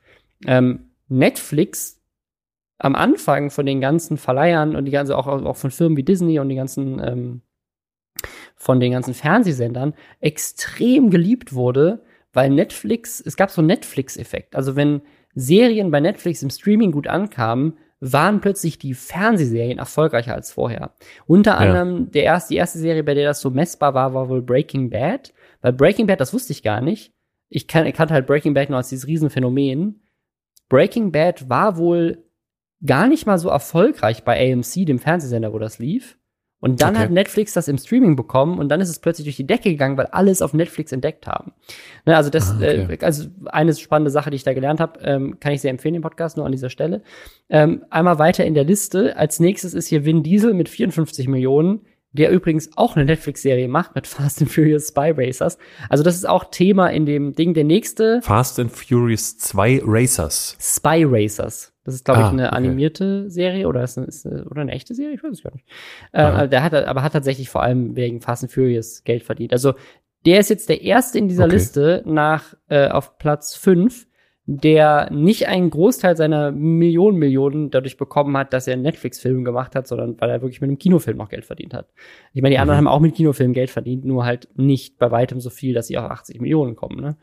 ähm, 0.47 0.91
Netflix 1.07 1.98
am 2.79 2.95
Anfang 2.95 3.51
von 3.51 3.65
den 3.65 3.81
ganzen 3.81 4.17
Verleihern 4.17 4.75
und 4.75 4.85
die 4.85 4.91
ganze, 4.91 5.17
auch, 5.17 5.27
auch 5.27 5.57
von 5.57 5.69
Firmen 5.71 5.97
wie 5.97 6.03
Disney 6.03 6.39
und 6.39 6.49
die 6.49 6.55
ganzen 6.55 6.99
ähm, 6.99 7.41
von 8.55 8.79
den 8.79 8.91
ganzen 8.91 9.13
Fernsehsendern 9.13 9.93
extrem 10.19 11.09
geliebt 11.09 11.53
wurde, 11.53 12.03
weil 12.33 12.49
Netflix, 12.49 13.21
es 13.21 13.37
gab 13.37 13.51
so 13.51 13.61
einen 13.61 13.67
Netflix-Effekt. 13.67 14.55
Also 14.55 14.75
wenn 14.75 15.01
Serien 15.33 15.91
bei 15.91 15.99
Netflix 15.99 16.43
im 16.43 16.49
Streaming 16.49 16.91
gut 16.91 17.07
ankamen, 17.07 17.77
waren 18.01 18.39
plötzlich 18.39 18.77
die 18.77 18.93
Fernsehserien 18.93 19.79
erfolgreicher 19.79 20.33
als 20.33 20.51
vorher. 20.51 20.93
Unter 21.25 21.57
anderem 21.57 22.11
der 22.11 22.23
erste, 22.23 22.53
die 22.53 22.57
erste 22.57 22.79
Serie, 22.79 23.03
bei 23.03 23.13
der 23.13 23.27
das 23.27 23.41
so 23.41 23.49
messbar 23.49 23.93
war, 23.93 24.13
war 24.13 24.29
wohl 24.29 24.41
Breaking 24.41 24.89
Bad. 24.89 25.33
Weil 25.61 25.73
Breaking 25.73 26.07
Bad, 26.07 26.21
das 26.21 26.33
wusste 26.33 26.53
ich 26.53 26.63
gar 26.63 26.81
nicht. 26.81 27.13
Ich, 27.49 27.63
ich 27.63 27.93
kannte 27.93 28.13
halt 28.13 28.27
Breaking 28.27 28.53
Bad 28.53 28.69
nur 28.69 28.77
als 28.77 28.89
dieses 28.89 29.07
Riesenphänomen. 29.07 30.01
Breaking 30.69 31.11
Bad 31.11 31.49
war 31.49 31.77
wohl 31.77 32.23
gar 32.85 33.07
nicht 33.07 33.25
mal 33.25 33.37
so 33.37 33.49
erfolgreich 33.49 34.23
bei 34.23 34.51
AMC, 34.51 34.85
dem 34.85 34.99
Fernsehsender, 34.99 35.53
wo 35.53 35.59
das 35.59 35.79
lief. 35.79 36.17
Und 36.61 36.81
dann 36.81 36.95
okay. 36.95 37.05
hat 37.05 37.11
Netflix 37.11 37.53
das 37.53 37.69
im 37.69 37.77
Streaming 37.77 38.17
bekommen 38.17 38.59
und 38.59 38.67
dann 38.67 38.81
ist 38.81 38.89
es 38.89 38.99
plötzlich 38.99 39.25
durch 39.25 39.37
die 39.37 39.47
Decke 39.47 39.69
gegangen, 39.69 39.95
weil 39.95 40.07
alles 40.07 40.41
auf 40.41 40.53
Netflix 40.53 40.91
entdeckt 40.91 41.25
haben. 41.25 41.53
Ne, 42.05 42.17
also 42.17 42.29
das, 42.29 42.51
ah, 42.51 42.55
okay. 42.57 42.97
äh, 42.99 43.05
also 43.05 43.29
eine 43.45 43.73
spannende 43.73 44.11
Sache, 44.11 44.29
die 44.29 44.35
ich 44.35 44.43
da 44.43 44.53
gelernt 44.53 44.81
habe, 44.81 44.99
ähm, 45.01 45.39
kann 45.39 45.53
ich 45.53 45.61
sehr 45.61 45.71
empfehlen, 45.71 45.93
den 45.93 46.01
Podcast, 46.01 46.35
nur 46.35 46.45
an 46.45 46.51
dieser 46.51 46.69
Stelle. 46.69 47.01
Ähm, 47.49 47.85
einmal 47.89 48.19
weiter 48.19 48.45
in 48.45 48.55
der 48.55 48.65
Liste. 48.65 49.15
Als 49.15 49.39
nächstes 49.39 49.73
ist 49.73 49.87
hier 49.87 50.03
Vin 50.03 50.21
Diesel 50.21 50.53
mit 50.53 50.67
54 50.67 51.29
Millionen. 51.29 51.85
Der 52.11 52.31
übrigens 52.31 52.71
auch 52.75 52.95
eine 52.95 53.05
Netflix-Serie 53.05 53.67
macht 53.67 53.95
mit 53.95 54.07
Fast 54.07 54.41
and 54.41 54.51
Furious 54.51 54.87
Spy 54.87 55.13
Racers. 55.15 55.57
Also 55.89 56.03
das 56.03 56.15
ist 56.15 56.27
auch 56.27 56.45
Thema 56.45 56.87
in 56.87 57.05
dem 57.05 57.35
Ding. 57.35 57.53
Der 57.53 57.63
nächste. 57.63 58.21
Fast 58.21 58.59
and 58.59 58.71
Furious 58.71 59.37
2 59.37 59.81
Racers. 59.85 60.57
Spy 60.59 61.05
Racers. 61.07 61.73
Das 61.83 61.93
ist, 61.93 62.05
glaube 62.05 62.21
ah, 62.21 62.27
ich, 62.27 62.33
eine 62.33 62.47
okay. 62.47 62.55
animierte 62.55 63.29
Serie 63.29 63.67
oder 63.67 63.83
ist 63.83 63.97
eine, 63.97 64.07
ist 64.07 64.25
eine, 64.25 64.45
oder 64.45 64.61
eine 64.61 64.71
echte 64.71 64.93
Serie? 64.95 65.15
Ich 65.15 65.23
weiß 65.23 65.31
es 65.31 65.43
gar 65.43 65.53
nicht. 65.53 65.65
Äh, 66.11 66.47
der 66.47 66.63
hat, 66.63 66.73
aber 66.73 67.03
hat 67.03 67.13
tatsächlich 67.13 67.49
vor 67.49 67.63
allem 67.63 67.95
wegen 67.95 68.21
Fast 68.21 68.43
and 68.43 68.51
Furious 68.51 69.03
Geld 69.03 69.23
verdient. 69.23 69.53
Also 69.53 69.73
der 70.25 70.39
ist 70.39 70.49
jetzt 70.49 70.69
der 70.69 70.81
erste 70.81 71.17
in 71.17 71.27
dieser 71.27 71.45
okay. 71.45 71.53
Liste 71.53 72.03
nach 72.05 72.55
äh, 72.67 72.89
auf 72.89 73.17
Platz 73.17 73.55
5 73.55 74.07
der 74.51 75.11
nicht 75.11 75.47
einen 75.47 75.69
Großteil 75.69 76.17
seiner 76.17 76.51
Millionen, 76.51 77.19
Millionen 77.19 77.69
dadurch 77.69 77.97
bekommen 77.97 78.35
hat, 78.35 78.51
dass 78.51 78.65
er 78.65 78.73
einen 78.73 78.81
Netflix-Film 78.81 79.45
gemacht 79.45 79.75
hat, 79.75 79.87
sondern 79.87 80.19
weil 80.19 80.31
er 80.31 80.41
wirklich 80.41 80.59
mit 80.59 80.69
einem 80.69 80.79
Kinofilm 80.79 81.17
noch 81.17 81.29
Geld 81.29 81.45
verdient 81.45 81.75
hat. 81.75 81.87
Ich 82.33 82.41
meine, 82.41 82.55
die 82.55 82.59
anderen 82.59 82.81
mhm. 82.81 82.87
haben 82.87 82.95
auch 82.95 82.99
mit 82.99 83.13
Kinofilmen 83.13 83.53
Geld 83.53 83.69
verdient, 83.69 84.05
nur 84.05 84.25
halt 84.25 84.47
nicht 84.55 84.97
bei 84.97 85.11
weitem 85.11 85.39
so 85.39 85.51
viel, 85.51 85.75
dass 85.75 85.85
sie 85.85 85.99
auf 85.99 86.09
80 86.09 86.41
Millionen 86.41 86.75
kommen. 86.75 86.99
Ne? 86.99 87.15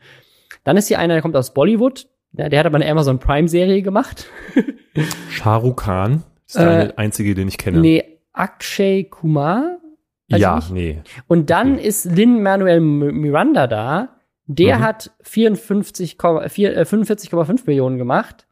Dann 0.63 0.77
ist 0.77 0.87
hier 0.87 0.99
einer, 0.99 1.15
der 1.15 1.21
kommt 1.21 1.35
aus 1.35 1.53
Bollywood. 1.53 2.07
Der, 2.31 2.47
der 2.47 2.59
hat 2.59 2.65
aber 2.65 2.77
eine 2.77 2.89
Amazon 2.89 3.19
Prime-Serie 3.19 3.81
gemacht. 3.81 4.27
Shah 5.29 5.57
Rukh 5.57 5.83
Khan 5.83 6.23
ist 6.45 6.57
der 6.57 6.91
äh, 6.91 6.93
einzige, 6.95 7.35
den 7.35 7.49
ich 7.49 7.57
kenne. 7.57 7.81
Nee, 7.81 8.19
Akshay 8.31 9.03
Kumar. 9.03 9.79
Ja, 10.27 10.61
nee. 10.71 11.01
Und 11.27 11.49
dann 11.49 11.73
okay. 11.73 11.87
ist 11.87 12.05
Lin 12.05 12.41
Manuel 12.41 12.79
Miranda 12.79 13.67
da, 13.67 14.16
der 14.47 14.79
mhm. 14.79 14.81
hat 14.81 15.11
54, 15.21 16.17
45,5 16.17 17.49
äh, 17.49 17.63
Millionen 17.65 17.97
gemacht. 17.97 18.47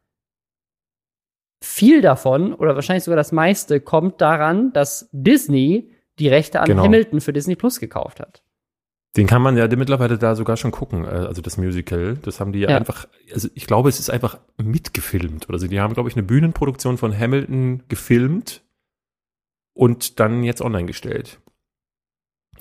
Viel 1.64 2.02
davon, 2.02 2.54
oder 2.54 2.76
wahrscheinlich 2.76 3.06
sogar 3.06 3.16
das 3.16 3.32
meiste, 3.32 3.80
kommt 3.80 4.22
daran, 4.22 4.72
dass 4.74 5.10
Disney 5.12 5.92
die 6.20 6.28
Rechte 6.28 6.60
an 6.60 6.68
genau. 6.68 6.84
Hamilton 6.84 7.22
für 7.22 7.34
Disney 7.34 7.56
Plus 7.56 7.80
gekauft 7.80 8.20
hat. 8.20 8.44
Den 9.16 9.28
kann 9.28 9.42
man 9.42 9.56
ja 9.56 9.68
mittlerweile 9.68 10.18
da 10.18 10.36
sogar 10.36 10.58
schon 10.58 10.72
gucken, 10.72 11.06
äh, 11.06 11.08
also 11.08 11.42
das 11.42 11.58
Musical. 11.58 12.18
Das 12.22 12.42
haben 12.42 12.52
die 12.52 12.60
ja, 12.60 12.72
ja. 12.72 12.78
einfach, 12.78 13.08
also 13.34 13.48
ich 13.54 13.66
glaube, 13.66 13.88
es 13.88 14.00
ist 14.00 14.10
einfach 14.10 14.40
mitgefilmt. 14.58 15.48
Oder 15.48 15.58
so. 15.58 15.68
Die 15.68 15.80
haben, 15.80 15.94
glaube 15.94 16.10
ich, 16.10 16.16
eine 16.16 16.24
Bühnenproduktion 16.24 16.98
von 16.98 17.18
Hamilton 17.18 17.84
gefilmt 17.88 18.64
und 19.74 20.20
dann 20.20 20.44
jetzt 20.44 20.62
online 20.62 20.86
gestellt. 20.86 21.40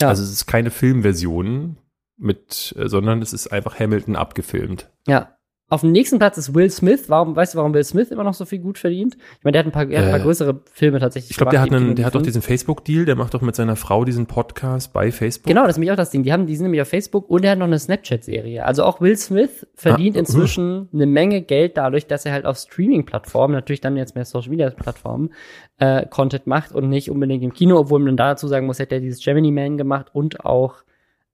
Ja. 0.01 0.09
Also 0.09 0.23
es 0.23 0.31
ist 0.31 0.47
keine 0.47 0.71
Filmversion, 0.71 1.77
mit, 2.17 2.75
äh, 2.79 2.89
sondern 2.89 3.23
es 3.23 3.33
ist 3.33 3.49
einfach 3.49 3.79
Hamilton 3.79 4.17
abgefilmt. 4.17 4.91
Ja. 5.07 5.35
Auf 5.71 5.81
dem 5.81 5.93
nächsten 5.93 6.19
Platz 6.19 6.37
ist 6.37 6.55
Will 6.55 6.71
Smith. 6.71 7.05
Warum, 7.09 7.35
weißt 7.35 7.55
du, 7.55 7.59
warum 7.59 7.73
Will 7.73 7.83
Smith 7.83 8.11
immer 8.11 8.23
noch 8.23 8.35
so 8.35 8.45
viel 8.45 8.59
gut 8.59 8.77
verdient? 8.77 9.17
Ich 9.39 9.45
meine, 9.45 9.53
der 9.53 9.61
hat 9.61 9.67
ein 9.67 9.73
paar, 9.73 9.91
äh, 9.91 9.97
hat 9.97 10.05
ein 10.05 10.11
paar 10.11 10.21
äh, 10.21 10.23
größere 10.23 10.61
Filme 10.71 11.01
tatsächlich. 11.01 11.31
Ich 11.31 11.37
glaube, 11.39 11.53
der 11.53 11.63
hat 11.63 11.73
einen, 11.73 11.97
der 11.97 12.05
hat 12.05 12.15
doch 12.15 12.23
diesen 12.23 12.43
Facebook-Deal, 12.43 13.07
der 13.07 13.17
macht 13.17 13.33
doch 13.33 13.41
mit 13.41 13.57
seiner 13.57 13.75
Frau 13.75 14.05
diesen 14.05 14.27
Podcast 14.27 14.93
bei 14.93 15.11
Facebook. 15.11 15.49
Genau, 15.49 15.63
das 15.63 15.71
ist 15.71 15.77
nämlich 15.79 15.91
auch 15.91 15.97
das 15.97 16.11
Ding. 16.11 16.23
Die 16.23 16.33
haben, 16.33 16.47
die 16.47 16.55
sind 16.55 16.65
nämlich 16.65 16.83
auf 16.83 16.89
Facebook 16.89 17.31
und 17.31 17.45
er 17.45 17.53
hat 17.53 17.59
noch 17.59 17.67
eine 17.67 17.79
Snapchat-Serie. 17.79 18.65
Also 18.65 18.85
auch 18.85 19.01
Will 19.01 19.17
Smith 19.17 19.67
verdient 19.75 20.17
ah, 20.17 20.21
inzwischen 20.21 20.83
uh. 20.83 20.87
eine 20.93 21.07
Menge 21.07 21.41
Geld 21.41 21.79
dadurch, 21.79 22.07
dass 22.07 22.27
er 22.27 22.33
halt 22.33 22.45
auf 22.45 22.59
Streaming-Plattformen, 22.59 23.55
natürlich 23.55 23.81
dann 23.81 23.97
jetzt 23.97 24.15
mehr 24.15 24.27
Social-Media-Plattformen, 24.27 25.33
äh, 25.79 26.07
Content 26.07 26.47
macht 26.47 26.73
und 26.73 26.91
nicht 26.91 27.11
unbedingt 27.11 27.43
im 27.43 27.55
Kino, 27.55 27.79
obwohl 27.79 28.01
man 28.01 28.19
dazu 28.19 28.47
sagen 28.47 28.67
muss, 28.67 28.79
hätte 28.79 28.97
er 28.97 29.01
dieses 29.01 29.25
Gemini 29.25 29.51
Man 29.51 29.77
gemacht 29.79 30.09
und 30.13 30.45
auch 30.45 30.84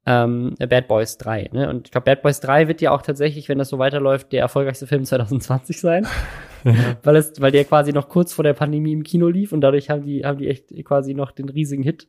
ähm, 0.06 0.54
Bad 0.58 0.88
Boys 0.88 1.18
3. 1.18 1.50
Ne? 1.52 1.68
Und 1.68 1.88
ich 1.88 1.92
glaube, 1.92 2.06
Bad 2.06 2.22
Boys 2.22 2.40
3 2.40 2.68
wird 2.68 2.80
ja 2.80 2.90
auch 2.92 3.02
tatsächlich, 3.02 3.48
wenn 3.48 3.58
das 3.58 3.68
so 3.68 3.78
weiterläuft, 3.78 4.32
der 4.32 4.40
erfolgreichste 4.40 4.86
Film 4.86 5.04
2020 5.06 5.80
sein. 5.80 6.06
weil, 7.02 7.16
es, 7.16 7.40
weil 7.40 7.52
der 7.52 7.64
quasi 7.64 7.92
noch 7.92 8.08
kurz 8.08 8.32
vor 8.32 8.42
der 8.42 8.52
Pandemie 8.52 8.92
im 8.92 9.02
Kino 9.02 9.28
lief 9.28 9.52
und 9.52 9.60
dadurch 9.62 9.88
haben 9.90 10.04
die, 10.04 10.24
haben 10.24 10.38
die 10.38 10.48
echt 10.48 10.72
quasi 10.84 11.14
noch 11.14 11.32
den 11.32 11.48
riesigen 11.48 11.82
Hit 11.82 12.08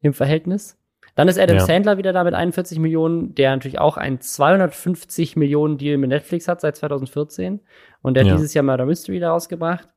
im 0.00 0.14
Verhältnis. 0.14 0.78
Dann 1.14 1.28
ist 1.28 1.38
Adam 1.38 1.58
ja. 1.58 1.64
Sandler 1.64 1.96
wieder 1.96 2.12
da 2.12 2.24
mit 2.24 2.34
41 2.34 2.78
Millionen, 2.78 3.34
der 3.34 3.50
natürlich 3.50 3.78
auch 3.78 3.96
einen 3.96 4.20
250 4.20 5.36
Millionen 5.36 5.78
Deal 5.78 5.96
mit 5.96 6.10
Netflix 6.10 6.48
hat 6.48 6.60
seit 6.60 6.76
2014. 6.76 7.60
Und 8.02 8.14
der 8.14 8.24
hat 8.24 8.30
ja. 8.30 8.36
dieses 8.36 8.52
Jahr 8.52 8.64
Murder 8.64 8.84
Mystery 8.84 9.20
da 9.20 9.30
rausgebracht. 9.30 9.88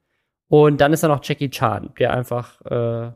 Und 0.48 0.80
dann 0.80 0.94
ist 0.94 1.04
da 1.04 1.08
noch 1.08 1.24
Jackie 1.24 1.50
Chan, 1.50 1.94
der 1.98 2.14
einfach 2.14 2.62
äh, 2.66 3.12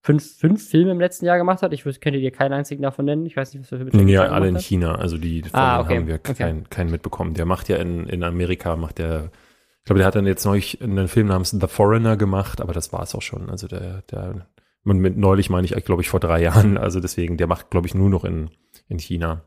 fünf, 0.00 0.36
fünf 0.36 0.68
Filme 0.68 0.92
im 0.92 1.00
letzten 1.00 1.26
Jahr 1.26 1.38
gemacht 1.38 1.62
hat. 1.62 1.72
Ich 1.72 1.82
könnte 1.82 2.18
dir 2.18 2.30
keinen 2.30 2.52
einzigen 2.52 2.82
davon 2.82 3.04
nennen. 3.04 3.26
Ich 3.26 3.36
weiß 3.36 3.52
nicht, 3.52 3.62
was 3.62 3.68
für 3.68 3.78
Filme 3.78 4.04
Nee, 4.04 4.12
ja, 4.12 4.28
alle 4.28 4.48
in 4.48 4.58
China. 4.58 4.94
Also 4.94 5.18
die 5.18 5.42
ah, 5.52 5.80
okay. 5.80 5.96
haben 5.96 6.06
wir 6.06 6.16
okay. 6.16 6.34
keinen, 6.34 6.70
keinen 6.70 6.90
mitbekommen. 6.90 7.34
Der 7.34 7.46
macht 7.46 7.68
ja 7.68 7.76
in, 7.76 8.06
in 8.06 8.22
Amerika, 8.22 8.76
macht 8.76 8.98
der, 8.98 9.30
ich 9.78 9.84
glaube, 9.84 9.98
der 9.98 10.06
hat 10.06 10.14
dann 10.14 10.26
jetzt 10.26 10.44
neulich 10.44 10.80
einen 10.82 11.08
Film 11.08 11.28
namens 11.28 11.50
The 11.50 11.66
Foreigner 11.66 12.16
gemacht, 12.16 12.60
aber 12.60 12.72
das 12.72 12.92
war 12.92 13.02
es 13.02 13.14
auch 13.14 13.22
schon. 13.22 13.50
Also 13.50 13.66
der, 13.68 14.02
der, 14.10 14.46
mit 14.84 15.16
neulich 15.16 15.50
meine 15.50 15.66
ich, 15.66 15.84
glaube 15.84 16.02
ich, 16.02 16.08
vor 16.08 16.20
drei 16.20 16.42
Jahren. 16.42 16.78
Also 16.78 17.00
deswegen, 17.00 17.36
der 17.36 17.46
macht, 17.46 17.70
glaube 17.70 17.86
ich, 17.86 17.94
nur 17.94 18.10
noch 18.10 18.24
in, 18.24 18.50
in 18.88 18.98
China. 18.98 19.42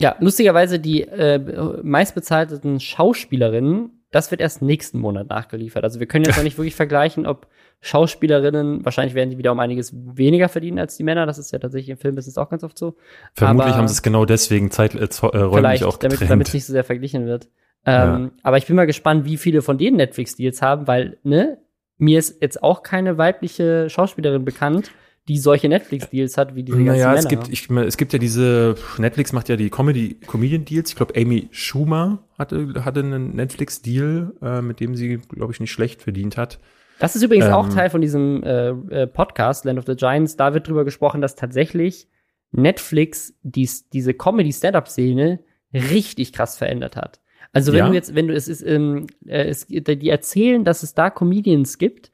Ja, 0.00 0.16
lustigerweise 0.18 0.80
die 0.80 1.02
äh, 1.02 1.38
meistbezahlten 1.82 2.80
Schauspielerinnen 2.80 4.03
das 4.14 4.30
wird 4.30 4.40
erst 4.40 4.62
nächsten 4.62 5.00
Monat 5.00 5.28
nachgeliefert. 5.28 5.82
Also 5.82 5.98
wir 5.98 6.06
können 6.06 6.24
jetzt 6.24 6.36
noch 6.36 6.44
nicht 6.44 6.56
wirklich 6.56 6.76
vergleichen, 6.76 7.26
ob 7.26 7.48
Schauspielerinnen, 7.80 8.84
wahrscheinlich 8.84 9.14
werden 9.14 9.30
die 9.30 9.38
wieder 9.38 9.50
um 9.50 9.58
einiges 9.58 9.92
weniger 9.92 10.48
verdienen 10.48 10.78
als 10.78 10.96
die 10.96 11.02
Männer. 11.02 11.26
Das 11.26 11.36
ist 11.36 11.50
ja 11.50 11.58
tatsächlich 11.58 11.90
im 11.90 11.96
Filmbusiness 11.98 12.38
auch 12.38 12.48
ganz 12.48 12.62
oft 12.62 12.78
so. 12.78 12.94
Vermutlich 13.34 13.72
aber 13.72 13.78
haben 13.78 13.88
sie 13.88 13.94
es 13.94 14.02
genau 14.02 14.24
deswegen 14.24 14.70
zeit, 14.70 14.94
äh, 14.94 15.00
äh 15.00 15.36
räumlich 15.38 15.82
auch 15.82 15.98
getrennt. 15.98 16.20
Damit, 16.20 16.30
damit 16.30 16.48
es 16.48 16.54
nicht 16.54 16.64
so 16.64 16.72
sehr 16.72 16.84
verglichen 16.84 17.26
wird. 17.26 17.48
Ähm, 17.84 17.92
ja. 17.92 18.30
Aber 18.44 18.56
ich 18.56 18.66
bin 18.66 18.76
mal 18.76 18.86
gespannt, 18.86 19.24
wie 19.24 19.36
viele 19.36 19.62
von 19.62 19.78
denen 19.78 19.96
Netflix-Deals 19.96 20.62
haben, 20.62 20.86
weil, 20.86 21.18
ne, 21.24 21.58
mir 21.98 22.20
ist 22.20 22.40
jetzt 22.40 22.62
auch 22.62 22.84
keine 22.84 23.18
weibliche 23.18 23.90
Schauspielerin 23.90 24.44
bekannt, 24.44 24.92
die 25.28 25.38
solche 25.38 25.68
Netflix-Deals 25.68 26.36
hat, 26.36 26.54
wie 26.54 26.62
diese 26.62 26.76
ganzen 26.76 26.92
naja, 26.92 27.08
Männer. 27.08 27.18
es 27.18 27.28
gibt, 27.28 27.48
ich, 27.48 27.70
es 27.70 27.96
gibt 27.96 28.12
ja 28.12 28.18
diese, 28.18 28.74
Netflix 28.98 29.32
macht 29.32 29.48
ja 29.48 29.56
die 29.56 29.70
Comedy-Comedian-Deals. 29.70 30.90
Ich 30.90 30.96
glaube, 30.96 31.14
Amy 31.16 31.48
Schumer 31.50 32.24
hatte, 32.38 32.84
hatte 32.84 33.00
einen 33.00 33.34
Netflix-Deal, 33.34 34.34
äh, 34.42 34.60
mit 34.60 34.80
dem 34.80 34.94
sie, 34.94 35.18
glaube 35.28 35.52
ich, 35.52 35.60
nicht 35.60 35.72
schlecht 35.72 36.02
verdient 36.02 36.36
hat. 36.36 36.60
Das 36.98 37.16
ist 37.16 37.22
übrigens 37.22 37.46
ähm, 37.46 37.52
auch 37.52 37.68
Teil 37.70 37.90
von 37.90 38.02
diesem 38.02 38.42
äh, 38.42 38.68
äh, 38.68 39.06
Podcast, 39.06 39.64
Land 39.64 39.78
of 39.78 39.86
the 39.86 39.96
Giants. 39.96 40.36
Da 40.36 40.52
wird 40.52 40.68
drüber 40.68 40.84
gesprochen, 40.84 41.20
dass 41.20 41.34
tatsächlich 41.34 42.08
Netflix 42.52 43.34
dies, 43.42 43.88
diese 43.88 44.14
Comedy-Stand-Up-Szene 44.14 45.40
richtig 45.72 46.32
krass 46.32 46.56
verändert 46.56 46.96
hat. 46.96 47.20
Also 47.52 47.72
wenn 47.72 47.78
ja? 47.78 47.88
du 47.88 47.94
jetzt, 47.94 48.14
wenn 48.14 48.28
du 48.28 48.34
es 48.34 48.48
ist, 48.48 48.62
ähm, 48.62 49.06
äh, 49.26 49.44
es, 49.44 49.66
die 49.66 50.08
erzählen, 50.08 50.64
dass 50.64 50.82
es 50.82 50.94
da 50.94 51.08
Comedians 51.08 51.78
gibt, 51.78 52.10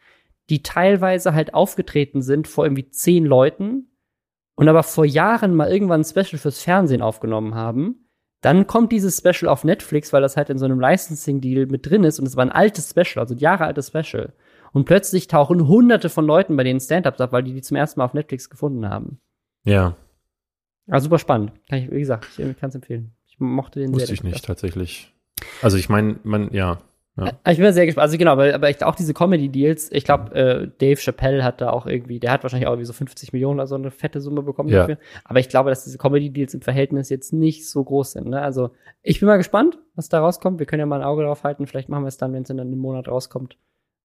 die 0.51 0.63
teilweise 0.63 1.33
halt 1.33 1.55
aufgetreten 1.55 2.23
sind 2.23 2.49
vor 2.49 2.65
irgendwie 2.65 2.91
zehn 2.91 3.25
Leuten 3.25 3.87
und 4.57 4.69
aber 4.69 4.83
vor 4.83 5.07
Jahren 5.07 5.55
mal 5.55 5.73
irgendwann 5.73 6.01
ein 6.01 6.05
Special 6.05 6.39
fürs 6.39 6.63
Fernsehen 6.63 7.03
aufgenommen 7.03 7.55
haben. 7.55 8.09
Dann 8.43 8.67
kommt 8.67 8.91
dieses 8.91 9.19
Special 9.19 9.51
auf 9.51 9.65
Netflix, 9.65 10.13
weil 10.13 10.23
das 10.23 10.37
halt 10.37 10.51
in 10.51 10.59
so 10.59 10.65
einem 10.65 10.81
Licensing-Deal 10.81 11.67
mit 11.67 11.89
drin 11.89 12.05
ist 12.05 12.19
und 12.19 12.27
es 12.27 12.37
war 12.37 12.45
ein 12.45 12.53
altes 12.53 12.91
Special, 12.91 13.23
also 13.23 13.35
ein 13.35 13.39
Jahre 13.39 13.65
altes 13.65 13.89
Special. 13.89 14.33
Und 14.73 14.85
plötzlich 14.85 15.29
tauchen 15.29 15.69
hunderte 15.69 16.09
von 16.09 16.27
Leuten 16.27 16.57
bei 16.57 16.65
den 16.65 16.81
Stand-Ups 16.81 17.21
ab, 17.21 17.33
weil 17.33 17.43
die 17.43 17.53
die 17.53 17.63
zum 17.63 17.77
ersten 17.77 18.01
Mal 18.01 18.07
auf 18.07 18.15
Netflix 18.15 18.51
gefunden 18.51 18.89
haben. 18.89 19.21
Ja. 19.65 19.97
Also 20.89 21.05
super 21.05 21.19
spannend. 21.19 21.53
Kann 21.69 21.81
ich, 21.81 21.91
wie 21.91 22.01
gesagt, 22.01 22.27
ich 22.37 22.59
kann 22.59 22.71
es 22.71 22.75
empfehlen. 22.75 23.15
Ich 23.27 23.39
mochte 23.39 23.81
den 23.81 23.93
Wusste 23.93 24.07
sehr. 24.07 24.13
Wusste 24.15 24.27
ich 24.27 24.33
nicht, 24.33 24.45
tatsächlich. 24.45 25.15
Also 25.63 25.77
ich 25.77 25.89
meine, 25.89 26.19
man, 26.23 26.53
ja, 26.53 26.79
ja. 27.27 27.53
Ich 27.53 27.59
bin 27.59 27.73
sehr 27.73 27.87
gespannt. 27.87 28.05
Also 28.05 28.19
genau, 28.19 28.33
aber, 28.33 28.55
aber 28.55 28.71
ich, 28.71 28.83
auch 28.85 28.95
diese 28.95 29.15
Comedy-Deals, 29.15 29.93
ich 29.93 30.05
glaube, 30.05 30.35
äh, 30.35 30.69
Dave 30.79 31.01
Chappelle 31.01 31.45
hat 31.45 31.61
da 31.61 31.71
auch 31.71 31.87
irgendwie, 31.87 32.21
der 32.21 32.33
hat 32.33 32.43
wahrscheinlich 32.43 32.67
auch 32.67 32.73
irgendwie 32.73 32.87
so 32.87 32.93
50 32.93 33.33
Millionen 33.33 33.61
oder 33.61 33.67
so 33.67 33.75
eine 33.75 33.91
fette 33.91 34.21
Summe 34.21 34.43
bekommen 34.43 34.69
ja. 34.69 34.81
dafür. 34.81 34.99
Aber 35.25 35.41
ich 35.41 35.49
glaube, 35.49 35.71
dass 35.71 35.85
diese 35.85 35.99
Comedy-Deals 35.99 36.55
im 36.55 36.63
Verhältnis 36.63 37.09
jetzt 37.09 37.33
nicht 37.33 37.69
so 37.69 37.85
groß 37.85 38.13
sind. 38.13 38.29
Ne? 38.29 38.41
Also 38.41 38.71
ich 39.03 39.21
bin 39.21 39.27
mal 39.27 39.37
gespannt, 39.37 39.79
was 39.95 40.09
da 40.09 40.21
rauskommt. 40.21 40.59
Wir 40.59 40.67
können 40.67 40.81
ja 40.81 40.87
mal 40.87 41.01
ein 41.01 41.07
Auge 41.07 41.23
drauf 41.23 41.45
halten. 41.45 41.67
Vielleicht 41.67 41.89
machen 41.89 42.05
wir 42.05 42.09
es 42.09 42.19
dann, 42.19 42.33
wenn 42.33 42.43
es 42.43 42.51
in 42.51 42.61
einem 42.61 42.79
Monat 42.79 43.09
rauskommt, 43.09 43.57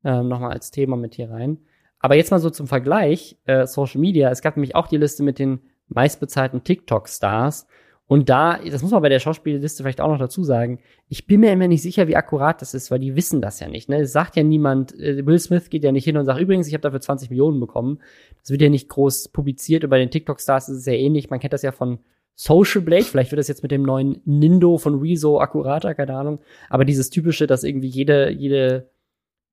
ähm, 0.03 0.27
nochmal 0.27 0.51
als 0.51 0.71
Thema 0.71 0.97
mit 0.97 1.15
hier 1.15 1.31
rein. 1.31 1.59
Aber 1.99 2.15
jetzt 2.15 2.31
mal 2.31 2.39
so 2.39 2.49
zum 2.49 2.67
Vergleich, 2.67 3.37
äh, 3.45 3.65
Social 3.65 3.99
Media. 3.99 4.29
Es 4.29 4.41
gab 4.41 4.57
nämlich 4.57 4.75
auch 4.75 4.87
die 4.87 4.97
Liste 4.97 5.23
mit 5.23 5.39
den 5.39 5.61
meistbezahlten 5.87 6.63
TikTok-Stars. 6.63 7.67
Und 8.07 8.29
da, 8.29 8.59
das 8.59 8.83
muss 8.83 8.91
man 8.91 9.01
bei 9.01 9.09
der 9.09 9.19
Schauspielliste 9.19 9.81
vielleicht 9.81 9.99
auch 9.99 10.09
noch 10.09 10.19
dazu 10.19 10.43
sagen, 10.43 10.79
ich 11.09 11.25
bin 11.25 11.39
mir 11.39 11.51
immer 11.51 11.67
nicht 11.67 11.81
sicher, 11.81 12.07
wie 12.07 12.15
akkurat 12.15 12.61
das 12.61 12.75
ist, 12.75 12.91
weil 12.91 12.99
die 12.99 13.15
wissen 13.15 13.41
das 13.41 13.59
ja 13.59 13.67
nicht. 13.67 13.89
Ne? 13.89 14.01
Es 14.01 14.11
sagt 14.11 14.35
ja 14.35 14.43
niemand, 14.43 14.97
äh, 14.99 15.25
Will 15.25 15.39
Smith 15.39 15.71
geht 15.71 15.83
ja 15.83 15.91
nicht 15.91 16.05
hin 16.05 16.17
und 16.17 16.25
sagt, 16.25 16.39
übrigens, 16.39 16.67
ich 16.67 16.73
habe 16.73 16.81
dafür 16.81 17.01
20 17.01 17.31
Millionen 17.31 17.59
bekommen. 17.59 17.99
Das 18.41 18.51
wird 18.51 18.61
ja 18.61 18.69
nicht 18.69 18.89
groß 18.89 19.29
publiziert. 19.29 19.83
Und 19.83 19.89
bei 19.89 19.97
den 19.97 20.11
TikTok-Stars 20.11 20.69
ist 20.69 20.77
es 20.77 20.83
sehr 20.83 20.99
ähnlich. 20.99 21.31
Man 21.31 21.39
kennt 21.39 21.53
das 21.53 21.63
ja 21.63 21.71
von 21.71 21.97
Social 22.35 22.81
Blade. 22.81 23.05
Vielleicht 23.05 23.31
wird 23.31 23.39
das 23.39 23.47
jetzt 23.47 23.63
mit 23.63 23.71
dem 23.71 23.81
neuen 23.81 24.21
Nindo 24.25 24.77
von 24.77 24.99
Rezo 24.99 25.39
akkurater, 25.39 25.95
keine 25.95 26.15
Ahnung. 26.15 26.39
Aber 26.69 26.85
dieses 26.85 27.09
typische, 27.09 27.47
dass 27.47 27.63
irgendwie 27.63 27.87
jede, 27.87 28.29
jede 28.29 28.91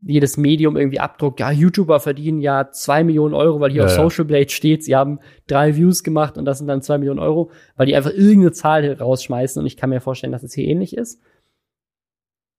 jedes 0.05 0.36
Medium 0.36 0.76
irgendwie 0.76 1.00
abdruckt, 1.00 1.40
ja, 1.40 1.50
YouTuber 1.50 2.00
verdienen 2.00 2.40
ja 2.40 2.70
zwei 2.70 3.05
Millionen 3.05 3.34
Euro, 3.34 3.61
weil 3.61 3.70
hier 3.70 3.82
ja, 3.82 3.86
auf 3.86 3.92
Social 3.92 4.24
Blade 4.24 4.48
steht, 4.48 4.84
sie 4.84 4.96
haben 4.96 5.20
drei 5.46 5.76
Views 5.76 6.03
gemacht 6.03 6.36
und 6.36 6.44
das 6.44 6.59
sind 6.59 6.66
dann 6.66 6.82
zwei 6.82 6.98
Millionen 6.98 7.20
Euro, 7.20 7.50
weil 7.76 7.86
die 7.86 7.94
einfach 7.94 8.11
irgendeine 8.11 8.53
Zahl 8.53 8.92
rausschmeißen 8.92 9.61
und 9.61 9.66
ich 9.66 9.76
kann 9.76 9.90
mir 9.90 10.00
vorstellen, 10.00 10.32
dass 10.32 10.42
es 10.42 10.55
hier 10.55 10.66
ähnlich 10.66 10.96
ist. 10.96 11.20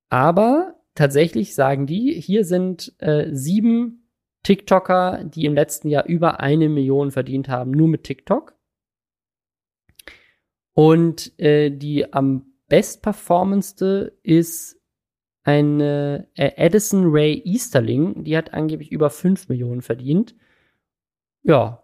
Aber 0.10 0.76
tatsächlich 0.96 1.56
sagen 1.56 1.86
die, 1.86 2.14
hier 2.14 2.46
sind 2.46 2.94
äh, 3.00 3.28
sieben 3.32 4.10
TikToker, 4.44 5.24
die 5.24 5.46
im 5.46 5.56
letzten 5.56 5.90
Jahr 5.90 6.06
über 6.06 6.40
eine 6.40 6.70
Million 6.70 7.12
verdient 7.12 7.50
haben, 7.50 7.72
nur 7.72 7.88
mit 7.88 8.04
TikTok. 8.04 8.56
Und 10.76 11.38
äh, 11.40 11.70
die 11.72 12.14
am 12.14 12.54
bestperformendste 12.68 14.18
ist 14.24 14.83
eine 15.44 16.28
äh, 16.36 16.52
Addison 16.66 17.12
Ray 17.12 17.42
Easterling, 17.46 18.24
die 18.24 18.38
hat 18.38 18.54
angeblich 18.54 18.92
über 18.92 19.10
5 19.10 19.50
Millionen 19.50 19.82
verdient. 19.82 20.36
Ja, 21.44 21.84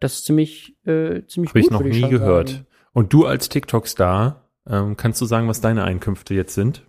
das 0.00 0.14
ist 0.14 0.26
ziemlich, 0.26 0.76
äh, 0.86 1.24
ziemlich 1.26 1.50
Habe 1.50 1.60
ich 1.60 1.70
noch 1.70 1.82
nie 1.82 2.08
gehört. 2.08 2.50
Sagen. 2.50 2.66
Und 2.92 3.12
du 3.12 3.26
als 3.26 3.48
TikTok-Star, 3.48 4.48
ähm, 4.68 4.96
kannst 4.96 5.20
du 5.20 5.26
sagen, 5.26 5.48
was 5.48 5.60
deine 5.60 5.84
Einkünfte 5.84 6.34
jetzt 6.34 6.54
sind? 6.54 6.86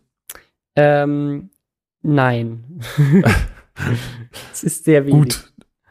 Ähm, 0.75 1.49
nein. 2.01 2.81
Es 4.51 4.63
ist 4.63 4.83
sehr 4.83 5.05
wenig. 5.05 5.17
Gut, 5.17 5.48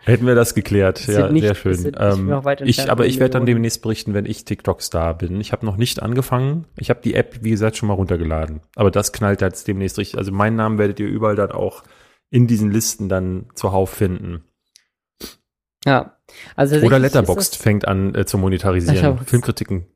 hätten 0.09 0.27
wir 0.27 0.35
das 0.35 0.55
geklärt. 0.55 1.07
Ja, 1.07 1.31
nicht, 1.31 1.43
sehr 1.43 1.55
schön. 1.55 1.93
Ähm, 1.99 2.43
ich, 2.65 2.91
aber 2.91 3.07
ich 3.07 3.21
werde 3.21 3.33
dann 3.33 3.47
demnächst 3.47 3.83
berichten, 3.83 4.15
wenn 4.15 4.27
ich 4.27 4.45
TikTok-Star 4.45 5.17
bin. 5.17 5.41
Ich 5.41 5.53
habe 5.53 5.65
noch 5.65 5.77
nicht 5.77 6.03
angefangen. 6.03 6.67
Ich 6.77 6.91
habe 6.91 7.01
die 7.03 7.15
App, 7.15 7.39
wie 7.43 7.51
gesagt, 7.51 7.77
schon 7.77 7.89
mal 7.89 7.95
runtergeladen. 7.95 8.61
Aber 8.75 8.91
das 8.91 9.13
knallt 9.13 9.41
jetzt 9.41 9.69
demnächst 9.69 9.99
richtig. 9.99 10.19
Also 10.19 10.33
meinen 10.33 10.57
Namen 10.57 10.79
werdet 10.79 10.99
ihr 11.01 11.09
überall 11.09 11.37
dann 11.37 11.53
auch 11.53 11.85
in 12.31 12.47
diesen 12.47 12.71
Listen 12.71 13.09
dann 13.09 13.47
zuhauf 13.55 13.91
finden. 13.91 14.45
Ja. 15.85 16.17
Also 16.57 16.77
Oder 16.77 16.99
Letterboxd 16.99 17.57
fängt 17.57 17.87
an 17.87 18.15
äh, 18.15 18.27
zu 18.27 18.39
monetarisieren. 18.39 19.19
Filmkritiken. 19.25 19.87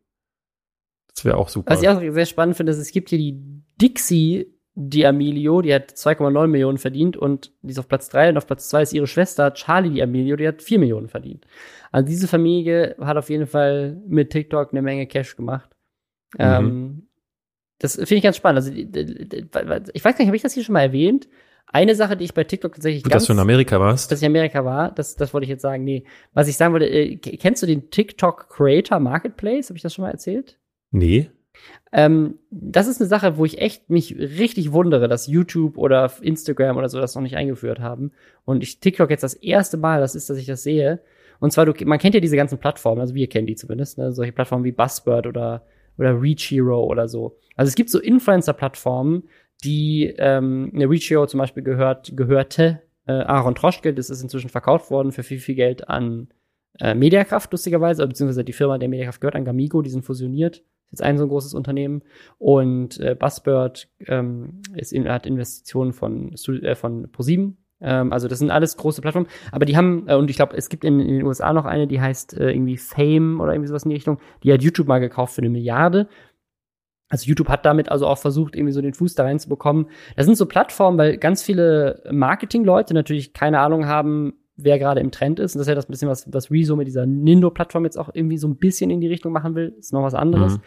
Das 1.14 1.24
wäre 1.24 1.36
auch 1.36 1.48
super. 1.48 1.72
Was 1.72 1.82
ich 1.82 1.88
auch 1.88 2.00
sehr 2.00 2.26
spannend 2.26 2.56
finde, 2.56 2.72
ist, 2.72 2.78
es 2.78 2.90
gibt 2.90 3.10
hier 3.10 3.18
die 3.18 3.42
Dixie 3.80 4.54
die 4.74 5.06
Amelio, 5.06 5.60
die 5.60 5.74
hat 5.74 5.90
2,9 5.90 6.46
Millionen 6.46 6.78
verdient 6.78 7.16
und 7.16 7.52
die 7.62 7.72
ist 7.72 7.78
auf 7.78 7.88
Platz 7.88 8.08
3 8.08 8.30
und 8.30 8.38
auf 8.38 8.46
Platz 8.46 8.68
2 8.68 8.82
ist 8.82 8.92
ihre 8.92 9.06
Schwester 9.06 9.52
Charlie 9.52 9.90
die 9.90 10.02
Amelio, 10.02 10.36
die 10.36 10.48
hat 10.48 10.62
4 10.62 10.78
Millionen 10.78 11.08
verdient. 11.08 11.46
Also 11.90 12.06
diese 12.06 12.26
Familie 12.26 12.96
hat 12.98 13.16
auf 13.18 13.28
jeden 13.28 13.46
Fall 13.46 14.00
mit 14.06 14.30
TikTok 14.30 14.72
eine 14.72 14.80
Menge 14.80 15.06
Cash 15.06 15.36
gemacht. 15.36 15.70
Mhm. 16.38 16.40
Ähm, 16.40 17.08
das 17.78 17.96
finde 17.96 18.14
ich 18.14 18.22
ganz 18.22 18.36
spannend. 18.36 18.58
Also 18.58 18.72
ich 18.72 20.04
weiß 20.04 20.14
gar 20.14 20.18
nicht, 20.18 20.28
habe 20.28 20.36
ich 20.36 20.42
das 20.42 20.54
hier 20.54 20.64
schon 20.64 20.72
mal 20.72 20.82
erwähnt? 20.82 21.28
Eine 21.66 21.94
Sache, 21.94 22.16
die 22.16 22.24
ich 22.24 22.34
bei 22.34 22.44
TikTok 22.44 22.74
tatsächlich 22.74 23.02
Gut, 23.02 23.12
ganz, 23.12 23.22
dass 23.22 23.28
du 23.28 23.32
in 23.32 23.38
Amerika 23.38 23.80
warst. 23.80 24.10
Dass 24.10 24.20
ich 24.20 24.26
in 24.26 24.32
Amerika 24.32 24.64
war, 24.64 24.90
das, 24.90 25.16
das 25.16 25.34
wollte 25.34 25.44
ich 25.44 25.50
jetzt 25.50 25.62
sagen. 25.62 25.84
Nee, 25.84 26.04
was 26.32 26.48
ich 26.48 26.56
sagen 26.56 26.72
wollte, 26.72 26.86
äh, 26.86 27.16
kennst 27.16 27.62
du 27.62 27.66
den 27.66 27.90
TikTok 27.90 28.48
Creator 28.50 29.00
Marketplace? 29.00 29.68
Habe 29.68 29.76
ich 29.76 29.82
das 29.82 29.94
schon 29.94 30.04
mal 30.04 30.10
erzählt? 30.10 30.58
Nee. 30.90 31.30
Ähm, 31.92 32.38
das 32.50 32.88
ist 32.88 33.00
eine 33.00 33.08
Sache, 33.08 33.36
wo 33.36 33.44
ich 33.44 33.58
echt 33.58 33.90
mich 33.90 34.16
richtig 34.18 34.72
wundere, 34.72 35.08
dass 35.08 35.26
YouTube 35.26 35.76
oder 35.76 36.10
Instagram 36.22 36.78
oder 36.78 36.88
so 36.88 36.98
das 36.98 37.14
noch 37.14 37.22
nicht 37.22 37.36
eingeführt 37.36 37.80
haben. 37.80 38.12
Und 38.44 38.62
ich 38.62 38.80
TikTok 38.80 39.10
jetzt 39.10 39.22
das 39.22 39.34
erste 39.34 39.76
Mal, 39.76 40.00
das 40.00 40.14
ist, 40.14 40.30
dass 40.30 40.38
ich 40.38 40.46
das 40.46 40.62
sehe. 40.62 41.00
Und 41.38 41.52
zwar, 41.52 41.66
du, 41.66 41.74
man 41.84 41.98
kennt 41.98 42.14
ja 42.14 42.20
diese 42.20 42.36
ganzen 42.36 42.58
Plattformen, 42.58 43.00
also 43.00 43.14
wir 43.14 43.28
kennen 43.28 43.46
die 43.46 43.56
zumindest, 43.56 43.98
ne? 43.98 44.12
solche 44.12 44.32
Plattformen 44.32 44.64
wie 44.64 44.72
Buzzbird 44.72 45.26
oder, 45.26 45.66
oder 45.98 46.20
Reach 46.20 46.50
Hero 46.50 46.84
oder 46.84 47.08
so. 47.08 47.36
Also 47.56 47.68
es 47.68 47.74
gibt 47.74 47.90
so 47.90 48.00
Influencer-Plattformen, 48.00 49.24
die 49.64 50.14
ähm, 50.18 50.70
eine 50.74 50.88
Reach 50.88 51.10
Hero 51.10 51.26
zum 51.26 51.38
Beispiel 51.38 51.62
gehört, 51.62 52.16
gehörte 52.16 52.80
äh, 53.06 53.12
Aaron 53.12 53.54
Troschke, 53.54 53.92
das 53.92 54.08
ist 54.08 54.22
inzwischen 54.22 54.48
verkauft 54.48 54.90
worden 54.90 55.12
für 55.12 55.24
viel, 55.24 55.40
viel 55.40 55.56
Geld 55.56 55.88
an 55.88 56.28
äh, 56.78 56.94
Mediakraft, 56.94 57.52
lustigerweise, 57.52 58.06
beziehungsweise 58.06 58.44
die 58.44 58.52
Firma 58.52 58.78
der 58.78 58.88
Mediakraft 58.88 59.20
gehört 59.20 59.34
an 59.34 59.44
Gamigo, 59.44 59.82
die 59.82 59.90
sind 59.90 60.04
fusioniert 60.04 60.62
jetzt 60.92 61.02
ein 61.02 61.18
so 61.18 61.24
ein 61.24 61.28
großes 61.28 61.54
Unternehmen. 61.54 62.02
Und 62.38 63.00
äh, 63.00 63.16
Buzzbird 63.18 63.88
ähm, 64.06 64.60
ist 64.74 64.94
hat 64.94 65.26
Investitionen 65.26 65.92
von, 65.92 66.32
äh, 66.32 66.74
von 66.74 67.10
ProSieben. 67.10 67.56
Ähm, 67.80 68.12
also 68.12 68.28
das 68.28 68.38
sind 68.38 68.50
alles 68.50 68.76
große 68.76 69.00
Plattformen. 69.02 69.28
Aber 69.50 69.64
die 69.64 69.76
haben, 69.76 70.08
äh, 70.08 70.14
und 70.14 70.30
ich 70.30 70.36
glaube, 70.36 70.56
es 70.56 70.68
gibt 70.68 70.84
in, 70.84 71.00
in, 71.00 71.18
den 71.18 71.26
USA 71.26 71.52
noch 71.52 71.64
eine, 71.64 71.86
die 71.86 72.00
heißt 72.00 72.38
äh, 72.38 72.50
irgendwie 72.50 72.76
Fame 72.76 73.40
oder 73.40 73.52
irgendwie 73.52 73.68
sowas 73.68 73.84
in 73.84 73.90
die 73.90 73.96
Richtung. 73.96 74.18
Die 74.44 74.52
hat 74.52 74.62
YouTube 74.62 74.86
mal 74.86 75.00
gekauft 75.00 75.34
für 75.34 75.42
eine 75.42 75.50
Milliarde. 75.50 76.08
Also 77.08 77.26
YouTube 77.26 77.48
hat 77.48 77.66
damit 77.66 77.90
also 77.90 78.06
auch 78.06 78.16
versucht, 78.16 78.56
irgendwie 78.56 78.72
so 78.72 78.80
den 78.80 78.94
Fuß 78.94 79.14
da 79.14 79.24
reinzubekommen. 79.24 79.88
Das 80.16 80.24
sind 80.24 80.36
so 80.36 80.46
Plattformen, 80.46 80.96
weil 80.96 81.18
ganz 81.18 81.42
viele 81.42 82.02
Marketingleute 82.10 82.94
natürlich 82.94 83.34
keine 83.34 83.58
Ahnung 83.58 83.86
haben, 83.86 84.32
wer 84.56 84.78
gerade 84.78 85.00
im 85.00 85.10
Trend 85.10 85.40
ist. 85.40 85.54
Und 85.54 85.58
das 85.58 85.66
ist 85.66 85.70
ja 85.70 85.74
das 85.74 85.86
bisschen, 85.86 86.08
was, 86.08 86.32
was 86.32 86.50
Rezo 86.50 86.76
mit 86.76 86.86
dieser 86.86 87.06
Nindo-Plattform 87.06 87.84
jetzt 87.84 87.98
auch 87.98 88.10
irgendwie 88.12 88.38
so 88.38 88.48
ein 88.48 88.56
bisschen 88.56 88.90
in 88.90 89.00
die 89.00 89.08
Richtung 89.08 89.32
machen 89.32 89.54
will. 89.54 89.74
Ist 89.78 89.92
noch 89.92 90.02
was 90.02 90.14
anderes. 90.14 90.54
Mhm. 90.54 90.62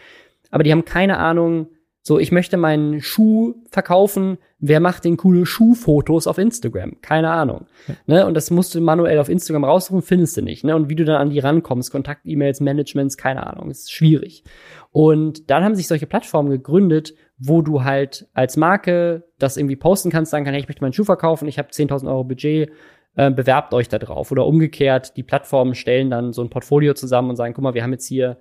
Aber 0.51 0.63
die 0.63 0.71
haben 0.71 0.85
keine 0.85 1.17
Ahnung, 1.17 1.67
so, 2.07 2.19
ich 2.19 2.31
möchte 2.31 2.55
meinen 2.55 3.01
Schuh 3.01 3.55
verkaufen. 3.71 4.37
Wer 4.59 4.79
macht 4.79 5.05
denn 5.05 5.17
coole 5.17 5.47
Schuhfotos 5.47 6.27
auf 6.27 6.37
Instagram? 6.37 7.01
Keine 7.01 7.31
Ahnung. 7.31 7.65
Ja. 7.87 7.95
Ne? 8.05 8.27
Und 8.27 8.35
das 8.35 8.51
musst 8.51 8.75
du 8.75 8.79
manuell 8.79 9.17
auf 9.17 9.27
Instagram 9.27 9.63
raussuchen, 9.63 10.03
findest 10.03 10.37
du 10.37 10.43
nicht. 10.43 10.63
Ne? 10.63 10.75
Und 10.75 10.87
wie 10.87 10.95
du 10.95 11.03
dann 11.03 11.19
an 11.19 11.31
die 11.31 11.39
rankommst, 11.39 11.91
Kontakt-E-Mails, 11.91 12.61
Managements, 12.61 13.17
keine 13.17 13.47
Ahnung, 13.47 13.71
ist 13.71 13.91
schwierig. 13.91 14.43
Und 14.91 15.49
dann 15.49 15.63
haben 15.63 15.73
sich 15.73 15.87
solche 15.87 16.05
Plattformen 16.05 16.51
gegründet, 16.51 17.15
wo 17.39 17.63
du 17.63 17.83
halt 17.83 18.27
als 18.35 18.55
Marke 18.55 19.23
das 19.39 19.57
irgendwie 19.57 19.75
posten 19.75 20.11
kannst, 20.11 20.29
sagen 20.29 20.45
kann, 20.45 20.53
hey, 20.53 20.61
ich 20.61 20.67
möchte 20.67 20.83
meinen 20.83 20.93
Schuh 20.93 21.05
verkaufen, 21.05 21.47
ich 21.47 21.57
habe 21.57 21.69
10.000 21.69 22.07
Euro 22.07 22.23
Budget, 22.23 22.69
äh, 23.15 23.31
bewerbt 23.31 23.73
euch 23.73 23.89
da 23.89 23.99
drauf. 23.99 24.31
Oder 24.31 24.45
umgekehrt, 24.45 25.17
die 25.17 25.23
Plattformen 25.23 25.75
stellen 25.75 26.09
dann 26.09 26.33
so 26.33 26.41
ein 26.41 26.49
Portfolio 26.49 26.93
zusammen 26.93 27.29
und 27.31 27.35
sagen, 27.35 27.53
guck 27.53 27.63
mal, 27.63 27.73
wir 27.73 27.83
haben 27.83 27.93
jetzt 27.93 28.07
hier 28.07 28.37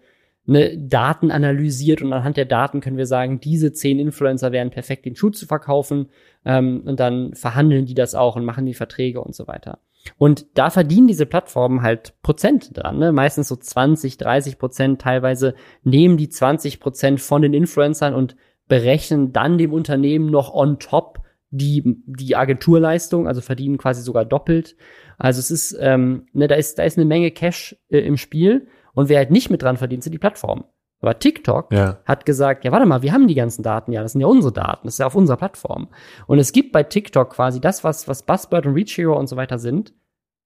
eine 0.47 0.77
Daten 0.77 1.31
analysiert 1.31 2.03
und 2.03 2.12
anhand 2.12 2.37
der 2.37 2.45
Daten 2.45 2.81
können 2.81 2.99
wir 2.99 3.07
sagen, 3.07 3.41
diese 3.41 3.72
zehn 3.72 3.99
Influencer 3.99 4.53
wären 4.53 4.70
perfekt, 4.70 5.07
den 5.07 5.16
Schuh 5.16 5.31
zu 5.31 5.47
verkaufen. 5.47 6.11
Ähm, 6.45 6.83
und 6.85 7.01
dann 7.01 7.35
verhandeln 7.35 7.87
die 7.87 7.95
das 7.95 8.14
auch 8.14 8.37
und 8.37 8.45
machen 8.45 8.66
die 8.66 8.75
Verträge 8.75 9.20
und 9.22 9.35
so 9.35 9.47
weiter. 9.47 9.79
Und 10.18 10.47
da 10.55 10.68
verdienen 10.68 11.07
diese 11.07 11.25
Plattformen 11.25 11.81
halt 11.81 12.12
Prozent 12.22 12.77
dran, 12.77 12.99
ne? 12.99 13.11
meistens 13.11 13.49
so 13.49 13.57
20, 13.57 14.18
30 14.18 14.59
Prozent. 14.59 15.01
Teilweise 15.01 15.55
nehmen 15.83 16.18
die 16.18 16.29
20 16.29 16.79
Prozent 16.79 17.20
von 17.22 17.41
den 17.41 17.55
Influencern 17.55 18.14
und 18.14 18.37
berechnen 18.68 19.33
dann 19.33 19.57
dem 19.57 19.72
Unternehmen 19.72 20.31
noch 20.31 20.53
on 20.53 20.79
top 20.79 21.20
die, 21.57 22.03
die 22.07 22.37
Agenturleistung, 22.37 23.29
also 23.29 23.41
verdienen 23.41 23.79
quasi 23.79 24.03
sogar 24.03 24.25
doppelt. 24.25 24.77
Also 25.19 25.39
es 25.39 25.51
ist, 25.51 25.77
ähm, 25.81 26.27
ne, 26.33 26.49
da 26.49 26.57
ist, 26.57 26.79
da 26.79 26.83
ist 26.83 26.99
eine 26.99 27.05
Menge 27.05 27.31
Cash 27.31 27.77
äh, 27.89 27.99
im 27.99 28.17
Spiel 28.17 28.67
und 28.93 29.09
wer 29.09 29.19
halt 29.19 29.31
nicht 29.31 29.51
mit 29.51 29.63
dran 29.63 29.77
verdient, 29.77 30.03
sind 30.03 30.13
die 30.13 30.19
Plattformen. 30.19 30.65
Aber 31.01 31.19
TikTok 31.19 31.73
ja. 31.73 31.99
hat 32.07 32.25
gesagt, 32.25 32.65
ja, 32.65 32.73
warte 32.73 32.87
mal, 32.87 33.03
wir 33.03 33.13
haben 33.13 33.29
die 33.29 33.35
ganzen 33.35 33.63
Daten, 33.63 33.93
ja, 33.93 34.03
das 34.03 34.13
sind 34.13 34.23
ja 34.23 34.27
unsere 34.27 34.53
Daten, 34.53 34.87
das 34.87 34.95
ist 34.95 34.99
ja 34.99 35.07
auf 35.07 35.15
unserer 35.15 35.37
Plattform. 35.37 35.89
Und 36.27 36.39
es 36.39 36.53
gibt 36.53 36.73
bei 36.73 36.83
TikTok 36.83 37.31
quasi 37.31 37.61
das, 37.61 37.85
was, 37.85 38.09
was 38.09 38.23
Buzzbird 38.23 38.67
und 38.67 38.75
Reach 38.75 38.97
Hero 38.97 39.19
und 39.19 39.29
so 39.29 39.37
weiter 39.37 39.59
sind, 39.59 39.93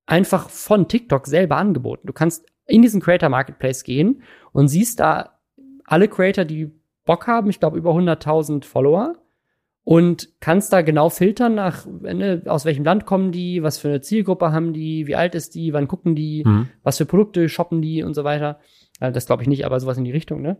einfach 0.06 0.50
von 0.50 0.88
TikTok 0.88 1.26
selber 1.26 1.56
angeboten. 1.56 2.06
Du 2.06 2.12
kannst 2.12 2.46
in 2.66 2.82
diesen 2.82 3.00
Creator 3.00 3.28
Marketplace 3.28 3.84
gehen 3.84 4.22
und 4.52 4.68
siehst 4.68 5.00
da 5.00 5.38
alle 5.84 6.08
Creator, 6.08 6.44
die 6.44 6.72
Bock 7.04 7.26
haben, 7.26 7.48
ich 7.48 7.60
glaube 7.60 7.78
über 7.78 7.92
100.000 7.92 8.64
Follower 8.64 9.14
und 9.88 10.28
kannst 10.40 10.74
da 10.74 10.82
genau 10.82 11.08
filtern 11.08 11.54
nach, 11.54 11.86
ne, 11.86 12.42
aus 12.44 12.66
welchem 12.66 12.84
Land 12.84 13.06
kommen 13.06 13.32
die, 13.32 13.62
was 13.62 13.78
für 13.78 13.88
eine 13.88 14.02
Zielgruppe 14.02 14.52
haben 14.52 14.74
die, 14.74 15.06
wie 15.06 15.16
alt 15.16 15.34
ist 15.34 15.54
die, 15.54 15.72
wann 15.72 15.88
gucken 15.88 16.14
die, 16.14 16.44
mhm. 16.44 16.68
was 16.82 16.98
für 16.98 17.06
Produkte 17.06 17.48
shoppen 17.48 17.80
die 17.80 18.02
und 18.02 18.12
so 18.12 18.22
weiter. 18.22 18.60
Das 19.00 19.24
glaube 19.24 19.44
ich 19.44 19.48
nicht, 19.48 19.64
aber 19.64 19.80
sowas 19.80 19.96
in 19.96 20.04
die 20.04 20.10
Richtung, 20.10 20.42
ne? 20.42 20.58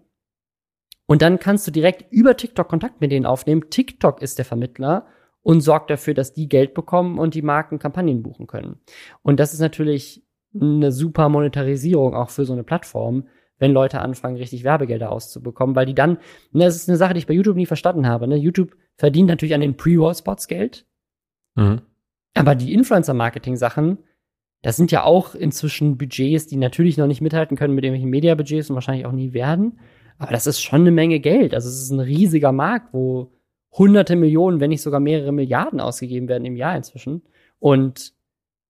Und 1.05 1.21
dann 1.21 1.39
kannst 1.39 1.67
du 1.67 1.71
direkt 1.71 2.11
über 2.11 2.39
TikTok 2.39 2.69
Kontakt 2.69 3.03
mit 3.03 3.13
denen 3.13 3.27
aufnehmen. 3.27 3.69
TikTok 3.69 4.23
ist 4.23 4.39
der 4.39 4.47
Vermittler 4.47 5.05
und 5.43 5.61
sorgt 5.61 5.91
dafür, 5.91 6.15
dass 6.15 6.33
die 6.33 6.49
Geld 6.49 6.73
bekommen 6.73 7.19
und 7.19 7.35
die 7.35 7.43
Marken 7.43 7.79
Kampagnen 7.79 8.23
buchen 8.23 8.47
können. 8.47 8.81
Und 9.21 9.41
das 9.41 9.53
ist 9.53 9.61
natürlich 9.61 10.25
eine 10.59 10.91
super 10.91 11.29
Monetarisierung 11.29 12.15
auch 12.15 12.31
für 12.31 12.47
so 12.47 12.55
eine 12.55 12.65
Plattform, 12.65 13.29
wenn 13.59 13.73
Leute 13.73 14.01
anfangen, 14.01 14.37
richtig 14.37 14.65
Werbegelder 14.65 15.11
auszubekommen, 15.11 15.77
weil 15.77 15.87
die 15.87 15.95
dann, 15.95 16.19
ne, 16.53 16.65
das 16.65 16.77
ist 16.77 16.89
eine 16.89 16.99
Sache, 16.99 17.15
die 17.15 17.19
ich 17.19 17.27
bei 17.27 17.35
YouTube 17.35 17.57
nie 17.57 17.67
verstanden 17.67 18.07
habe, 18.07 18.29
ne? 18.29 18.37
YouTube 18.37 18.77
verdient 18.97 19.29
natürlich 19.29 19.55
an 19.55 19.61
den 19.61 19.77
Pre-Roll-Spots 19.77 20.49
Geld. 20.49 20.87
Mhm. 21.55 21.81
Aber 22.35 22.55
die 22.55 22.73
Influencer-Marketing-Sachen, 22.73 23.99
das 24.63 24.77
sind 24.77 24.91
ja 24.91 25.05
auch 25.05 25.35
inzwischen 25.35 25.99
Budgets, 25.99 26.47
die 26.47 26.57
natürlich 26.57 26.97
noch 26.97 27.07
nicht 27.07 27.21
mithalten 27.21 27.57
können 27.57 27.75
mit 27.75 27.85
irgendwelchen 27.85 28.11
Media-Budgets 28.11 28.71
und 28.71 28.75
wahrscheinlich 28.75 29.07
auch 29.07 29.13
nie 29.13 29.33
werden. 29.33 29.79
Aber 30.19 30.33
das 30.33 30.47
ist 30.47 30.61
schon 30.61 30.81
eine 30.81 30.91
Menge 30.91 31.21
Geld. 31.21 31.55
Also 31.55 31.69
es 31.69 31.83
ist 31.83 31.91
ein 31.91 32.01
riesiger 32.01 32.53
Markt, 32.53 32.93
wo 32.93 33.33
hunderte 33.73 34.17
Millionen, 34.17 34.61
wenn 34.61 34.71
nicht 34.71 34.83
sogar 34.83 35.01
mehrere 35.01 35.33
Milliarden 35.33 35.81
ausgegeben 35.81 36.29
werden 36.29 36.45
im 36.45 36.57
Jahr 36.57 36.77
inzwischen. 36.77 37.23
Und 37.61 38.15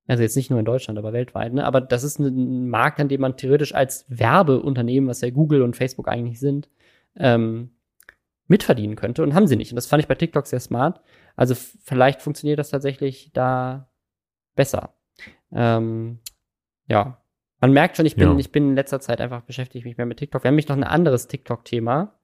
also 0.09 0.23
jetzt 0.23 0.37
nicht 0.37 0.51
nur 0.51 0.59
in 0.59 0.65
Deutschland, 0.65 0.99
aber 0.99 1.13
weltweit. 1.13 1.53
Ne? 1.53 1.65
Aber 1.65 1.81
das 1.81 2.03
ist 2.03 2.19
ein 2.19 2.69
Markt, 2.69 2.99
an 2.99 3.09
dem 3.09 3.21
man 3.21 3.37
theoretisch 3.37 3.75
als 3.75 4.07
Werbeunternehmen, 4.09 5.09
was 5.09 5.21
ja 5.21 5.31
Google 5.31 5.63
und 5.63 5.77
Facebook 5.77 6.09
eigentlich 6.09 6.41
sind, 6.41 6.69
ähm, 7.17 7.71
mitverdienen 8.47 8.97
könnte 8.97 9.23
und 9.23 9.35
haben 9.35 9.47
sie 9.47 9.57
nicht. 9.57 9.71
Und 9.71 9.77
das 9.77 9.87
fand 9.87 10.03
ich 10.03 10.09
bei 10.09 10.15
TikTok 10.15 10.47
sehr 10.47 10.61
smart. 10.61 11.01
Also 11.37 11.55
vielleicht 11.55 12.23
funktioniert 12.23 12.59
das 12.59 12.71
tatsächlich 12.71 13.31
da 13.35 13.91
besser. 14.57 14.95
Ähm, 15.53 16.19
ja, 16.89 17.21
man 17.61 17.73
merkt 17.73 17.97
schon, 17.97 18.07
ich 18.07 18.17
bin, 18.17 18.31
ja. 18.31 18.39
ich 18.39 18.51
bin 18.51 18.71
in 18.71 18.75
letzter 18.77 19.01
Zeit 19.01 19.21
einfach 19.21 19.43
beschäftigt 19.43 19.85
mich 19.85 19.99
mehr 19.99 20.07
mit 20.07 20.19
TikTok. 20.19 20.43
Wir 20.43 20.49
haben 20.49 20.55
nämlich 20.55 20.69
noch 20.69 20.77
ein 20.77 20.85
anderes 20.85 21.29
TikTok-Thema. 21.29 22.19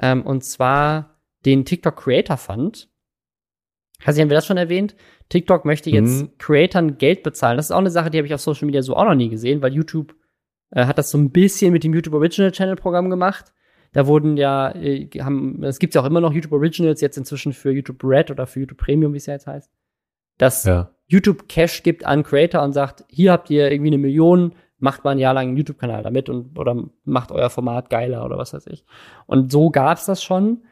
Ähm, 0.00 0.24
und 0.24 0.44
zwar 0.44 1.18
den 1.44 1.64
TikTok 1.64 1.96
Creator 1.96 2.36
Fund. 2.36 2.88
Du, 3.98 4.06
haben 4.06 4.30
wir 4.30 4.36
das 4.36 4.46
schon 4.46 4.56
erwähnt? 4.56 4.94
TikTok 5.28 5.64
möchte 5.64 5.90
jetzt 5.90 6.20
hm. 6.20 6.30
Creatern 6.38 6.98
Geld 6.98 7.22
bezahlen. 7.22 7.56
Das 7.56 7.66
ist 7.66 7.72
auch 7.72 7.78
eine 7.78 7.90
Sache, 7.90 8.10
die 8.10 8.18
habe 8.18 8.26
ich 8.26 8.34
auf 8.34 8.40
Social 8.40 8.66
Media 8.66 8.82
so 8.82 8.96
auch 8.96 9.04
noch 9.04 9.14
nie 9.14 9.28
gesehen, 9.28 9.62
weil 9.62 9.72
YouTube 9.72 10.14
äh, 10.70 10.86
hat 10.86 10.98
das 10.98 11.10
so 11.10 11.18
ein 11.18 11.30
bisschen 11.30 11.72
mit 11.72 11.84
dem 11.84 11.94
YouTube 11.94 12.14
Original 12.14 12.52
Channel 12.52 12.76
Programm 12.76 13.10
gemacht. 13.10 13.52
Da 13.92 14.06
wurden 14.06 14.36
ja, 14.36 14.74
äh, 14.74 15.08
haben, 15.20 15.62
es 15.64 15.78
gibt 15.78 15.94
ja 15.94 16.02
auch 16.02 16.06
immer 16.06 16.20
noch 16.20 16.32
YouTube 16.32 16.52
Originals, 16.52 17.00
jetzt 17.00 17.16
inzwischen 17.16 17.52
für 17.52 17.70
YouTube 17.70 18.02
Red 18.04 18.30
oder 18.30 18.46
für 18.46 18.60
YouTube 18.60 18.78
Premium, 18.78 19.12
wie 19.14 19.18
es 19.18 19.26
ja 19.26 19.34
jetzt 19.34 19.46
heißt. 19.46 19.70
Dass 20.38 20.64
ja. 20.64 20.90
YouTube 21.06 21.48
Cash 21.48 21.82
gibt 21.82 22.04
an 22.04 22.22
Creator 22.22 22.62
und 22.62 22.72
sagt, 22.72 23.04
hier 23.08 23.32
habt 23.32 23.48
ihr 23.48 23.70
irgendwie 23.70 23.90
eine 23.90 23.98
Million, 23.98 24.54
macht 24.78 25.04
mal 25.04 25.12
ein 25.12 25.18
Jahr 25.18 25.32
lang 25.34 25.48
einen 25.48 25.56
YouTube-Kanal 25.56 26.02
damit 26.02 26.28
und 26.28 26.58
oder 26.58 26.76
macht 27.04 27.32
euer 27.32 27.48
Format 27.48 27.88
geiler 27.88 28.24
oder 28.24 28.36
was 28.36 28.52
weiß 28.52 28.66
ich. 28.66 28.84
Und 29.26 29.50
so 29.50 29.70
gab's 29.70 30.04
das 30.04 30.22
schon. 30.22 30.64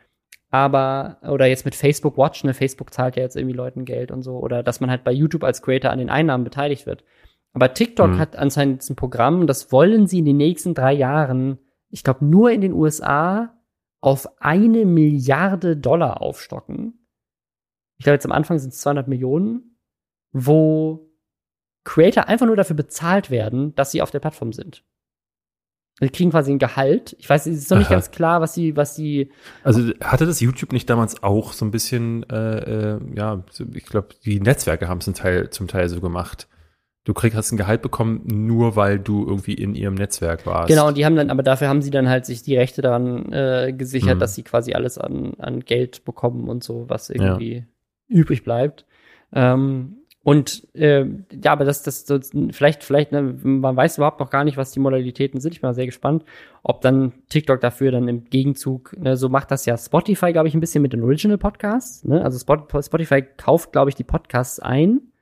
Aber, 0.54 1.18
oder 1.22 1.46
jetzt 1.46 1.64
mit 1.64 1.74
Facebook 1.74 2.16
Watch, 2.16 2.44
ne, 2.44 2.54
Facebook 2.54 2.94
zahlt 2.94 3.16
ja 3.16 3.24
jetzt 3.24 3.34
irgendwie 3.34 3.56
Leuten 3.56 3.84
Geld 3.84 4.12
und 4.12 4.22
so, 4.22 4.38
oder 4.38 4.62
dass 4.62 4.78
man 4.78 4.88
halt 4.88 5.02
bei 5.02 5.10
YouTube 5.10 5.42
als 5.42 5.62
Creator 5.62 5.90
an 5.90 5.98
den 5.98 6.10
Einnahmen 6.10 6.44
beteiligt 6.44 6.86
wird. 6.86 7.02
Aber 7.54 7.74
TikTok 7.74 8.10
mhm. 8.10 8.18
hat 8.20 8.36
anscheinend 8.36 8.88
ein 8.88 8.94
Programm, 8.94 9.48
das 9.48 9.72
wollen 9.72 10.06
sie 10.06 10.20
in 10.20 10.26
den 10.26 10.36
nächsten 10.36 10.72
drei 10.72 10.92
Jahren, 10.92 11.58
ich 11.90 12.04
glaube, 12.04 12.24
nur 12.24 12.52
in 12.52 12.60
den 12.60 12.72
USA 12.72 13.60
auf 14.00 14.28
eine 14.40 14.84
Milliarde 14.84 15.76
Dollar 15.76 16.22
aufstocken. 16.22 17.04
Ich 17.98 18.04
glaube, 18.04 18.14
jetzt 18.14 18.26
am 18.26 18.30
Anfang 18.30 18.60
sind 18.60 18.72
es 18.72 18.78
200 18.78 19.08
Millionen, 19.08 19.76
wo 20.30 21.10
Creator 21.82 22.28
einfach 22.28 22.46
nur 22.46 22.54
dafür 22.54 22.76
bezahlt 22.76 23.28
werden, 23.28 23.74
dass 23.74 23.90
sie 23.90 24.02
auf 24.02 24.12
der 24.12 24.20
Plattform 24.20 24.52
sind. 24.52 24.84
Sie 26.00 26.08
kriegen 26.08 26.30
quasi 26.30 26.50
ein 26.50 26.58
Gehalt. 26.58 27.14
Ich 27.20 27.30
weiß, 27.30 27.46
es 27.46 27.58
ist 27.58 27.70
noch 27.70 27.78
nicht 27.78 27.86
Aha. 27.86 27.94
ganz 27.94 28.10
klar, 28.10 28.40
was 28.40 28.52
sie, 28.52 28.76
was 28.76 28.96
sie. 28.96 29.30
Also 29.62 29.92
hatte 30.02 30.26
das 30.26 30.40
YouTube 30.40 30.72
nicht 30.72 30.90
damals 30.90 31.22
auch 31.22 31.52
so 31.52 31.64
ein 31.64 31.70
bisschen, 31.70 32.28
äh, 32.28 32.94
äh, 32.94 33.00
ja, 33.14 33.44
ich 33.74 33.84
glaube, 33.86 34.08
die 34.24 34.40
Netzwerke 34.40 34.88
haben 34.88 34.98
es 34.98 35.04
zum 35.04 35.14
Teil, 35.14 35.50
zum 35.50 35.68
Teil 35.68 35.88
so 35.88 36.00
gemacht. 36.00 36.48
Du 37.04 37.12
kriegst 37.12 37.36
hast 37.36 37.52
ein 37.52 37.58
Gehalt 37.58 37.82
bekommen, 37.82 38.22
nur 38.26 38.76
weil 38.76 38.98
du 38.98 39.26
irgendwie 39.26 39.54
in 39.54 39.74
ihrem 39.74 39.94
Netzwerk 39.94 40.46
warst. 40.46 40.68
Genau, 40.68 40.88
und 40.88 40.96
die 40.96 41.04
haben 41.04 41.16
dann, 41.16 41.30
aber 41.30 41.42
dafür 41.42 41.68
haben 41.68 41.82
sie 41.82 41.90
dann 41.90 42.08
halt 42.08 42.24
sich 42.24 42.42
die 42.42 42.56
Rechte 42.56 42.80
daran 42.80 43.30
äh, 43.30 43.74
gesichert, 43.76 44.16
mhm. 44.16 44.20
dass 44.20 44.34
sie 44.34 44.42
quasi 44.42 44.72
alles 44.72 44.96
an, 44.96 45.34
an 45.38 45.60
Geld 45.60 46.04
bekommen 46.04 46.48
und 46.48 46.64
so, 46.64 46.88
was 46.88 47.10
irgendwie 47.10 47.56
ja. 47.56 47.64
übrig 48.08 48.42
bleibt. 48.42 48.86
Ähm, 49.34 49.98
und 50.24 50.66
äh, 50.74 51.04
ja, 51.42 51.52
aber 51.52 51.66
das, 51.66 51.82
das, 51.82 52.06
das 52.06 52.30
vielleicht, 52.50 52.82
vielleicht, 52.82 53.12
ne, 53.12 53.22
man 53.42 53.76
weiß 53.76 53.98
überhaupt 53.98 54.20
noch 54.20 54.30
gar 54.30 54.42
nicht, 54.44 54.56
was 54.56 54.72
die 54.72 54.80
Modalitäten 54.80 55.38
sind. 55.38 55.52
Ich 55.52 55.60
bin 55.60 55.68
mal 55.68 55.74
sehr 55.74 55.84
gespannt, 55.84 56.24
ob 56.62 56.80
dann 56.80 57.12
TikTok 57.28 57.60
dafür 57.60 57.92
dann 57.92 58.08
im 58.08 58.24
Gegenzug, 58.24 58.96
ne, 58.98 59.18
so 59.18 59.28
macht 59.28 59.50
das 59.50 59.66
ja 59.66 59.76
Spotify, 59.76 60.32
glaube 60.32 60.48
ich, 60.48 60.54
ein 60.54 60.60
bisschen 60.60 60.80
mit 60.80 60.94
den 60.94 61.02
Original 61.02 61.36
Podcasts. 61.36 62.04
Ne? 62.04 62.24
Also 62.24 62.38
Spotify 62.38 63.22
kauft, 63.36 63.72
glaube 63.72 63.90
ich, 63.90 63.96
die 63.96 64.04
Podcasts 64.04 64.60
ein 64.60 65.12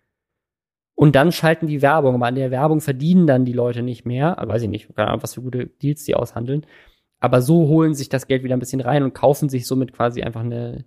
und 0.94 1.16
dann 1.16 1.32
schalten 1.32 1.66
die 1.66 1.82
Werbung. 1.82 2.14
Aber 2.14 2.26
an 2.26 2.36
der 2.36 2.52
Werbung 2.52 2.80
verdienen 2.80 3.26
dann 3.26 3.44
die 3.44 3.52
Leute 3.52 3.82
nicht 3.82 4.04
mehr. 4.04 4.38
Aber 4.38 4.52
weiß 4.52 4.62
ich 4.62 4.68
nicht, 4.68 4.94
keine 4.94 5.08
Ahnung, 5.08 5.24
was 5.24 5.34
für 5.34 5.42
gute 5.42 5.66
Deals 5.66 6.04
die 6.04 6.14
aushandeln. 6.14 6.64
Aber 7.18 7.42
so 7.42 7.66
holen 7.66 7.94
sich 7.94 8.08
das 8.08 8.28
Geld 8.28 8.44
wieder 8.44 8.56
ein 8.56 8.60
bisschen 8.60 8.80
rein 8.80 9.02
und 9.02 9.12
kaufen 9.12 9.48
sich 9.48 9.66
somit 9.66 9.92
quasi 9.92 10.22
einfach 10.22 10.42
eine, 10.42 10.84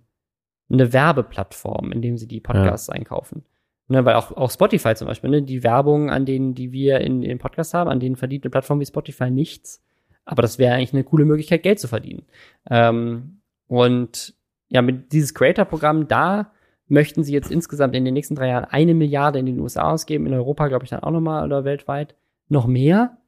eine 0.70 0.94
Werbeplattform, 0.94 1.92
indem 1.92 2.16
sie 2.16 2.28
die 2.28 2.40
Podcasts 2.40 2.88
ja. 2.88 2.94
einkaufen. 2.94 3.44
Ne, 3.88 4.04
weil 4.04 4.16
auch, 4.16 4.32
auch 4.32 4.50
Spotify 4.50 4.96
zum 4.96 5.06
Beispiel, 5.06 5.30
ne, 5.30 5.42
die 5.42 5.62
Werbung, 5.62 6.10
an 6.10 6.26
denen, 6.26 6.54
die 6.54 6.72
wir 6.72 7.00
in, 7.00 7.22
in 7.22 7.38
Podcast 7.38 7.72
haben, 7.72 7.88
an 7.88 8.00
denen 8.00 8.16
verdient 8.16 8.44
eine 8.44 8.50
Plattform 8.50 8.80
wie 8.80 8.86
Spotify 8.86 9.30
nichts. 9.30 9.80
Aber 10.24 10.42
das 10.42 10.58
wäre 10.58 10.74
eigentlich 10.74 10.92
eine 10.92 11.04
coole 11.04 11.24
Möglichkeit, 11.24 11.62
Geld 11.62 11.78
zu 11.78 11.86
verdienen. 11.86 12.26
Ähm, 12.68 13.38
und 13.68 14.34
ja, 14.68 14.82
mit 14.82 15.12
dieses 15.12 15.34
Creator-Programm, 15.34 16.08
da 16.08 16.52
möchten 16.88 17.22
sie 17.22 17.32
jetzt 17.32 17.50
insgesamt 17.50 17.94
in 17.94 18.04
den 18.04 18.14
nächsten 18.14 18.34
drei 18.34 18.48
Jahren 18.48 18.64
eine 18.64 18.94
Milliarde 18.94 19.38
in 19.38 19.46
den 19.46 19.60
USA 19.60 19.92
ausgeben, 19.92 20.26
in 20.26 20.34
Europa, 20.34 20.66
glaube 20.66 20.84
ich, 20.84 20.90
dann 20.90 21.04
auch 21.04 21.12
nochmal 21.12 21.44
oder 21.44 21.64
weltweit 21.64 22.16
noch 22.48 22.66
mehr. 22.66 23.18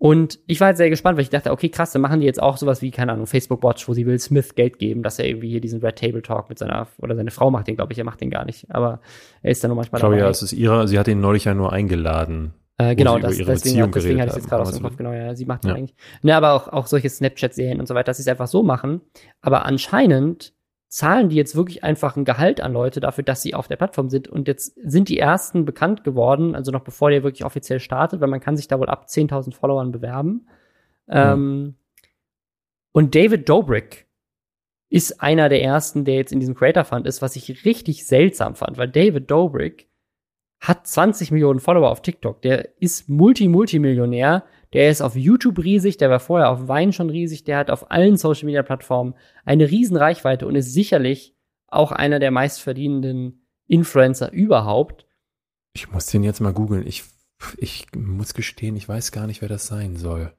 Und 0.00 0.38
ich 0.46 0.60
war 0.60 0.68
halt 0.68 0.76
sehr 0.76 0.90
gespannt, 0.90 1.16
weil 1.16 1.24
ich 1.24 1.30
dachte, 1.30 1.50
okay, 1.50 1.68
krass, 1.70 1.90
dann 1.90 2.02
machen 2.02 2.20
die 2.20 2.26
jetzt 2.26 2.40
auch 2.40 2.56
sowas 2.56 2.82
wie, 2.82 2.92
keine 2.92 3.12
Ahnung, 3.12 3.26
Facebook 3.26 3.64
Watch, 3.64 3.88
wo 3.88 3.94
sie 3.94 4.06
Will 4.06 4.18
Smith 4.20 4.54
Geld 4.54 4.78
geben, 4.78 5.02
dass 5.02 5.18
er 5.18 5.26
irgendwie 5.26 5.50
hier 5.50 5.60
diesen 5.60 5.80
Red 5.80 5.96
Table 5.96 6.22
Talk 6.22 6.48
mit 6.48 6.58
seiner, 6.58 6.86
oder 6.98 7.16
seine 7.16 7.32
Frau 7.32 7.50
macht 7.50 7.66
den, 7.66 7.74
glaube 7.74 7.92
ich, 7.92 7.98
er 7.98 8.04
macht 8.04 8.20
den 8.20 8.30
gar 8.30 8.44
nicht, 8.44 8.66
aber 8.70 9.00
er 9.42 9.50
ist 9.50 9.62
dann 9.64 9.70
nur 9.70 9.76
manchmal 9.76 9.98
Ich 9.98 10.02
glaube 10.02 10.18
ja, 10.18 10.28
es 10.28 10.42
ist 10.42 10.52
ihre, 10.52 10.86
sie 10.86 11.00
hat 11.00 11.08
ihn 11.08 11.20
neulich 11.20 11.44
ja 11.44 11.54
nur 11.54 11.72
eingeladen. 11.72 12.54
Äh, 12.80 12.94
genau, 12.94 13.18
das, 13.18 13.36
deswegen, 13.36 13.90
deswegen 13.90 14.20
hatte 14.20 14.30
ich 14.30 14.36
jetzt 14.36 14.48
gerade 14.48 14.62
aus 14.62 14.70
dem 14.70 14.84
Kopf, 14.84 14.96
genau, 14.96 15.12
ja, 15.12 15.34
sie 15.34 15.46
macht 15.46 15.64
ja. 15.64 15.74
eigentlich. 15.74 15.96
Ne, 16.22 16.36
aber 16.36 16.52
auch, 16.52 16.68
auch 16.68 16.86
solche 16.86 17.10
Snapchat-Serien 17.10 17.80
und 17.80 17.88
so 17.88 17.94
weiter, 17.96 18.04
dass 18.04 18.18
sie 18.18 18.22
es 18.22 18.28
einfach 18.28 18.46
so 18.46 18.62
machen. 18.62 19.00
Aber 19.40 19.66
anscheinend 19.66 20.54
zahlen 20.88 21.28
die 21.28 21.36
jetzt 21.36 21.54
wirklich 21.54 21.84
einfach 21.84 22.16
ein 22.16 22.24
Gehalt 22.24 22.60
an 22.60 22.72
Leute 22.72 23.00
dafür, 23.00 23.22
dass 23.22 23.42
sie 23.42 23.54
auf 23.54 23.68
der 23.68 23.76
Plattform 23.76 24.08
sind. 24.08 24.26
Und 24.26 24.48
jetzt 24.48 24.74
sind 24.82 25.08
die 25.08 25.18
ersten 25.18 25.64
bekannt 25.64 26.02
geworden, 26.02 26.54
also 26.54 26.72
noch 26.72 26.82
bevor 26.82 27.10
der 27.10 27.22
wirklich 27.22 27.44
offiziell 27.44 27.78
startet, 27.78 28.20
weil 28.20 28.28
man 28.28 28.40
kann 28.40 28.56
sich 28.56 28.68
da 28.68 28.78
wohl 28.80 28.88
ab 28.88 29.06
10.000 29.06 29.54
Followern 29.54 29.92
bewerben. 29.92 30.48
Mhm. 31.06 31.14
Ähm, 31.14 31.74
und 32.92 33.14
David 33.14 33.48
Dobrik 33.48 34.06
ist 34.88 35.20
einer 35.20 35.50
der 35.50 35.62
ersten, 35.62 36.06
der 36.06 36.14
jetzt 36.14 36.32
in 36.32 36.40
diesem 36.40 36.54
Creator 36.54 36.84
Fund 36.84 37.06
ist, 37.06 37.20
was 37.20 37.36
ich 37.36 37.66
richtig 37.66 38.06
seltsam 38.06 38.54
fand, 38.54 38.78
weil 38.78 38.88
David 38.88 39.30
Dobrik 39.30 39.88
hat 40.60 40.86
20 40.86 41.30
Millionen 41.30 41.60
Follower 41.60 41.90
auf 41.90 42.00
TikTok. 42.00 42.42
Der 42.42 42.80
ist 42.80 43.08
Multi-Multimillionär 43.08 44.44
der 44.72 44.90
ist 44.90 45.00
auf 45.00 45.16
YouTube 45.16 45.58
riesig, 45.62 45.96
der 45.96 46.10
war 46.10 46.20
vorher 46.20 46.50
auf 46.50 46.68
Wein 46.68 46.92
schon 46.92 47.10
riesig, 47.10 47.44
der 47.44 47.58
hat 47.58 47.70
auf 47.70 47.90
allen 47.90 48.16
Social 48.16 48.46
Media 48.46 48.62
Plattformen 48.62 49.14
eine 49.44 49.70
riesen 49.70 49.96
Reichweite 49.96 50.46
und 50.46 50.54
ist 50.54 50.72
sicherlich 50.72 51.34
auch 51.66 51.92
einer 51.92 52.18
der 52.18 52.30
meistverdienenden 52.30 53.42
Influencer 53.66 54.32
überhaupt. 54.32 55.06
Ich 55.74 55.90
muss 55.90 56.06
den 56.06 56.24
jetzt 56.24 56.40
mal 56.40 56.52
googeln. 56.52 56.86
Ich, 56.86 57.04
ich 57.56 57.86
muss 57.94 58.34
gestehen, 58.34 58.76
ich 58.76 58.88
weiß 58.88 59.12
gar 59.12 59.26
nicht, 59.26 59.42
wer 59.42 59.48
das 59.48 59.66
sein 59.66 59.96
soll. 59.96 60.32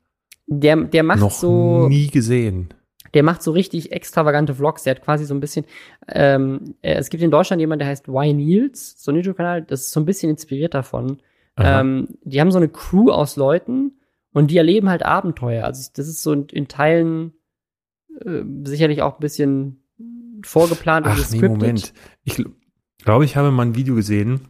Der, 0.48 0.76
der 0.76 1.04
macht 1.04 1.20
Noch 1.20 1.32
so. 1.32 1.88
Nie 1.88 2.08
gesehen. 2.08 2.74
Der 3.14 3.24
macht 3.24 3.42
so 3.42 3.52
richtig 3.52 3.92
extravagante 3.92 4.56
Vlogs. 4.56 4.84
Der 4.84 4.96
hat 4.96 5.04
quasi 5.04 5.26
so 5.26 5.34
ein 5.34 5.40
bisschen. 5.40 5.66
Ähm, 6.08 6.76
äh, 6.82 6.96
es 6.96 7.10
gibt 7.10 7.24
in 7.24 7.32
Deutschland 7.32 7.60
jemanden, 7.60 7.80
der 7.80 7.88
heißt 7.88 8.08
Y 8.08 8.36
Niels, 8.36 9.02
so 9.02 9.12
ein 9.12 9.16
YouTube-Kanal. 9.16 9.64
Das 9.64 9.82
ist 9.82 9.92
so 9.92 10.00
ein 10.00 10.06
bisschen 10.06 10.30
inspiriert 10.30 10.74
davon. 10.74 11.22
Ähm, 11.62 12.08
die 12.24 12.40
haben 12.40 12.52
so 12.52 12.58
eine 12.58 12.70
Crew 12.70 13.12
aus 13.12 13.36
Leuten, 13.36 13.99
und 14.34 14.52
die 14.52 14.58
erleben 14.58 14.90
halt 14.90 15.04
Abenteuer. 15.04 15.66
Also 15.66 15.90
das 15.94 16.08
ist 16.08 16.22
so 16.22 16.34
in, 16.34 16.46
in 16.48 16.68
Teilen 16.68 17.34
äh, 18.24 18.44
sicherlich 18.64 19.02
auch 19.02 19.16
ein 19.16 19.22
bisschen 19.22 19.84
vorgeplant 20.44 21.06
und 21.06 21.14
Ach, 21.14 21.32
nee, 21.32 21.48
Moment. 21.48 21.94
Ich 22.24 22.44
glaube, 23.04 23.26
ich 23.26 23.36
habe 23.36 23.52
mal 23.52 23.66
ein 23.66 23.76
Video 23.76 23.96
gesehen, 23.96 24.42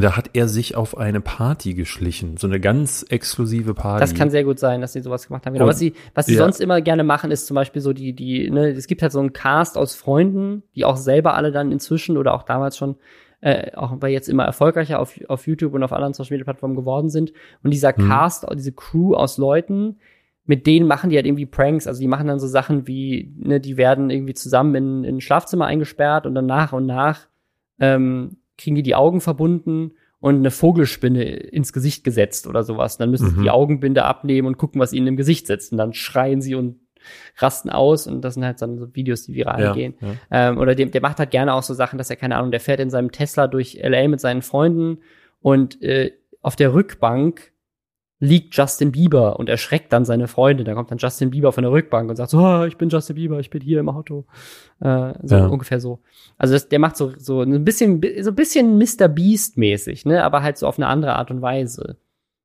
da 0.00 0.16
hat 0.16 0.30
er 0.32 0.48
sich 0.48 0.74
auf 0.74 0.96
eine 0.96 1.20
Party 1.20 1.74
geschlichen, 1.74 2.36
so 2.36 2.48
eine 2.48 2.58
ganz 2.58 3.04
exklusive 3.08 3.74
Party. 3.74 4.00
Das 4.00 4.14
kann 4.14 4.28
sehr 4.28 4.42
gut 4.42 4.58
sein, 4.58 4.80
dass 4.80 4.92
sie 4.92 5.02
sowas 5.02 5.28
gemacht 5.28 5.46
haben. 5.46 5.54
Genau. 5.54 5.66
was 5.66 5.78
sie, 5.78 5.94
was 6.14 6.26
sie 6.26 6.34
ja. 6.34 6.38
sonst 6.38 6.60
immer 6.60 6.80
gerne 6.80 7.04
machen, 7.04 7.30
ist 7.30 7.46
zum 7.46 7.54
Beispiel 7.54 7.80
so 7.80 7.92
die, 7.92 8.12
die, 8.12 8.50
ne, 8.50 8.70
es 8.70 8.88
gibt 8.88 9.02
halt 9.02 9.12
so 9.12 9.20
einen 9.20 9.32
Cast 9.32 9.78
aus 9.78 9.94
Freunden, 9.94 10.64
die 10.74 10.84
auch 10.84 10.96
selber 10.96 11.34
alle 11.34 11.52
dann 11.52 11.70
inzwischen 11.70 12.16
oder 12.16 12.34
auch 12.34 12.42
damals 12.42 12.76
schon 12.76 12.96
äh, 13.44 13.72
auch 13.76 14.00
weil 14.00 14.10
jetzt 14.10 14.30
immer 14.30 14.44
erfolgreicher 14.44 14.98
auf, 14.98 15.20
auf 15.28 15.46
YouTube 15.46 15.74
und 15.74 15.82
auf 15.82 15.92
anderen 15.92 16.14
Social 16.14 16.32
Media 16.32 16.44
Plattformen 16.44 16.74
geworden 16.74 17.10
sind. 17.10 17.34
Und 17.62 17.72
dieser 17.72 17.92
mhm. 17.94 18.08
Cast, 18.08 18.46
diese 18.54 18.72
Crew 18.72 19.14
aus 19.14 19.36
Leuten, 19.36 19.98
mit 20.46 20.66
denen 20.66 20.86
machen 20.86 21.10
die 21.10 21.16
halt 21.16 21.26
irgendwie 21.26 21.44
Pranks. 21.44 21.86
Also 21.86 22.00
die 22.00 22.08
machen 22.08 22.26
dann 22.26 22.40
so 22.40 22.46
Sachen 22.46 22.86
wie, 22.86 23.34
ne, 23.36 23.60
die 23.60 23.76
werden 23.76 24.08
irgendwie 24.08 24.32
zusammen 24.32 24.74
in, 24.74 25.04
in 25.04 25.16
ein 25.16 25.20
Schlafzimmer 25.20 25.66
eingesperrt 25.66 26.24
und 26.24 26.34
dann 26.34 26.46
nach 26.46 26.72
und 26.72 26.86
nach 26.86 27.28
ähm, 27.80 28.38
kriegen 28.56 28.76
die 28.76 28.82
die 28.82 28.94
Augen 28.94 29.20
verbunden 29.20 29.92
und 30.20 30.36
eine 30.36 30.50
Vogelspinne 30.50 31.24
ins 31.24 31.74
Gesicht 31.74 32.02
gesetzt 32.02 32.46
oder 32.46 32.62
sowas. 32.62 32.96
dann 32.96 33.10
müssen 33.10 33.26
mhm. 33.26 33.34
sie 33.36 33.42
die 33.42 33.50
Augenbinde 33.50 34.06
abnehmen 34.06 34.48
und 34.48 34.56
gucken, 34.56 34.80
was 34.80 34.94
ihnen 34.94 35.08
im 35.08 35.16
Gesicht 35.18 35.48
sitzt. 35.48 35.70
Und 35.70 35.76
dann 35.76 35.92
schreien 35.92 36.40
sie 36.40 36.54
und 36.54 36.80
rasten 37.38 37.70
aus 37.70 38.06
und 38.06 38.22
das 38.22 38.34
sind 38.34 38.44
halt 38.44 38.60
dann 38.62 38.78
so 38.78 38.94
Videos, 38.94 39.24
die 39.24 39.34
viral 39.34 39.62
ja, 39.62 39.72
gehen. 39.72 39.94
Ja. 40.00 40.14
Ähm, 40.30 40.58
oder 40.58 40.74
dem, 40.74 40.90
der 40.90 41.00
macht 41.00 41.18
halt 41.18 41.30
gerne 41.30 41.54
auch 41.54 41.62
so 41.62 41.74
Sachen, 41.74 41.98
dass 41.98 42.10
er, 42.10 42.16
keine 42.16 42.36
Ahnung, 42.36 42.50
der 42.50 42.60
fährt 42.60 42.80
in 42.80 42.90
seinem 42.90 43.12
Tesla 43.12 43.46
durch 43.46 43.78
LA 43.82 44.08
mit 44.08 44.20
seinen 44.20 44.42
Freunden 44.42 44.98
und 45.40 45.82
äh, 45.82 46.12
auf 46.40 46.56
der 46.56 46.74
Rückbank 46.74 47.52
liegt 48.24 48.56
Justin 48.56 48.92
Bieber 48.92 49.38
und 49.38 49.48
erschreckt 49.48 49.92
dann 49.92 50.04
seine 50.04 50.28
Freunde. 50.28 50.64
Da 50.64 50.74
kommt 50.74 50.90
dann 50.90 50.98
Justin 50.98 51.30
Bieber 51.30 51.52
von 51.52 51.62
der 51.62 51.72
Rückbank 51.72 52.08
und 52.08 52.16
sagt 52.16 52.30
so, 52.30 52.38
oh, 52.38 52.64
ich 52.64 52.76
bin 52.76 52.88
Justin 52.88 53.16
Bieber, 53.16 53.38
ich 53.40 53.50
bin 53.50 53.60
hier 53.60 53.80
im 53.80 53.88
Auto. 53.88 54.24
Äh, 54.80 55.14
so 55.22 55.36
ja. 55.36 55.46
ungefähr 55.46 55.80
so. 55.80 56.00
Also 56.38 56.54
das, 56.54 56.68
der 56.68 56.78
macht 56.78 56.96
so 56.96 57.12
so 57.18 57.42
ein 57.42 57.64
bisschen 57.64 58.00
so 58.20 58.30
ein 58.30 58.34
bisschen 58.34 58.78
Mr. 58.78 59.08
Beast 59.08 59.58
mäßig, 59.58 60.06
ne, 60.06 60.24
aber 60.24 60.42
halt 60.42 60.58
so 60.58 60.66
auf 60.66 60.78
eine 60.78 60.86
andere 60.86 61.14
Art 61.14 61.30
und 61.30 61.42
Weise. 61.42 61.96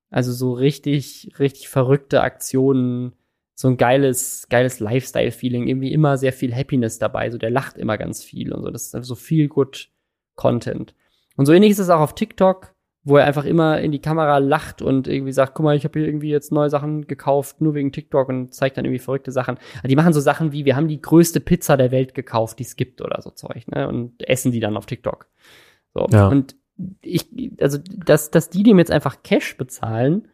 Also 0.09 0.31
so 0.31 0.53
richtig 0.53 1.31
richtig 1.39 1.69
verrückte 1.69 2.21
Aktionen, 2.21 3.13
so 3.59 3.67
ein 3.67 3.75
geiles, 3.75 4.47
geiles 4.49 4.79
Lifestyle-Feeling, 4.79 5.67
irgendwie 5.67 5.91
immer 5.91 6.17
sehr 6.17 6.31
viel 6.31 6.55
Happiness 6.55 6.97
dabei, 6.97 7.29
so 7.29 7.37
der 7.37 7.49
lacht 7.49 7.77
immer 7.77 7.97
ganz 7.97 8.23
viel 8.23 8.53
und 8.53 8.63
so. 8.63 8.69
Das 8.69 8.93
ist 8.93 9.05
so 9.05 9.15
viel 9.15 9.49
gut 9.49 9.89
Content. 10.35 10.95
Und 11.35 11.45
so 11.45 11.51
ähnlich 11.51 11.71
ist 11.71 11.79
es 11.79 11.89
auch 11.89 11.99
auf 11.99 12.15
TikTok. 12.15 12.73
wo 13.03 13.17
er 13.17 13.25
einfach 13.25 13.45
immer 13.45 13.79
in 13.79 13.91
die 13.91 14.01
Kamera 14.01 14.39
lacht 14.39 14.81
und 14.81 15.07
irgendwie 15.07 15.31
sagt, 15.31 15.55
guck 15.55 15.63
mal, 15.63 15.75
ich 15.75 15.85
habe 15.85 15.97
hier 15.99 16.07
irgendwie 16.07 16.29
jetzt 16.29 16.51
neue 16.51 16.69
Sachen 16.69 17.07
gekauft, 17.07 17.61
nur 17.61 17.73
wegen 17.73 17.91
TikTok 17.91 18.27
und 18.27 18.53
zeigt 18.53 18.77
dann 18.77 18.85
irgendwie 18.85 18.99
verrückte 18.99 19.31
Sachen. 19.31 19.57
Also 19.75 19.87
die 19.87 19.95
machen 19.95 20.11
so 20.13 20.19
Sachen 20.19 20.51
wie, 20.51 20.65
wir 20.65 20.75
haben 20.75 20.89
die 20.89 21.01
größte 21.01 21.39
Pizza 21.39 21.77
der 21.77 21.91
Welt 21.91 22.13
gekauft, 22.13 22.59
die 22.59 22.63
es 22.63 22.75
gibt 22.75 23.01
oder 23.01 23.21
so 23.21 23.31
Zeug, 23.31 23.67
ne? 23.67 23.87
Und 23.87 24.21
essen 24.27 24.51
die 24.51 24.59
dann 24.59 24.75
auf 24.75 24.85
TikTok. 24.85 25.27
So. 25.93 26.07
Ja. 26.11 26.27
Und 26.27 26.55
ich, 27.01 27.29
also, 27.61 27.77
dass, 28.05 28.31
dass 28.31 28.49
die 28.49 28.63
dem 28.63 28.77
jetzt 28.77 28.91
einfach 28.91 29.23
Cash 29.23 29.57
bezahlen, 29.57 30.27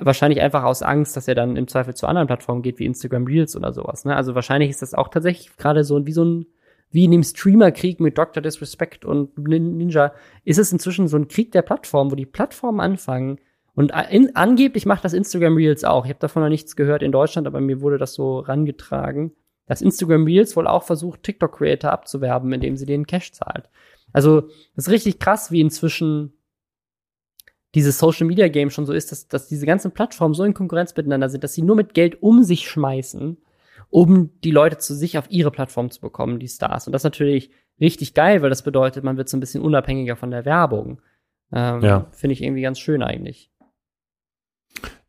wahrscheinlich 0.00 0.40
einfach 0.40 0.64
aus 0.64 0.82
Angst, 0.82 1.16
dass 1.16 1.28
er 1.28 1.34
dann 1.34 1.56
im 1.56 1.68
Zweifel 1.68 1.94
zu 1.94 2.06
anderen 2.06 2.26
Plattformen 2.26 2.62
geht, 2.62 2.78
wie 2.78 2.86
Instagram 2.86 3.26
Reels 3.26 3.56
oder 3.56 3.72
sowas, 3.72 4.04
ne? 4.04 4.14
Also 4.14 4.34
wahrscheinlich 4.34 4.70
ist 4.70 4.82
das 4.82 4.94
auch 4.94 5.08
tatsächlich 5.08 5.56
gerade 5.56 5.84
so 5.84 6.06
wie 6.06 6.12
so 6.12 6.24
ein 6.24 6.46
wie 6.90 7.04
in 7.04 7.12
dem 7.12 7.22
Streamer-Krieg 7.22 8.00
mit 8.00 8.18
Dr. 8.18 8.42
Disrespect 8.42 9.04
und 9.04 9.38
Ninja, 9.38 10.12
ist 10.44 10.58
es 10.58 10.72
inzwischen 10.72 11.08
so 11.08 11.16
ein 11.16 11.28
Krieg 11.28 11.52
der 11.52 11.62
Plattformen, 11.62 12.10
wo 12.10 12.16
die 12.16 12.26
Plattformen 12.26 12.80
anfangen. 12.80 13.38
Und 13.74 13.92
in, 14.10 14.34
angeblich 14.34 14.86
macht 14.86 15.04
das 15.04 15.12
Instagram 15.12 15.56
Reels 15.56 15.84
auch. 15.84 16.04
Ich 16.04 16.10
habe 16.10 16.18
davon 16.18 16.42
noch 16.42 16.48
nichts 16.48 16.74
gehört 16.74 17.02
in 17.02 17.12
Deutschland, 17.12 17.46
aber 17.46 17.60
mir 17.60 17.80
wurde 17.80 17.98
das 17.98 18.14
so 18.14 18.40
rangetragen, 18.40 19.32
dass 19.66 19.82
Instagram 19.82 20.24
Reels 20.24 20.56
wohl 20.56 20.66
auch 20.66 20.82
versucht, 20.82 21.22
TikTok-Creator 21.22 21.92
abzuwerben, 21.92 22.52
indem 22.52 22.76
sie 22.76 22.86
denen 22.86 23.06
Cash 23.06 23.32
zahlt. 23.32 23.70
Also, 24.12 24.42
das 24.74 24.88
ist 24.88 24.90
richtig 24.90 25.20
krass, 25.20 25.52
wie 25.52 25.60
inzwischen 25.60 26.32
dieses 27.74 27.98
Social 27.98 28.26
Media 28.26 28.48
Game 28.48 28.70
schon 28.70 28.86
so 28.86 28.92
ist, 28.92 29.12
dass, 29.12 29.28
dass 29.28 29.48
diese 29.48 29.66
ganzen 29.66 29.92
Plattformen 29.92 30.34
so 30.34 30.44
in 30.44 30.54
Konkurrenz 30.54 30.94
miteinander 30.96 31.28
sind, 31.28 31.44
dass 31.44 31.54
sie 31.54 31.62
nur 31.62 31.76
mit 31.76 31.94
Geld 31.94 32.22
um 32.22 32.42
sich 32.42 32.68
schmeißen 32.68 33.36
um 33.90 34.30
die 34.42 34.52
Leute 34.52 34.78
zu 34.78 34.94
sich 34.94 35.18
auf 35.18 35.30
ihre 35.30 35.50
Plattform 35.50 35.90
zu 35.90 36.00
bekommen, 36.00 36.38
die 36.38 36.48
Stars. 36.48 36.86
Und 36.86 36.92
das 36.92 37.00
ist 37.00 37.04
natürlich 37.04 37.50
richtig 37.80 38.14
geil, 38.14 38.40
weil 38.40 38.50
das 38.50 38.62
bedeutet, 38.62 39.04
man 39.04 39.16
wird 39.16 39.28
so 39.28 39.36
ein 39.36 39.40
bisschen 39.40 39.62
unabhängiger 39.62 40.16
von 40.16 40.30
der 40.30 40.44
Werbung. 40.44 41.02
Ähm, 41.52 41.82
ja. 41.82 42.06
Finde 42.12 42.32
ich 42.32 42.42
irgendwie 42.42 42.62
ganz 42.62 42.78
schön 42.78 43.02
eigentlich. 43.02 43.50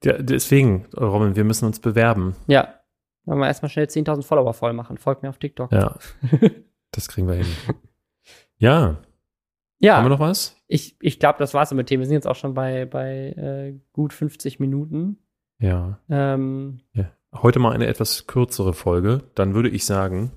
Ja, 0.04 0.18
deswegen, 0.18 0.88
Robin, 0.98 1.36
wir 1.36 1.44
müssen 1.44 1.66
uns 1.66 1.80
bewerben. 1.80 2.36
Ja. 2.48 2.80
Wollen 3.26 3.40
wir 3.40 3.48
erstmal 3.48 3.70
schnell 3.70 3.86
10.000 3.86 4.24
Follower 4.24 4.54
voll 4.54 4.74
machen. 4.74 4.98
Folgt 4.98 5.22
mir 5.22 5.30
auf 5.30 5.38
TikTok. 5.38 5.72
Ja. 5.72 5.96
das 6.92 7.08
kriegen 7.08 7.28
wir 7.28 7.36
hin. 7.36 7.46
Ja. 8.58 8.98
Ja. 9.82 9.98
Haben 9.98 10.06
wir 10.06 10.10
noch 10.10 10.20
was? 10.20 10.56
Ich, 10.68 10.96
ich 11.02 11.20
glaube, 11.20 11.40
das 11.40 11.54
war's 11.54 11.74
mit 11.74 11.90
dem. 11.90 12.00
Wir 12.00 12.08
sind 12.08 12.14
jetzt 12.14 12.28
auch 12.28 12.36
schon 12.36 12.54
bei, 12.54 12.86
bei 12.86 13.30
äh, 13.30 13.80
gut 13.94 14.14
50 14.14 14.60
Minuten. 14.60 15.18
Ja. 15.60 16.00
Ähm, 16.10 16.82
ja. 16.94 17.12
Heute 17.34 17.60
mal 17.60 17.74
eine 17.74 17.88
etwas 17.88 18.28
kürzere 18.28 18.74
Folge. 18.74 19.24
Dann 19.36 19.56
würde 19.56 19.70
ich 19.70 19.86
sagen, 19.86 20.32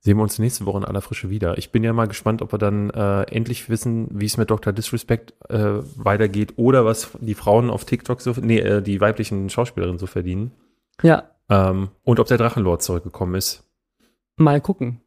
sehen 0.00 0.16
wir 0.16 0.22
uns 0.22 0.38
nächste 0.40 0.66
Woche 0.66 0.78
in 0.78 0.84
aller 0.84 1.00
Frische 1.00 1.30
wieder. 1.30 1.58
Ich 1.58 1.70
bin 1.70 1.84
ja 1.84 1.92
mal 1.92 2.08
gespannt, 2.08 2.42
ob 2.42 2.52
wir 2.52 2.58
dann 2.58 2.90
äh, 2.90 3.22
endlich 3.22 3.70
wissen, 3.70 4.08
wie 4.10 4.26
es 4.26 4.36
mit 4.36 4.50
Dr. 4.50 4.72
Disrespect 4.72 5.34
äh, 5.48 5.82
weitergeht 5.96 6.54
oder 6.56 6.84
was 6.84 7.12
die 7.20 7.34
Frauen 7.34 7.70
auf 7.70 7.84
TikTok 7.84 8.20
so, 8.20 8.34
nee, 8.40 8.58
äh, 8.58 8.82
die 8.82 9.00
weiblichen 9.00 9.48
Schauspielerinnen 9.48 9.98
so 9.98 10.06
verdienen. 10.06 10.50
Ja. 11.02 11.30
Ähm, 11.48 11.90
und 12.02 12.18
ob 12.18 12.26
der 12.26 12.38
Drachenlord 12.38 12.82
zurückgekommen 12.82 13.36
ist. 13.36 13.62
Mal 14.36 14.60
gucken 14.60 15.00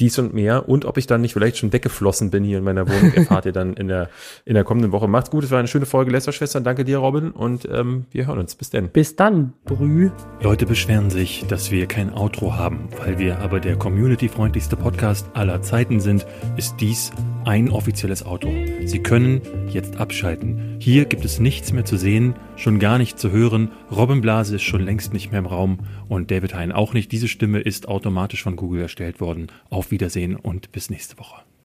dies 0.00 0.18
und 0.18 0.34
mehr 0.34 0.68
und 0.68 0.84
ob 0.84 0.96
ich 0.98 1.06
dann 1.06 1.20
nicht 1.20 1.32
vielleicht 1.32 1.58
schon 1.58 1.72
weggeflossen 1.72 2.30
bin 2.30 2.44
hier 2.44 2.58
in 2.58 2.64
meiner 2.64 2.88
Wohnung, 2.88 3.12
erfahrt 3.14 3.46
ihr 3.46 3.52
dann 3.52 3.74
in 3.74 3.88
der, 3.88 4.10
in 4.44 4.54
der 4.54 4.64
kommenden 4.64 4.92
Woche. 4.92 5.08
Macht's 5.08 5.30
gut, 5.30 5.44
es 5.44 5.50
war 5.50 5.58
eine 5.58 5.68
schöne 5.68 5.86
Folge, 5.86 6.10
Lästerschwestern. 6.10 6.64
Danke 6.64 6.84
dir, 6.84 6.98
Robin, 6.98 7.30
und 7.30 7.68
ähm, 7.70 8.06
wir 8.10 8.26
hören 8.26 8.38
uns. 8.38 8.54
Bis 8.54 8.70
dann. 8.70 8.88
Bis 8.88 9.16
dann, 9.16 9.52
Brü. 9.64 10.10
Leute 10.40 10.66
beschweren 10.66 11.10
sich, 11.10 11.44
dass 11.48 11.70
wir 11.70 11.86
kein 11.86 12.12
Outro 12.12 12.54
haben. 12.54 12.88
Weil 12.98 13.18
wir 13.18 13.38
aber 13.40 13.60
der 13.60 13.76
community-freundlichste 13.76 14.76
Podcast 14.76 15.26
aller 15.34 15.62
Zeiten 15.62 16.00
sind, 16.00 16.26
ist 16.56 16.76
dies 16.80 17.10
ein 17.44 17.70
offizielles 17.70 18.24
Outro. 18.24 18.50
Sie 18.84 19.00
können 19.00 19.40
jetzt 19.68 19.96
abschalten. 19.96 20.76
Hier 20.80 21.06
gibt 21.06 21.24
es 21.24 21.40
nichts 21.40 21.72
mehr 21.72 21.84
zu 21.84 21.96
sehen, 21.96 22.34
schon 22.56 22.78
gar 22.78 22.98
nicht 22.98 23.18
zu 23.18 23.30
hören. 23.30 23.70
Robin 23.90 24.20
Blase 24.20 24.56
ist 24.56 24.62
schon 24.62 24.82
längst 24.82 25.12
nicht 25.12 25.30
mehr 25.30 25.40
im 25.40 25.46
Raum 25.46 25.78
und 26.08 26.30
David 26.30 26.54
Hein 26.54 26.72
auch 26.72 26.92
nicht. 26.92 27.10
Diese 27.12 27.28
Stimme 27.28 27.60
ist 27.60 27.88
automatisch 27.88 28.42
von 28.42 28.56
Google 28.56 28.82
erstellt 28.82 29.20
worden. 29.20 29.48
Auf 29.88 29.92
Wiedersehen 29.92 30.36
und 30.36 30.70
bis 30.70 30.90
nächste 30.90 31.16
Woche. 31.16 31.47